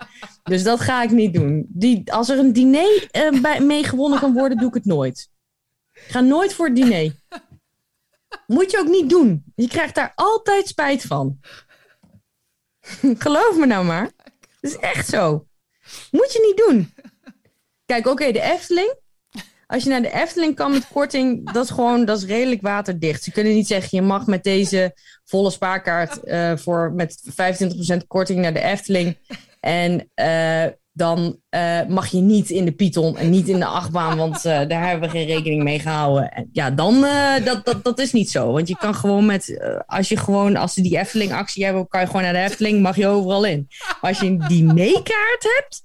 Dus 0.43 0.63
dat 0.63 0.81
ga 0.81 1.03
ik 1.03 1.11
niet 1.11 1.35
doen. 1.35 1.67
Die, 1.69 2.13
als 2.13 2.29
er 2.29 2.39
een 2.39 2.53
diner 2.53 3.09
eh, 3.11 3.41
bij, 3.41 3.61
mee 3.61 3.85
gewonnen 3.85 4.19
kan 4.19 4.33
worden, 4.33 4.59
doe 4.59 4.69
ik 4.69 4.75
het 4.75 4.85
nooit. 4.85 5.31
Ik 5.93 6.03
ga 6.09 6.21
nooit 6.21 6.55
voor 6.55 6.67
het 6.67 6.77
diner. 6.77 7.13
Moet 8.47 8.71
je 8.71 8.79
ook 8.79 8.89
niet 8.89 9.11
doen. 9.11 9.45
Je 9.55 9.69
krijgt 9.69 9.95
daar 9.95 10.13
altijd 10.15 10.69
spijt 10.69 11.03
van. 11.03 11.39
Geloof 13.19 13.57
me 13.57 13.67
nou 13.67 13.85
maar. 13.85 14.11
Het 14.61 14.71
is 14.71 14.77
echt 14.77 15.09
zo. 15.09 15.48
Moet 16.11 16.33
je 16.33 16.47
niet 16.47 16.67
doen. 16.67 16.93
Kijk, 17.87 18.07
oké, 18.07 18.33
de 18.33 18.41
Efteling. 18.41 18.95
Als 19.67 19.83
je 19.83 19.89
naar 19.89 20.03
de 20.03 20.13
Efteling 20.13 20.55
kan 20.55 20.73
met 20.73 20.89
korting, 20.93 21.53
dat 21.53 21.65
is 21.65 21.71
gewoon 21.71 22.05
dat 22.05 22.19
is 22.19 22.25
redelijk 22.25 22.63
waterdicht. 22.63 23.23
Ze 23.23 23.33
kunnen 23.33 23.55
niet 23.55 23.67
zeggen, 23.67 23.99
je 23.99 24.03
mag 24.03 24.27
met 24.27 24.43
deze 24.43 24.95
volle 25.25 25.51
spaarkaart 25.51 26.23
eh, 26.25 26.57
voor 26.57 26.93
met 26.93 27.23
25% 27.31 28.07
korting 28.07 28.41
naar 28.41 28.53
de 28.53 28.63
Efteling. 28.63 29.17
En 29.61 30.11
eh, 30.15 30.67
dan 30.99 31.41
eh, 31.49 31.87
mag 31.87 32.07
je 32.07 32.21
niet 32.21 32.51
in 32.51 32.65
de 32.65 32.73
Python 32.73 33.17
en 33.17 33.31
niet 33.31 33.49
in 33.49 33.59
de 33.59 33.65
achtbaan, 33.67 34.17
want 34.17 34.45
eh, 34.45 34.69
daar 34.69 34.89
hebben 34.89 35.09
we 35.11 35.17
geen 35.17 35.27
rekening 35.27 35.63
mee 35.63 35.79
gehouden. 35.79 36.33
En 36.33 36.49
ja, 36.53 36.71
dan, 36.71 37.05
eh, 37.05 37.45
dat, 37.45 37.65
dat, 37.65 37.85
dat 37.85 37.99
is 37.99 38.13
niet 38.13 38.31
zo. 38.31 38.53
Want 38.53 38.69
je 38.69 38.77
kan 38.77 38.95
gewoon 38.95 39.27
met, 39.27 39.73
als 39.87 40.09
je 40.09 40.17
gewoon, 40.17 40.57
als 40.57 40.75
ze 40.75 40.83
die 40.83 40.99
Efteling 40.99 41.33
actie 41.33 41.65
hebben, 41.65 41.89
kan 41.89 42.01
je 42.01 42.07
gewoon 42.07 42.23
naar 42.23 42.33
de 42.33 42.39
Efteling, 42.39 42.83
mag 42.83 42.97
je 42.97 43.07
overal 43.07 43.45
in. 43.45 43.67
Maar 43.69 44.11
als 44.11 44.21
je 44.21 44.27
een 44.27 44.45
dinerkaart 44.49 45.43
hebt, 45.57 45.83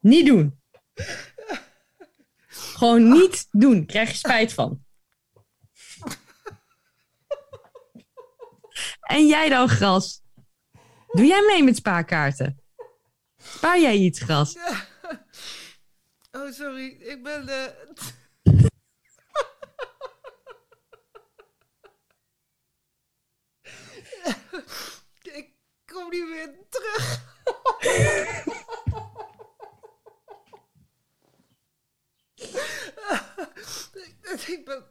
niet 0.00 0.26
doen. 0.26 0.60
Gewoon 2.48 3.08
niet 3.08 3.46
doen. 3.50 3.86
Krijg 3.86 4.10
je 4.10 4.16
spijt 4.16 4.52
van. 4.52 4.84
En 9.00 9.26
jij 9.26 9.48
dan, 9.48 9.68
Gras? 9.68 10.22
Doe 11.06 11.26
jij 11.26 11.44
mee 11.46 11.62
met 11.62 11.76
spaarkaarten? 11.76 12.65
Spaar 13.56 13.80
jij 13.80 13.96
iets, 13.96 14.20
Gras? 14.20 14.56
Oh, 16.32 16.52
sorry. 16.52 16.86
Ik 16.86 17.22
ben 17.22 17.46
de. 17.46 17.72
ik 25.38 25.50
kom 25.84 26.10
niet 26.10 26.28
meer 26.28 26.54
terug. 26.68 27.24
ik, 33.94 34.16
ik 34.58 34.64
ben. 34.64 34.84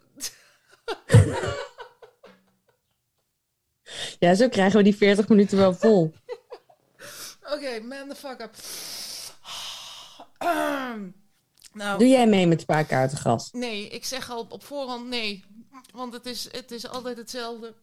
Ja, 4.20 4.36
zo 4.36 4.50
krijgen 4.50 4.78
we 4.78 4.84
die 4.84 4.96
40 4.96 5.28
minuten 5.28 5.58
wel 5.58 5.74
vol. 5.74 6.14
The 8.16 8.22
fuck 8.28 8.42
up. 8.42 8.56
nou, 11.74 11.98
Doe 12.00 12.08
jij 12.08 12.28
mee 12.28 12.48
met 12.48 12.62
spaarkaarten, 12.62 13.18
Gras? 13.18 13.50
Nee, 13.52 13.88
ik 13.88 14.06
zeg 14.06 14.30
al 14.30 14.46
op 14.50 14.64
voorhand 14.64 15.08
nee. 15.08 15.44
Want 15.94 16.14
het 16.14 16.26
is, 16.26 16.48
het 16.52 16.72
is 16.72 16.88
altijd 16.88 17.18
hetzelfde. 17.18 17.74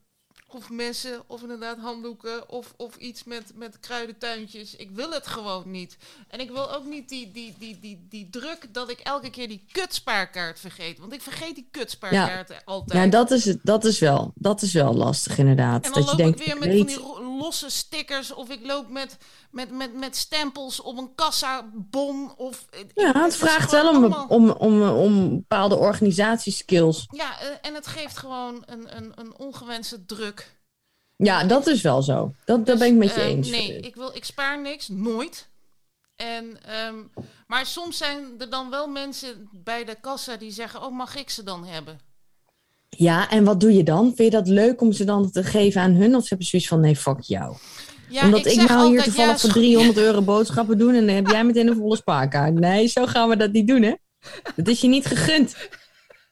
Of 0.47 0.71
messen, 0.71 1.23
of 1.27 1.43
inderdaad 1.43 1.79
handdoeken, 1.79 2.49
of, 2.49 2.75
of 2.77 2.97
iets 2.97 3.25
met, 3.25 3.53
met 3.55 3.81
kruidentuintjes. 3.81 4.77
Ik 4.77 4.91
wil 4.91 5.11
het 5.11 5.27
gewoon 5.27 5.71
niet. 5.71 5.97
En 6.29 6.41
ik 6.41 6.51
wil 6.51 6.75
ook 6.75 6.85
niet 6.85 7.09
die, 7.09 7.33
die, 7.33 7.55
die, 7.59 7.79
die, 7.81 8.07
die 8.09 8.29
druk 8.31 8.75
dat 8.75 8.91
ik 8.91 8.99
elke 8.99 9.31
keer 9.31 9.49
die 9.49 9.65
kutspaarkaart 9.73 10.61
vergeet. 10.61 10.99
Want 10.99 11.13
ik 11.13 11.23
vergeet 11.23 11.55
die 11.55 11.69
kutspaarkaarten 11.71 12.57
altijd. 12.65 13.05
Ja, 13.05 13.11
dat 13.11 13.31
is, 13.31 13.45
het, 13.45 13.59
dat, 13.63 13.85
is 13.85 13.99
wel, 13.99 14.33
dat 14.35 14.63
is 14.63 14.73
wel 14.73 14.95
lastig, 14.95 15.39
inderdaad. 15.39 15.85
En 15.85 15.93
dan 15.93 16.03
Dat 16.03 16.03
je 16.03 16.09
loop 16.09 16.17
denkt, 16.17 16.41
ik 16.41 16.47
weer 16.47 16.59
met 16.59 16.69
weet... 16.69 16.95
van 16.95 17.15
die 17.15 17.23
losse 17.43 17.69
stickers. 17.71 18.33
Of 18.33 18.49
ik 18.51 18.67
loop 18.67 18.89
met, 18.89 19.17
met, 19.51 19.71
met, 19.71 19.95
met 19.95 20.17
stempels 20.17 20.81
op 20.81 20.99
een 20.99 21.15
kassabon. 21.15 22.33
Of, 22.37 22.67
Ja, 22.95 23.13
het 23.23 23.37
vraagt 23.37 23.71
wel 23.71 23.89
om, 23.89 23.97
allemaal- 23.97 24.27
om, 24.29 24.51
om, 24.51 24.83
om 24.83 25.31
bepaalde 25.37 25.77
organisatieskills. 25.77 27.07
Ja, 27.11 27.41
eh, 27.41 27.47
en 27.63 27.75
het 27.75 27.87
geeft 27.87 28.17
gewoon 28.19 28.63
een, 28.67 28.97
een, 28.97 29.13
een 29.15 29.39
ongewenste 29.39 30.05
druk. 30.05 30.61
Ja, 31.17 31.45
dat 31.45 31.67
is 31.67 31.83
wel 31.83 32.03
zo. 32.03 32.35
Dat, 32.45 32.67
dat 32.67 32.79
ben 32.79 32.87
ik 32.89 32.95
met 32.95 33.15
je 33.15 33.21
Eh, 33.21 33.27
eens. 33.27 33.49
nee, 33.51 33.81
ik, 33.81 33.95
wil, 33.95 34.15
ik 34.17 34.25
spaar 34.25 34.61
niks, 34.61 34.89
nooit. 34.89 35.49
En, 36.17 36.65
ehm, 36.65 36.97
maar 37.47 37.67
soms 37.67 37.97
zijn 37.97 38.35
er 38.39 38.51
dan 38.51 38.71
wel 38.71 38.87
mensen 38.89 39.49
bij 39.53 39.85
de 39.85 39.95
kassa 40.01 40.37
die 40.37 40.51
zeggen: 40.51 40.83
Oh, 40.83 40.93
mag 40.97 41.15
ik 41.17 41.31
ze 41.31 41.43
dan 41.43 41.65
hebben? 41.65 42.01
Ja, 42.97 43.31
en 43.31 43.45
wat 43.45 43.61
doe 43.61 43.73
je 43.75 43.83
dan? 43.83 44.05
Vind 44.05 44.33
je 44.33 44.39
dat 44.39 44.49
leuk 44.49 44.81
om 44.81 44.93
ze 44.93 45.05
dan 45.05 45.31
te 45.31 45.43
geven 45.43 45.81
aan 45.81 45.93
hun? 45.93 46.17
Of 46.17 46.29
heb 46.29 46.41
je 46.41 46.47
zoiets 46.47 46.69
van, 46.69 46.81
nee, 46.81 46.97
fuck 46.97 47.21
jou. 47.21 47.57
Ja, 48.09 48.25
Omdat 48.25 48.47
ik, 48.47 48.69
nou 48.69 48.89
hier 48.89 49.03
toevallig 49.03 49.41
voor 49.41 49.51
sch- 49.51 49.55
300 49.55 49.97
euro 49.99 50.23
boodschappen 50.23 50.79
doen... 50.79 50.95
en 50.95 51.07
dan 51.07 51.15
heb 51.15 51.27
jij 51.27 51.45
meteen 51.45 51.69
een 51.69 51.77
volle 51.77 51.97
spaarkaart. 51.97 52.55
Nee, 52.55 52.87
zo 52.87 53.07
gaan 53.07 53.29
we 53.29 53.37
dat 53.37 53.53
niet 53.53 53.67
doen, 53.67 53.83
hè? 53.83 53.95
Dat 54.57 54.69
is 54.69 54.81
je 54.81 54.89
niet 54.89 55.07
gegund. 55.07 55.57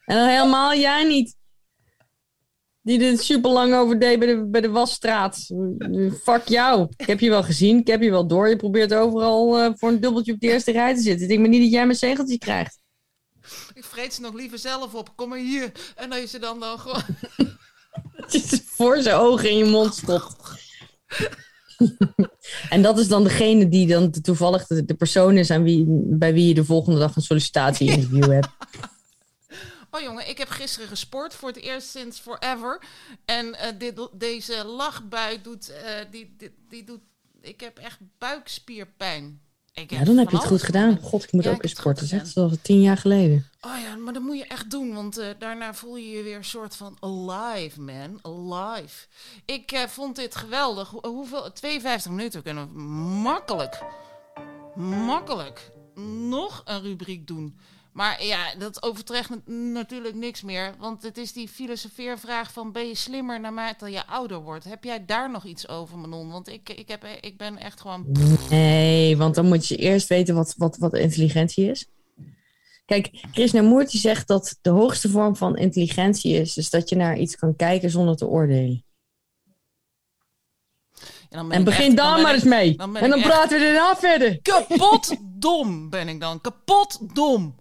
En 0.05 0.17
dan 0.17 0.29
helemaal 0.29 0.75
jij 0.75 1.05
niet. 1.05 1.39
Die 2.83 3.05
er 3.05 3.19
super 3.19 3.51
lang 3.51 3.75
over 3.75 3.99
deed 3.99 4.19
bij 4.19 4.29
de, 4.29 4.47
bij 4.51 4.61
de 4.61 4.71
wasstraat. 4.71 5.47
Fuck 6.23 6.49
jou. 6.49 6.87
Ik 6.97 7.07
heb 7.07 7.21
je 7.21 7.31
wel 7.31 7.43
gezien. 7.43 7.79
Ik 7.79 7.87
heb 7.87 8.03
je 8.03 8.11
wel 8.11 8.27
door. 8.27 8.49
Je 8.49 8.57
probeert 8.57 8.95
overal 8.95 9.59
eh, 9.59 9.71
voor 9.75 9.89
een 9.89 10.01
dubbeltje 10.01 10.33
op 10.33 10.41
de 10.41 10.47
eerste 10.47 10.73
rij 10.73 10.95
te 10.95 11.01
zitten. 11.01 11.23
Ik 11.23 11.29
denk 11.29 11.41
maar 11.41 11.49
niet 11.49 11.63
dat 11.63 11.71
jij 11.71 11.87
mijn 11.87 11.99
zegeltje 11.99 12.39
krijgt. 12.39 12.80
Ik 13.75 13.85
vreet 13.85 14.15
ze 14.15 14.21
nog 14.21 14.35
liever 14.35 14.59
zelf 14.59 14.95
op. 14.95 15.17
Kom 15.17 15.29
maar 15.29 15.39
hier. 15.39 15.73
En 15.97 16.11
dat 16.11 16.21
je 16.21 16.27
ze 16.27 16.39
dan, 16.39 16.61
dan 16.61 16.79
gewoon. 16.79 17.03
Dat 18.17 18.33
je 18.33 18.39
ze 18.39 18.63
voor 18.67 19.03
zijn 19.03 19.17
ogen 19.17 19.51
in 19.51 19.57
je 19.57 19.65
mond 19.65 19.95
stopt. 19.95 20.37
en 22.71 22.83
dat 22.83 22.99
is 22.99 23.09
dan 23.09 23.23
degene 23.23 23.69
die 23.69 23.87
dan 23.87 24.11
toevallig 24.11 24.67
de, 24.67 24.85
de 24.85 24.95
persoon 24.95 25.37
is 25.37 25.51
aan 25.51 25.63
wie, 25.63 25.85
bij 25.89 26.33
wie 26.33 26.49
je 26.49 26.55
de 26.55 26.65
volgende 26.65 26.99
dag 26.99 27.17
een 27.17 27.23
sollicitatie-interview 27.23 28.31
hebt. 28.31 28.49
Oh 29.93 30.01
jongen, 30.01 30.29
ik 30.29 30.39
heb 30.39 30.49
gisteren 30.49 30.89
gesport 30.89 31.35
voor 31.35 31.49
het 31.49 31.59
eerst 31.59 31.89
sinds 31.89 32.19
forever. 32.19 32.83
En 33.25 33.55
eh, 33.55 33.79
dit, 33.79 34.09
deze 34.13 34.65
lachbui 34.65 35.43
doet, 35.43 35.69
eh, 35.69 35.93
die, 36.11 36.35
die, 36.39 36.55
die 36.69 36.85
doet. 36.85 37.01
Ik 37.41 37.61
heb 37.61 37.79
echt 37.79 37.99
buikspierpijn. 38.19 39.41
Ik 39.73 39.91
Ja, 39.91 40.05
dan 40.05 40.17
heb 40.17 40.31
je 40.31 40.37
het 40.37 40.47
goed 40.47 40.63
gedaan. 40.63 40.99
God, 41.03 41.23
ik 41.25 41.33
moet 41.33 41.45
Ja, 41.45 41.51
ook 41.51 41.63
eens 41.63 41.73
sporten. 41.73 42.09
dat 42.19 42.33
was 42.33 42.53
tien 42.63 42.81
jaar 42.81 42.97
geleden. 42.97 43.47
Oh 43.61 43.79
ja, 43.83 43.97
maar 43.97 44.13
dat 44.13 44.23
moet 44.23 44.39
je 44.39 44.45
echt 44.47 44.71
doen, 44.71 44.95
want 44.95 45.19
eh, 45.19 45.27
daarna 45.39 45.75
voel 45.75 45.97
je 45.97 46.11
je 46.11 46.23
weer 46.23 46.37
een 46.37 46.45
soort 46.45 46.77
van 46.77 46.97
alive, 47.01 47.81
man. 47.81 48.19
Alive. 48.23 49.07
Ik 49.45 49.73
eh, 49.73 49.87
vond 49.87 50.17
dit 50.17 50.37
geweldig. 50.37 50.89
Hoe- 50.89 51.07
hoeveel? 51.07 51.53
52 51.53 52.11
minuten 52.11 52.43
kunnen 52.43 52.73
we 52.73 52.79
makkelijk, 53.23 53.83
makkelijk 55.07 55.71
nog 56.29 56.63
een 56.65 56.83
rubriek 56.83 57.27
doen. 57.27 57.59
Maar 58.01 58.25
ja, 58.25 58.55
dat 58.59 58.83
overtreft 58.83 59.29
na- 59.29 59.41
natuurlijk 59.47 60.15
niks 60.15 60.43
meer. 60.43 60.75
Want 60.79 61.03
het 61.03 61.19
is 61.19 61.33
die 61.33 61.49
filosofeervraag 61.49 62.53
van... 62.53 62.73
ben 62.73 62.87
je 62.89 62.95
slimmer 62.95 63.41
naarmate 63.41 63.91
je 63.91 64.07
ouder 64.07 64.39
wordt? 64.43 64.65
Heb 64.65 64.85
jij 64.85 65.05
daar 65.05 65.31
nog 65.31 65.45
iets 65.45 65.69
over, 65.69 65.99
Manon? 65.99 66.31
Want 66.31 66.49
ik, 66.49 66.69
ik, 66.69 66.89
heb, 66.89 67.05
ik 67.21 67.37
ben 67.37 67.57
echt 67.59 67.81
gewoon... 67.81 68.07
Nee, 68.51 69.17
want 69.17 69.35
dan 69.35 69.47
moet 69.47 69.67
je 69.67 69.77
eerst 69.77 70.09
weten 70.09 70.35
wat, 70.35 70.55
wat, 70.57 70.77
wat 70.77 70.95
intelligentie 70.95 71.71
is. 71.71 71.87
Kijk, 72.87 73.25
Krishnamurti 73.33 73.99
zegt 73.99 74.29
dat 74.29 74.59
de 74.63 74.71
hoogste 74.71 75.09
vorm 75.09 75.37
van 75.37 75.57
intelligentie 75.57 76.35
is... 76.35 76.57
is 76.57 76.71
dat 76.71 76.89
je 76.89 76.97
naar 76.97 77.19
iets 77.19 77.37
kan 77.37 77.57
kijken 77.57 77.91
zonder 77.91 78.17
te 78.17 78.27
oordelen. 78.27 78.85
En, 81.29 81.39
dan 81.39 81.53
En 81.53 81.65
begin 81.65 81.87
echt- 81.87 81.97
daar 81.97 82.15
ben 82.15 82.23
maar 82.23 82.35
eens 82.35 82.45
mee. 82.45 82.77
dan 82.77 82.97
en 82.97 83.11
dan 83.11 83.21
praten 83.23 83.59
we 83.59 83.65
daarna 83.65 83.97
verder. 83.97 84.41
Kapot 84.43 85.17
dom 85.23 85.91
ben 85.91 86.09
ik 86.09 86.21
dan. 86.21 86.41
Kapot 86.41 87.15
dom. 87.15 87.60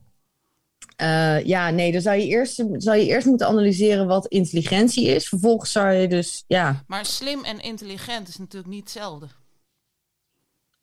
Eh, 0.99 1.45
ja, 1.45 1.69
nee, 1.69 1.91
dan 1.91 2.01
zou 2.01 2.17
je, 2.17 2.25
eerst, 2.25 2.55
zou 2.77 2.97
je 2.97 3.05
eerst 3.05 3.27
moeten 3.27 3.47
analyseren 3.47 4.07
wat 4.07 4.27
intelligentie 4.27 5.07
is. 5.07 5.27
Vervolgens 5.27 5.71
zou 5.71 5.93
je 5.93 6.07
dus, 6.07 6.43
ja, 6.47 6.83
Maar 6.87 7.05
slim 7.05 7.43
en 7.43 7.59
intelligent 7.59 8.27
is 8.27 8.37
natuurlijk 8.37 8.73
niet 8.73 8.79
hetzelfde. 8.83 9.27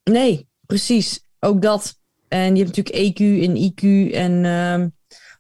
nee, 0.05 0.49
precies. 0.67 1.21
Ook 1.41 1.63
dat. 1.63 1.99
En 2.29 2.57
je 2.57 2.65
hebt 2.65 2.77
natuurlijk 2.77 3.19
EQ 3.19 3.43
en 3.43 3.57
IQ 3.57 4.13
en 4.15 4.45
ehm, 4.45 4.89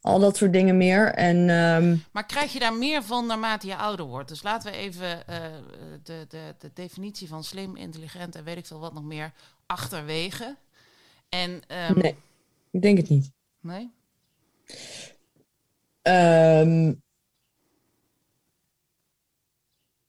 al 0.00 0.18
dat 0.18 0.36
soort 0.36 0.52
dingen 0.52 0.76
meer. 0.76 1.14
En 1.14 1.36
ehm, 1.50 1.96
Maar 2.12 2.26
krijg 2.26 2.52
je 2.52 2.58
daar 2.58 2.74
meer 2.74 3.02
van 3.02 3.26
naarmate 3.26 3.66
je 3.66 3.76
ouder 3.76 4.06
wordt? 4.06 4.28
Dus 4.28 4.42
laten 4.42 4.72
we 4.72 4.76
even 4.78 5.26
eh, 5.26 5.36
de, 6.02 6.24
de, 6.28 6.54
de 6.58 6.70
definitie 6.74 7.28
van 7.28 7.44
slim, 7.44 7.76
intelligent 7.76 8.34
en 8.34 8.44
weet 8.44 8.56
ik 8.56 8.66
veel 8.66 8.80
wat 8.80 8.94
nog 8.94 9.04
meer 9.04 9.32
achterwege. 9.66 10.56
En, 11.28 11.62
ehm, 11.66 11.98
nee, 11.98 12.16
ik 12.70 12.82
denk 12.82 12.96
het 12.96 13.08
niet. 13.08 13.30
nee? 13.60 13.94
Ehm, 16.02 16.92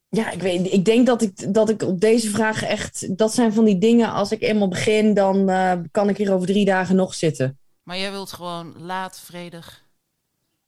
ja, 0.08 0.30
ik 0.30 0.40
weet 0.40 0.72
Ik 0.72 0.84
denk 0.84 1.06
dat 1.06 1.22
ik, 1.22 1.54
dat 1.54 1.68
ik 1.68 1.82
op 1.82 2.00
deze 2.00 2.30
vraag 2.30 2.62
echt... 2.62 3.18
Dat 3.18 3.34
zijn 3.34 3.52
van 3.52 3.64
die 3.64 3.78
dingen, 3.78 4.12
als 4.12 4.32
ik 4.32 4.42
eenmaal 4.42 4.68
begin... 4.68 5.14
dan 5.14 5.48
eh, 5.48 5.72
kan 5.90 6.08
ik 6.08 6.16
hier 6.16 6.32
over 6.32 6.46
drie 6.46 6.64
dagen 6.64 6.96
nog 6.96 7.14
zitten. 7.14 7.58
Maar 7.82 7.98
jij 7.98 8.10
wilt 8.10 8.32
gewoon 8.32 8.74
laat, 8.82 9.20
vredig 9.20 9.84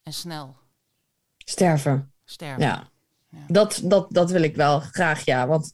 en 0.02 0.12
snel 0.12 0.56
Sterven. 1.36 2.12
sterven. 2.24 2.62
Ja. 2.62 2.88
Ja. 3.30 3.38
Dat, 3.48 3.80
dat, 3.84 4.06
dat 4.10 4.30
wil 4.30 4.42
ik 4.42 4.56
wel 4.56 4.80
graag, 4.80 5.24
ja. 5.24 5.46
Want 5.46 5.72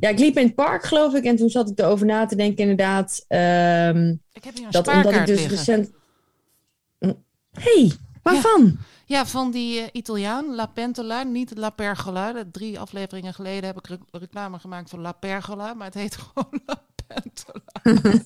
ja, 0.00 0.08
ik 0.08 0.18
liep 0.18 0.36
in 0.36 0.46
het 0.46 0.54
park, 0.54 0.84
geloof 0.84 1.14
ik. 1.14 1.24
En 1.24 1.36
toen 1.36 1.48
zat 1.50 1.70
ik 1.70 1.78
erover 1.78 2.06
na 2.06 2.26
te 2.26 2.36
denken, 2.36 2.58
inderdaad. 2.58 3.24
ehm, 3.28 4.08
Ik 4.32 4.44
heb 4.44 4.54
hier 4.54 4.64
een 4.64 4.70
dat 4.70 4.88
omdat 4.88 5.14
ik 5.14 5.26
dus 5.26 5.38
liggen. 5.38 5.56
recent... 5.56 5.90
hey, 7.52 7.92
waarvan? 8.22 8.78
Ja, 9.06 9.26
van 9.26 9.50
die 9.50 9.80
eh, 9.80 9.88
Italiaan, 9.92 10.54
La 10.54 10.66
Pentola, 10.66 11.22
niet 11.22 11.56
La 11.56 11.70
Pergola. 11.70 12.32
De 12.32 12.50
drie 12.50 12.78
afleveringen 12.80 13.34
geleden 13.34 13.64
heb 13.64 13.78
ik 13.78 13.86
re- 13.86 13.98
reclame 14.18 14.58
gemaakt 14.58 14.90
voor 14.90 14.98
La 14.98 15.12
Pergola, 15.12 15.74
maar 15.74 15.86
het 15.86 15.94
heet 15.94 16.16
gewoon 16.34 16.60
La 16.66 16.82
Pentola. 17.06 18.02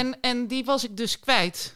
en, 0.00 0.20
en 0.20 0.46
die 0.46 0.64
was 0.64 0.84
ik 0.84 0.96
dus 0.96 1.20
kwijt. 1.20 1.74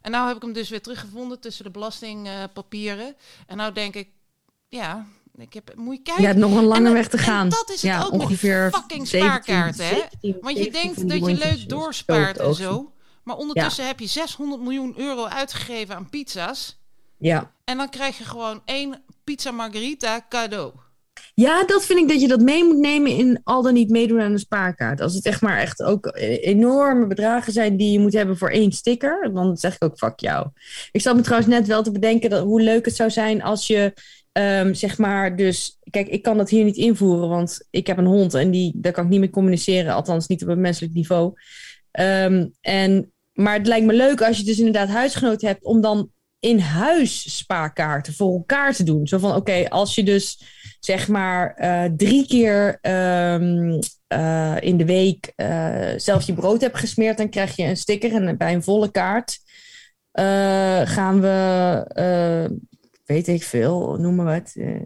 En 0.00 0.10
nou 0.10 0.26
heb 0.26 0.36
ik 0.36 0.42
hem 0.42 0.52
dus 0.52 0.68
weer 0.68 0.82
teruggevonden 0.82 1.40
tussen 1.40 1.64
de 1.64 1.70
belastingpapieren. 1.70 3.16
en 3.46 3.56
nou 3.56 3.72
denk 3.72 3.94
ik, 3.94 4.08
ja, 4.68 5.06
ik 5.36 5.52
heb, 5.54 5.72
moet 5.76 5.96
je 5.96 6.02
kijken. 6.02 6.22
Je 6.22 6.28
hebt 6.28 6.40
nog 6.40 6.56
een 6.56 6.64
lange 6.64 6.86
En- 6.86 6.92
weg 6.92 7.08
te 7.08 7.18
gaan. 7.18 7.48
dat 7.48 7.68
is 7.70 7.82
het 7.82 7.90
ja, 7.90 7.96
ook 8.02 8.10
met 8.10 8.20
die 8.20 8.20
ongeveer 8.28 8.70
fucking 8.72 9.08
17, 9.08 9.20
spaarkaarten, 9.20 9.84
hè? 9.86 9.94
17, 10.20 10.36
Want 10.40 10.56
je 10.56 10.62
17 10.62 10.82
denkt 11.08 11.08
dat 11.20 11.30
je 11.30 11.36
leuk 11.48 11.68
doorspaart 11.68 12.38
en 12.38 12.54
zo. 12.54 12.92
Maar 13.22 13.36
ondertussen 13.36 13.86
heb 13.86 14.00
je 14.00 14.06
600 14.06 14.62
miljoen 14.62 14.94
euro 14.96 15.24
uitgegeven 15.24 15.94
aan 15.96 16.10
pizza's. 16.10 16.80
Ja. 17.18 17.52
En 17.64 17.76
dan 17.76 17.88
krijg 17.88 18.18
je 18.18 18.24
gewoon 18.24 18.62
één 18.64 19.02
pizza 19.24 19.50
margarita 19.50 20.26
cadeau. 20.28 20.72
ja, 21.34 21.64
dat 21.64 21.84
vind 21.84 21.98
ik 21.98 22.08
dat 22.08 22.20
je 22.20 22.28
dat 22.28 22.40
mee 22.40 22.64
moet 22.64 22.78
nemen 22.78 23.10
in 23.16 23.40
al 23.44 23.62
dan 23.62 23.74
niet 23.74 23.90
meedoen 23.90 24.20
aan 24.20 24.32
een 24.32 24.38
spaarkaart. 24.38 25.00
Als 25.00 25.14
het 25.14 25.26
echt 25.26 25.40
maar 25.40 25.58
echt 25.58 25.82
ook 25.82 26.10
enorme 26.40 27.06
bedragen 27.06 27.52
zijn 27.52 27.76
die 27.76 27.92
je 27.92 27.98
moet 27.98 28.12
hebben 28.12 28.36
voor 28.36 28.50
één 28.50 28.72
sticker, 28.72 29.30
dan 29.34 29.56
zeg 29.56 29.74
ik 29.74 29.84
ook 29.84 29.98
fuck 29.98 30.20
jou. 30.20 30.48
Ik 30.92 31.00
zat 31.00 31.16
me 31.16 31.22
trouwens 31.22 31.50
net 31.50 31.66
wel 31.66 31.82
te 31.82 31.92
bedenken 31.92 32.30
dat, 32.30 32.44
hoe 32.44 32.62
leuk 32.62 32.84
het 32.84 32.96
zou 32.96 33.10
zijn 33.10 33.42
als 33.42 33.66
je 33.66 33.92
ehm, 34.32 34.74
zeg 34.74 34.98
maar 34.98 35.36
dus... 35.36 35.78
Kijk, 35.90 36.08
ik 36.08 36.22
kan 36.22 36.36
dat 36.36 36.50
hier 36.50 36.64
niet 36.64 36.76
invoeren, 36.76 37.28
want 37.28 37.66
ik 37.70 37.86
heb 37.86 37.98
een 37.98 38.06
hond 38.06 38.34
en 38.34 38.50
die, 38.50 38.72
daar 38.74 38.92
kan 38.92 39.04
ik 39.04 39.10
niet 39.10 39.20
mee 39.20 39.30
communiceren. 39.30 39.94
Althans 39.94 40.26
niet 40.26 40.42
op 40.42 40.48
een 40.48 40.60
menselijk 40.60 40.94
niveau. 40.94 41.32
Ehm, 41.92 42.46
en, 42.60 43.12
maar 43.32 43.54
het 43.54 43.66
lijkt 43.66 43.86
me 43.86 43.92
leuk 43.92 44.22
als 44.22 44.38
je 44.38 44.44
dus 44.44 44.58
inderdaad 44.58 44.88
huisgenoten 44.88 45.48
hebt 45.48 45.64
om 45.64 45.80
dan 45.80 46.10
in 46.38 46.58
huis 46.58 47.36
spaarkaarten 47.36 48.14
voor 48.14 48.32
elkaar 48.32 48.74
te 48.74 48.82
doen. 48.82 49.06
Zo 49.06 49.18
van, 49.18 49.34
oké, 49.34 49.68
als 49.68 49.94
je 49.94 50.02
dus 50.02 50.42
zeg 50.80 51.08
maar 51.08 51.54
eh, 51.54 51.84
drie 51.96 52.26
keer 52.26 52.78
ehm, 52.80 53.80
eh, 54.06 54.56
in 54.60 54.76
de 54.76 54.84
week 54.84 55.32
eh, 55.36 55.92
zelf 55.96 56.26
je 56.26 56.34
brood 56.34 56.60
hebt 56.60 56.78
gesmeerd, 56.78 57.18
dan 57.18 57.28
krijg 57.28 57.56
je 57.56 57.62
een 57.62 57.76
sticker. 57.76 58.14
En 58.14 58.36
bij 58.36 58.54
een 58.54 58.62
volle 58.62 58.90
kaart 58.90 59.40
gaan 60.84 61.20
we, 61.20 62.60
weet 63.04 63.28
ik 63.28 63.42
veel, 63.42 63.96
noem 63.98 64.14
maar 64.14 64.40
wat, 64.40 64.52
eh 64.54 64.80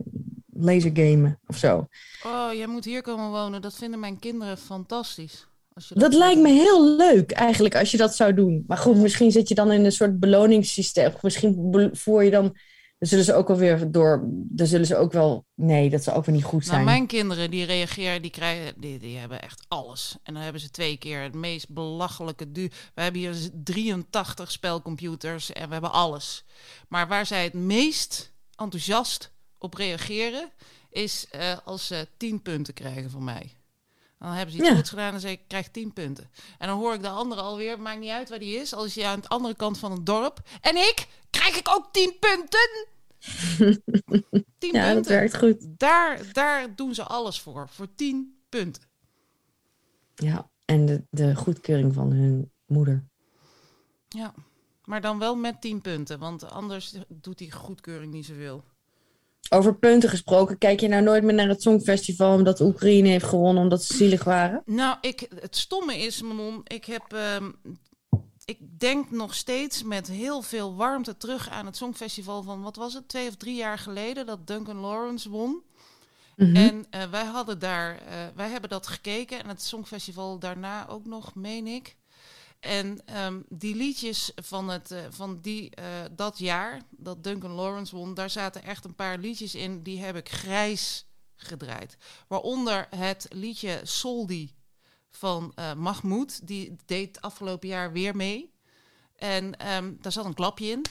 lasergamen 0.59 1.41
of 1.47 1.57
zo. 1.57 1.89
Oh, 2.25 2.49
jij 2.53 2.67
moet 2.67 2.85
hier 2.85 3.03
komen 3.03 3.31
wonen. 3.31 3.63
Dat 3.63 3.77
vinden 3.77 4.01
mijn 4.01 4.19
kinderen 4.19 4.59
fantastisch. 4.59 5.47
Dat 5.89 6.15
lijkt 6.15 6.41
me 6.41 6.49
heel 6.49 6.97
leuk 6.97 7.31
eigenlijk 7.31 7.77
als 7.77 7.91
je 7.91 7.97
dat 7.97 8.15
zou 8.15 8.35
doen. 8.35 8.65
Maar 8.67 8.79
goed, 8.79 8.97
misschien 8.97 9.31
zit 9.31 9.49
je 9.49 9.55
dan 9.55 9.73
in 9.73 9.85
een 9.85 9.93
soort 9.93 10.21
beloningssysteem. 10.21 11.13
Of 11.15 11.23
Misschien 11.23 11.91
voer 11.93 12.25
je 12.25 12.31
dan. 12.31 12.57
Dan 12.99 13.09
zullen 13.09 13.25
ze 13.25 13.35
ook 13.35 13.49
wel 13.49 13.57
weer 13.57 13.91
door. 13.91 14.25
Dan 14.29 14.67
zullen 14.67 14.87
ze 14.87 14.97
ook 14.97 15.13
wel. 15.13 15.47
Nee, 15.55 15.91
dat 15.91 16.03
zou 16.03 16.17
ook 16.17 16.25
weer 16.25 16.35
niet 16.35 16.45
goed 16.45 16.65
zijn. 16.65 16.77
Nou, 16.77 16.91
mijn 16.91 17.07
kinderen 17.07 17.51
die 17.51 17.65
reageren, 17.65 18.23
die 18.23 18.31
krijgen, 18.31 18.81
die, 18.81 18.99
die 18.99 19.17
hebben 19.17 19.43
echt 19.43 19.65
alles. 19.69 20.17
En 20.23 20.35
dan 20.35 20.43
hebben 20.43 20.61
ze 20.61 20.71
twee 20.71 20.97
keer 20.97 21.21
het 21.21 21.35
meest 21.35 21.69
belachelijke 21.69 22.53
du. 22.53 22.71
We 22.95 23.03
hebben 23.03 23.21
hier 23.21 23.37
83 23.65 24.51
spelcomputers 24.51 25.53
en 25.53 25.67
we 25.67 25.73
hebben 25.73 25.93
alles. 25.93 26.45
Maar 26.89 27.09
waar 27.09 27.27
zij 27.27 27.45
het 27.45 27.55
meest 27.55 28.33
enthousiast 28.55 29.33
op 29.59 29.75
reageren, 29.75 30.51
is 30.91 31.27
eh, 31.31 31.57
als 31.65 31.87
ze 31.87 32.09
10 32.17 32.43
punten 32.43 32.75
krijgen 32.75 33.11
van 33.11 33.25
mij. 33.25 33.53
Dan 34.19 34.29
hebben 34.33 34.51
ze 34.55 34.59
iets 34.61 34.69
Ja. 34.69 34.75
goeds 34.75 34.89
gedaan 34.89 35.15
en 35.15 35.21
zeggen, 35.21 35.41
ik 35.41 35.49
krijg 35.49 35.69
10 35.71 35.93
punten. 35.93 36.31
En 36.59 36.69
dan 36.69 36.79
hoor 36.79 36.95
ik 36.95 37.03
de 37.03 37.09
andere 37.09 37.41
alweer, 37.41 37.81
maakt 37.81 38.01
niet 38.01 38.11
uit 38.11 38.29
waar 38.29 38.39
die 38.39 38.57
is. 38.57 38.75
Als 38.75 38.95
je 38.95 39.07
aan 39.07 39.21
de 39.21 39.29
andere 39.29 39.55
kant 39.55 39.79
van 39.79 39.93
het 39.93 40.07
dorp. 40.07 40.41
En 40.61 40.77
ik, 40.77 41.07
krijg 41.31 41.57
ik 41.59 41.69
ook 41.69 41.93
10 41.93 42.17
punten? 42.21 42.87
10 44.59 44.73
ja, 44.73 44.85
dat 44.85 44.93
punten. 44.95 45.13
werkt 45.13 45.37
goed. 45.37 45.57
Daar, 45.79 46.33
daar 46.33 46.75
doen 46.77 46.95
ze 46.95 47.03
alles 47.05 47.41
voor. 47.41 47.69
Voor 47.69 47.95
10 47.95 48.39
punten. 48.49 48.83
Ja, 50.15 50.51
en 50.65 50.87
de, 50.87 51.03
de 51.11 51.35
goedkeuring 51.37 51.95
van 51.95 52.11
hun 52.13 52.51
moeder. 52.67 53.05
Ja. 54.09 54.35
Maar 54.85 55.01
dan 55.01 55.19
wel 55.19 55.37
met 55.37 55.61
10 55.61 55.81
punten. 55.81 56.19
Want 56.19 56.51
anders 56.51 56.95
doet 57.09 57.39
die 57.39 57.53
goedkeuring 57.53 58.13
niet 58.13 58.27
zoveel. 58.27 58.65
Over 59.49 59.75
punten 59.79 60.09
gesproken, 60.09 60.59
kijk 60.59 60.81
je 60.81 60.89
nou 60.89 61.03
nooit 61.03 61.23
meer 61.23 61.35
naar 61.35 61.49
het 61.49 61.63
Songfestival 61.63 62.35
omdat 62.35 62.61
Oekraïne 62.61 63.09
heeft 63.09 63.25
gewonnen 63.25 63.63
omdat 63.63 63.85
ze 63.85 63.97
zielig 63.97 64.25
waren? 64.25 64.63
Nou, 64.65 64.97
ik, 65.01 65.29
het 65.41 65.57
stomme 65.57 65.99
is, 65.99 66.23
Manon, 66.23 66.61
ik 66.65 66.85
heb... 66.85 67.03
ehm, 67.13 67.51
ik 68.45 68.59
denk 68.79 69.11
nog 69.11 69.35
steeds 69.35 69.83
met 69.83 70.07
heel 70.07 70.43
veel 70.43 70.75
warmte 70.75 71.17
terug 71.17 71.51
aan 71.51 71.67
het 71.67 71.77
Songfestival 71.77 72.43
van, 72.43 72.63
wat 72.63 72.77
was 72.77 72.95
het, 72.95 73.09
twee 73.09 73.29
of 73.29 73.37
drie 73.37 73.57
jaar 73.57 73.79
geleden, 73.79 74.27
dat 74.27 74.47
Duncan 74.47 74.77
Lawrence 74.77 75.31
won. 75.31 75.63
Mhm. 76.37 76.57
En 76.57 76.87
eh, 76.91 77.11
wij 77.11 77.25
hadden 77.25 77.59
daar, 77.59 77.99
eh, 77.99 78.15
wij 78.35 78.49
hebben 78.49 78.71
dat 78.71 78.87
gekeken 78.87 79.43
en 79.43 79.49
het 79.49 79.63
Songfestival 79.63 80.39
daarna 80.39 80.89
ook 80.89 81.07
nog, 81.07 81.35
meen 81.35 81.67
ik. 81.67 81.97
En 82.67 83.01
ehm, 83.05 83.41
die 83.49 83.75
liedjes 83.75 84.33
van, 84.35 84.69
het, 84.69 84.91
eh, 84.91 85.05
van 85.11 85.41
die, 85.41 85.71
eh, 85.71 85.85
dat 86.13 86.39
jaar, 86.39 86.83
dat 86.91 87.25
Duncan 87.25 87.51
Lawrence 87.51 87.97
won, 87.97 88.15
daar 88.15 88.31
zaten 88.31 88.63
echt 88.63 88.85
een 88.85 88.95
paar 88.95 89.19
liedjes 89.19 89.55
in, 89.55 89.83
die 89.83 90.01
heb 90.01 90.17
ik 90.17 90.29
grijs 90.29 91.07
gedraaid. 91.37 91.97
Waaronder 92.29 92.87
het 92.97 93.27
liedje 93.31 93.81
Soldi 93.83 94.55
van 95.11 95.53
eh 95.55 95.75
Mahmoud, 95.75 96.47
die 96.47 96.77
deed 96.87 97.21
afgelopen 97.21 97.69
jaar 97.69 97.93
weer 97.93 98.17
mee. 98.17 98.53
En 99.17 99.57
ehm, 99.59 99.95
daar 100.01 100.13
zat 100.13 100.25
een 100.25 100.35
klapje 100.35 100.67
in. 100.67 100.85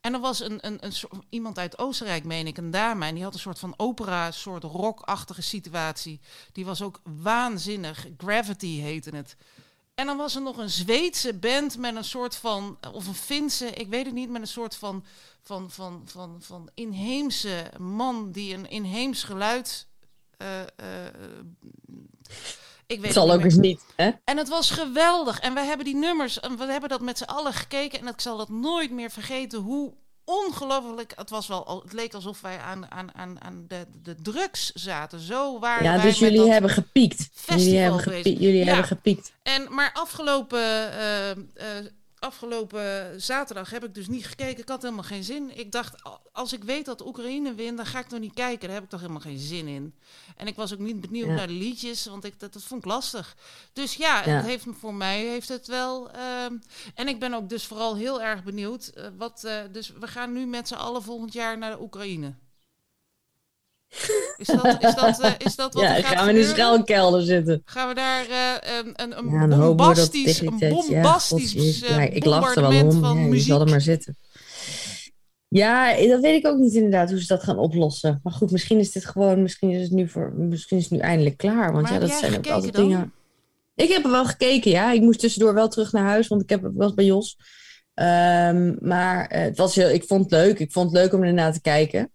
En 0.00 0.14
er 0.14 0.20
was 0.20 0.40
een, 0.40 0.66
een, 0.66 0.84
een 0.84 0.92
iemand 1.28 1.58
uit 1.58 1.78
Oostenrijk, 1.78 2.24
meen 2.24 2.46
ik, 2.46 2.58
een 2.58 2.70
dame. 2.70 3.06
En 3.06 3.14
die 3.14 3.24
had 3.24 3.34
een 3.34 3.40
soort 3.40 3.58
van 3.58 3.74
opera, 3.76 4.30
soort 4.30 4.64
rockachtige 4.64 5.42
situatie. 5.42 6.20
Die 6.52 6.64
was 6.64 6.82
ook 6.82 7.00
waanzinnig. 7.04 8.06
Gravity 8.16 8.78
heette 8.78 9.16
het. 9.16 9.36
En 10.00 10.06
dan 10.06 10.16
was 10.16 10.34
er 10.34 10.42
nog 10.42 10.56
een 10.56 10.70
Zweedse 10.70 11.34
band 11.34 11.78
met 11.78 11.96
een 11.96 12.04
soort 12.04 12.36
van, 12.36 12.78
of 12.92 13.06
een 13.06 13.14
Finse, 13.14 13.66
ik 13.66 13.88
weet 13.88 14.04
het 14.04 14.14
niet, 14.14 14.30
met 14.30 14.40
een 14.40 14.46
soort 14.46 14.76
van, 14.76 15.04
van, 15.42 15.70
van, 15.70 16.02
van, 16.04 16.36
van 16.40 16.70
inheemse 16.74 17.70
man 17.78 18.32
die 18.32 18.54
een 18.54 18.70
inheems 18.70 19.22
geluid. 19.22 19.86
eh, 20.36 20.60
eh, 20.60 20.66
ik 22.86 22.96
weet 22.96 23.02
Het 23.02 23.12
zal 23.12 23.26
niet 23.26 23.34
ook 23.34 23.42
eens 23.42 23.54
niet, 23.54 23.84
hè? 23.96 24.10
En 24.24 24.36
het 24.36 24.48
was 24.48 24.70
geweldig. 24.70 25.40
En 25.40 25.54
we 25.54 25.60
hebben 25.60 25.86
die 25.86 25.96
nummers, 25.96 26.40
en 26.40 26.56
we 26.56 26.64
hebben 26.64 26.88
dat 26.88 27.00
met 27.00 27.18
z'n 27.18 27.24
allen 27.24 27.52
gekeken. 27.52 28.00
En 28.00 28.06
ik 28.06 28.20
zal 28.20 28.36
dat 28.36 28.48
nooit 28.48 28.90
meer 28.90 29.10
vergeten 29.10 29.58
hoe 29.58 29.92
ongelooflijk. 30.30 31.12
Het 31.16 31.30
was 31.30 31.46
wel, 31.48 31.80
het 31.84 31.92
leek 31.92 32.14
alsof 32.14 32.40
wij 32.40 32.58
aan, 32.58 32.90
aan, 32.90 33.14
aan, 33.14 33.42
aan 33.42 33.64
de, 33.68 33.86
de 34.02 34.14
drugs 34.22 34.70
zaten. 34.72 35.20
Zo 35.20 35.58
waren 35.58 35.84
Ja, 35.84 35.92
wij 35.96 36.02
dus 36.02 36.18
jullie 36.18 36.50
hebben 36.50 36.70
gepiekt. 36.70 37.28
Jullie 37.46 37.76
hebben, 37.78 38.04
bezig. 38.04 38.14
gepie- 38.22 38.38
jullie 38.38 38.58
Ja. 38.58 38.64
hebben 38.66 38.84
gepiekt. 38.84 39.32
En, 39.42 39.74
maar 39.74 39.90
afgelopen, 39.92 40.58
eh, 40.92 41.30
eh, 41.30 41.36
afgelopen 42.20 43.20
zaterdag 43.22 43.70
heb 43.70 43.84
ik 43.84 43.94
dus 43.94 44.08
niet 44.08 44.26
gekeken. 44.26 44.62
Ik 44.62 44.68
had 44.68 44.82
helemaal 44.82 45.04
geen 45.04 45.24
zin. 45.24 45.58
Ik 45.58 45.72
dacht, 45.72 45.94
als 46.32 46.52
ik 46.52 46.64
weet 46.64 46.84
dat 46.84 47.06
Oekraïne 47.06 47.54
wint, 47.54 47.76
dan 47.76 47.86
ga 47.86 47.98
ik 47.98 48.06
toch 48.08 48.20
niet 48.20 48.34
kijken. 48.34 48.60
Daar 48.66 48.74
heb 48.76 48.84
ik 48.84 48.90
toch 48.90 49.00
helemaal 49.00 49.20
geen 49.22 49.38
zin 49.38 49.68
in. 49.68 49.94
En 50.36 50.46
ik 50.46 50.56
was 50.56 50.72
ook 50.72 50.78
niet 50.78 51.00
benieuwd 51.00 51.26
Ja. 51.26 51.34
naar 51.34 51.46
de 51.46 51.52
liedjes, 51.52 52.06
want 52.06 52.24
ik, 52.24 52.40
dat, 52.40 52.52
dat 52.52 52.62
vond 52.62 52.84
ik 52.84 52.90
lastig. 52.90 53.36
Dus 53.72 53.94
ja, 53.94 54.24
Ja. 54.24 54.30
Het 54.36 54.44
heeft, 54.46 54.64
voor 54.70 54.94
mij 54.94 55.24
heeft 55.24 55.48
het 55.48 55.66
wel... 55.66 56.10
ehm, 56.10 56.56
en 56.94 57.08
ik 57.08 57.18
ben 57.20 57.34
ook 57.34 57.48
dus 57.48 57.66
vooral 57.66 57.96
heel 57.96 58.22
erg 58.22 58.42
benieuwd. 58.44 58.86
eh, 58.86 59.06
wat, 59.16 59.44
eh, 59.44 59.60
dus 59.72 59.92
we 60.00 60.06
gaan 60.08 60.32
nu 60.32 60.46
met 60.46 60.68
z'n 60.68 60.74
allen 60.74 61.02
volgend 61.02 61.32
jaar 61.32 61.58
naar 61.58 61.70
de 61.70 61.82
Oekraïne. 61.82 62.34
Is 64.36 64.46
dat, 64.46 64.76
is 64.82 64.94
dat, 64.94 65.20
eh, 65.20 65.32
is 65.38 65.56
dat 65.56 65.74
wat 65.74 65.82
ja, 65.82 65.96
er 65.96 66.04
gaat 66.04 66.14
gaan 66.16 66.26
we 66.26 66.30
in 66.32 66.36
gebeuren? 66.38 66.54
schuilkelder 66.64 67.22
zitten. 67.22 67.62
Gaan 67.64 67.88
we 67.88 67.94
daar 67.94 68.26
eh, 68.28 68.78
een, 68.78 68.92
een, 69.02 69.18
een 69.18 69.30
Ja, 69.30 69.46
dat 69.46 69.58
bombastisch, 69.58 70.36
tegen 70.38 70.46
een 70.52 70.58
ja, 70.58 70.68
bombastisch 70.68 71.52
godsjezus. 71.52 71.82
eh, 71.82 71.88
Ja, 71.96 72.00
ik 72.00 72.24
lach 72.24 72.54
er 72.56 72.68
wel 72.68 72.84
om. 72.86 73.00
van 73.00 73.18
Ja, 73.18 73.34
je 73.34 73.40
zal 73.40 73.60
er 73.60 73.68
maar 73.68 73.80
zitten. 73.80 74.16
Ja, 75.48 75.96
dat 76.06 76.20
weet 76.20 76.44
ik 76.44 76.46
ook 76.46 76.58
niet 76.58 76.72
inderdaad 76.74 77.10
hoe 77.10 77.20
ze 77.20 77.26
dat 77.26 77.42
gaan 77.42 77.58
oplossen. 77.58 78.20
Maar 78.22 78.32
goed, 78.32 78.50
misschien 78.50 78.78
is 78.78 78.92
dit 78.92 79.04
gewoon, 79.06 79.42
misschien 79.42 79.70
is 79.70 79.82
het 79.82 79.90
nu, 79.90 80.08
voor, 80.08 80.32
misschien 80.36 80.76
is 80.76 80.82
het 80.82 80.92
nu 80.92 80.98
eindelijk 80.98 81.36
klaar. 81.36 81.72
Want 81.72 81.82
Maar 81.82 81.92
ja, 81.92 81.98
dat 81.98 82.10
zijn 82.10 82.36
ook 82.36 82.46
altijd 82.46 82.72
dan? 82.74 82.88
dingen. 82.88 83.12
Ik 83.74 83.88
heb 83.88 84.04
er 84.04 84.10
wel 84.10 84.24
gekeken, 84.26 84.70
ja. 84.70 84.92
Ik 84.92 85.00
moest 85.00 85.20
tussendoor 85.20 85.54
wel 85.54 85.68
terug 85.68 85.92
naar 85.92 86.04
huis, 86.04 86.28
want 86.28 86.42
ik 86.42 86.50
heb, 86.50 86.70
was 86.74 86.94
bij 86.94 87.04
Jos. 87.04 87.36
Ehm, 87.94 88.74
maar 88.80 89.26
eh, 89.26 89.40
het 89.42 89.56
was 89.56 89.74
heel, 89.74 89.90
ik 89.90 90.04
vond 90.04 90.22
het 90.22 90.30
leuk. 90.30 90.58
Ik 90.58 90.72
vond 90.72 90.90
het 90.92 91.00
leuk 91.00 91.12
om 91.12 91.22
ernaar 91.22 91.52
te 91.52 91.60
kijken. 91.60 92.12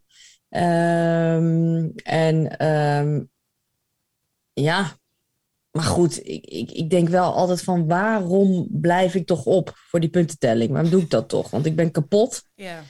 Ehm, 0.56 1.90
en 2.04 2.58
ehm, 2.58 3.24
ja, 4.54 4.98
maar 5.72 5.84
goed, 5.84 6.28
ik, 6.28 6.46
ik, 6.46 6.72
ik 6.72 6.90
denk 6.90 7.10
wel 7.10 7.34
altijd 7.34 7.64
van 7.64 7.88
waarom 7.88 8.68
blijf 8.72 9.16
ik 9.16 9.26
toch 9.26 9.46
op 9.46 9.72
voor 9.76 10.00
die 10.00 10.10
puntentelling? 10.10 10.72
Waarom 10.72 10.90
doe 10.90 11.02
ik 11.02 11.10
dat 11.10 11.30
toch? 11.30 11.50
Want 11.50 11.66
ik 11.66 11.76
ben 11.76 11.92
kapot. 11.92 12.44
Ja. 12.56 12.84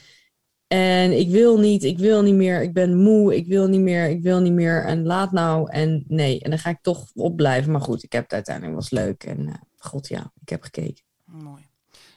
En 0.66 1.18
ik 1.18 1.28
wil 1.28 1.58
niet, 1.58 1.84
ik 1.84 1.98
wil 1.98 2.22
niet 2.22 2.34
meer, 2.34 2.62
ik 2.62 2.72
ben 2.72 2.96
moe, 2.96 3.36
ik 3.36 3.46
wil 3.46 3.66
niet 3.68 3.80
meer, 3.80 4.08
ik 4.08 4.22
wil 4.22 4.40
niet 4.40 4.52
meer. 4.52 4.84
En 4.84 5.04
laat 5.04 5.32
nou, 5.32 5.70
en 5.70 6.04
nee. 6.08 6.40
En 6.40 6.50
dan 6.50 6.58
ga 6.58 6.70
ik 6.70 6.78
toch 6.82 7.10
op 7.14 7.36
blijven. 7.36 7.72
Maar 7.72 7.80
goed, 7.80 8.02
ik 8.02 8.12
heb 8.12 8.22
het 8.22 8.32
uiteindelijk, 8.32 8.76
was 8.76 8.90
leuk. 8.90 9.24
En 9.24 9.48
eh, 9.48 9.54
god 9.76 10.08
ja, 10.08 10.32
ik 10.40 10.48
heb 10.48 10.62
gekeken. 10.62 11.04
Mooi. 11.24 11.66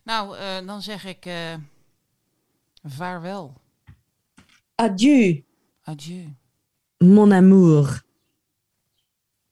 Nou, 0.04 0.38
eh, 0.38 0.68
dan 0.68 0.82
zeg 0.82 1.06
ik 1.06 1.26
eh, 1.26 1.54
vaarwel. 2.84 3.54
Adieu, 4.80 5.44
Adieu. 5.84 6.36
mon 6.98 7.32
amour. 7.32 8.04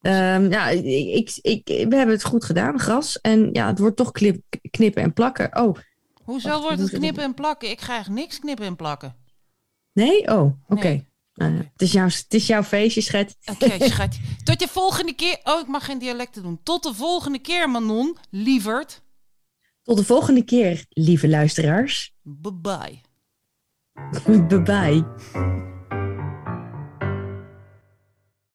Ehm, 0.02 0.52
ja, 0.52 0.70
ik, 0.70 1.40
ik, 1.42 1.68
we 1.68 1.96
hebben 1.96 2.10
het 2.16 2.24
goed 2.24 2.46
gedaan, 2.46 2.80
gras. 2.80 3.22
En 3.22 3.50
ja, 3.54 3.68
het 3.68 3.80
wordt 3.80 3.96
toch 3.98 4.12
knippen 4.72 5.04
en 5.04 5.14
plakken. 5.14 5.58
Oh, 5.58 5.78
Hoezo 6.24 6.50
Wacht, 6.50 6.62
wordt 6.62 6.80
het 6.80 6.90
knippen 6.90 7.24
en 7.24 7.34
plakken? 7.34 7.70
Ik 7.70 7.82
ga 7.82 7.98
echt 7.98 8.10
niks 8.10 8.40
knippen 8.40 8.66
en 8.66 8.76
plakken. 8.76 9.16
nee? 9.94 10.28
Oh, 10.28 10.54
oké. 10.68 10.88
Nee. 10.88 11.06
Nou 11.34 11.54
het, 11.54 11.82
is 11.82 11.92
jouw, 11.92 12.06
het 12.06 12.34
is 12.34 12.48
jouw 12.48 12.64
feestje, 12.64 13.02
schat. 13.02 13.36
Oké, 13.46 13.86
schat. 13.90 14.18
Tot 14.44 14.62
je 14.62 14.68
volgende 14.68 15.14
keer. 15.14 15.40
Oh, 15.44 15.60
ik 15.60 15.68
mag 15.68 15.86
geen 15.86 16.00
dialecten 16.00 16.44
doen. 16.44 16.60
Tot 16.64 16.84
de 16.84 16.94
volgende 16.94 17.40
keer, 17.40 17.70
Manon. 17.70 18.18
Lieverd. 18.30 19.02
Tot 19.84 19.98
de 19.98 20.04
volgende 20.04 20.44
keer, 20.44 20.86
lieve 20.90 21.28
luisteraars. 21.28 22.16
Bye 22.24 23.02
Goodbye. 24.50 25.04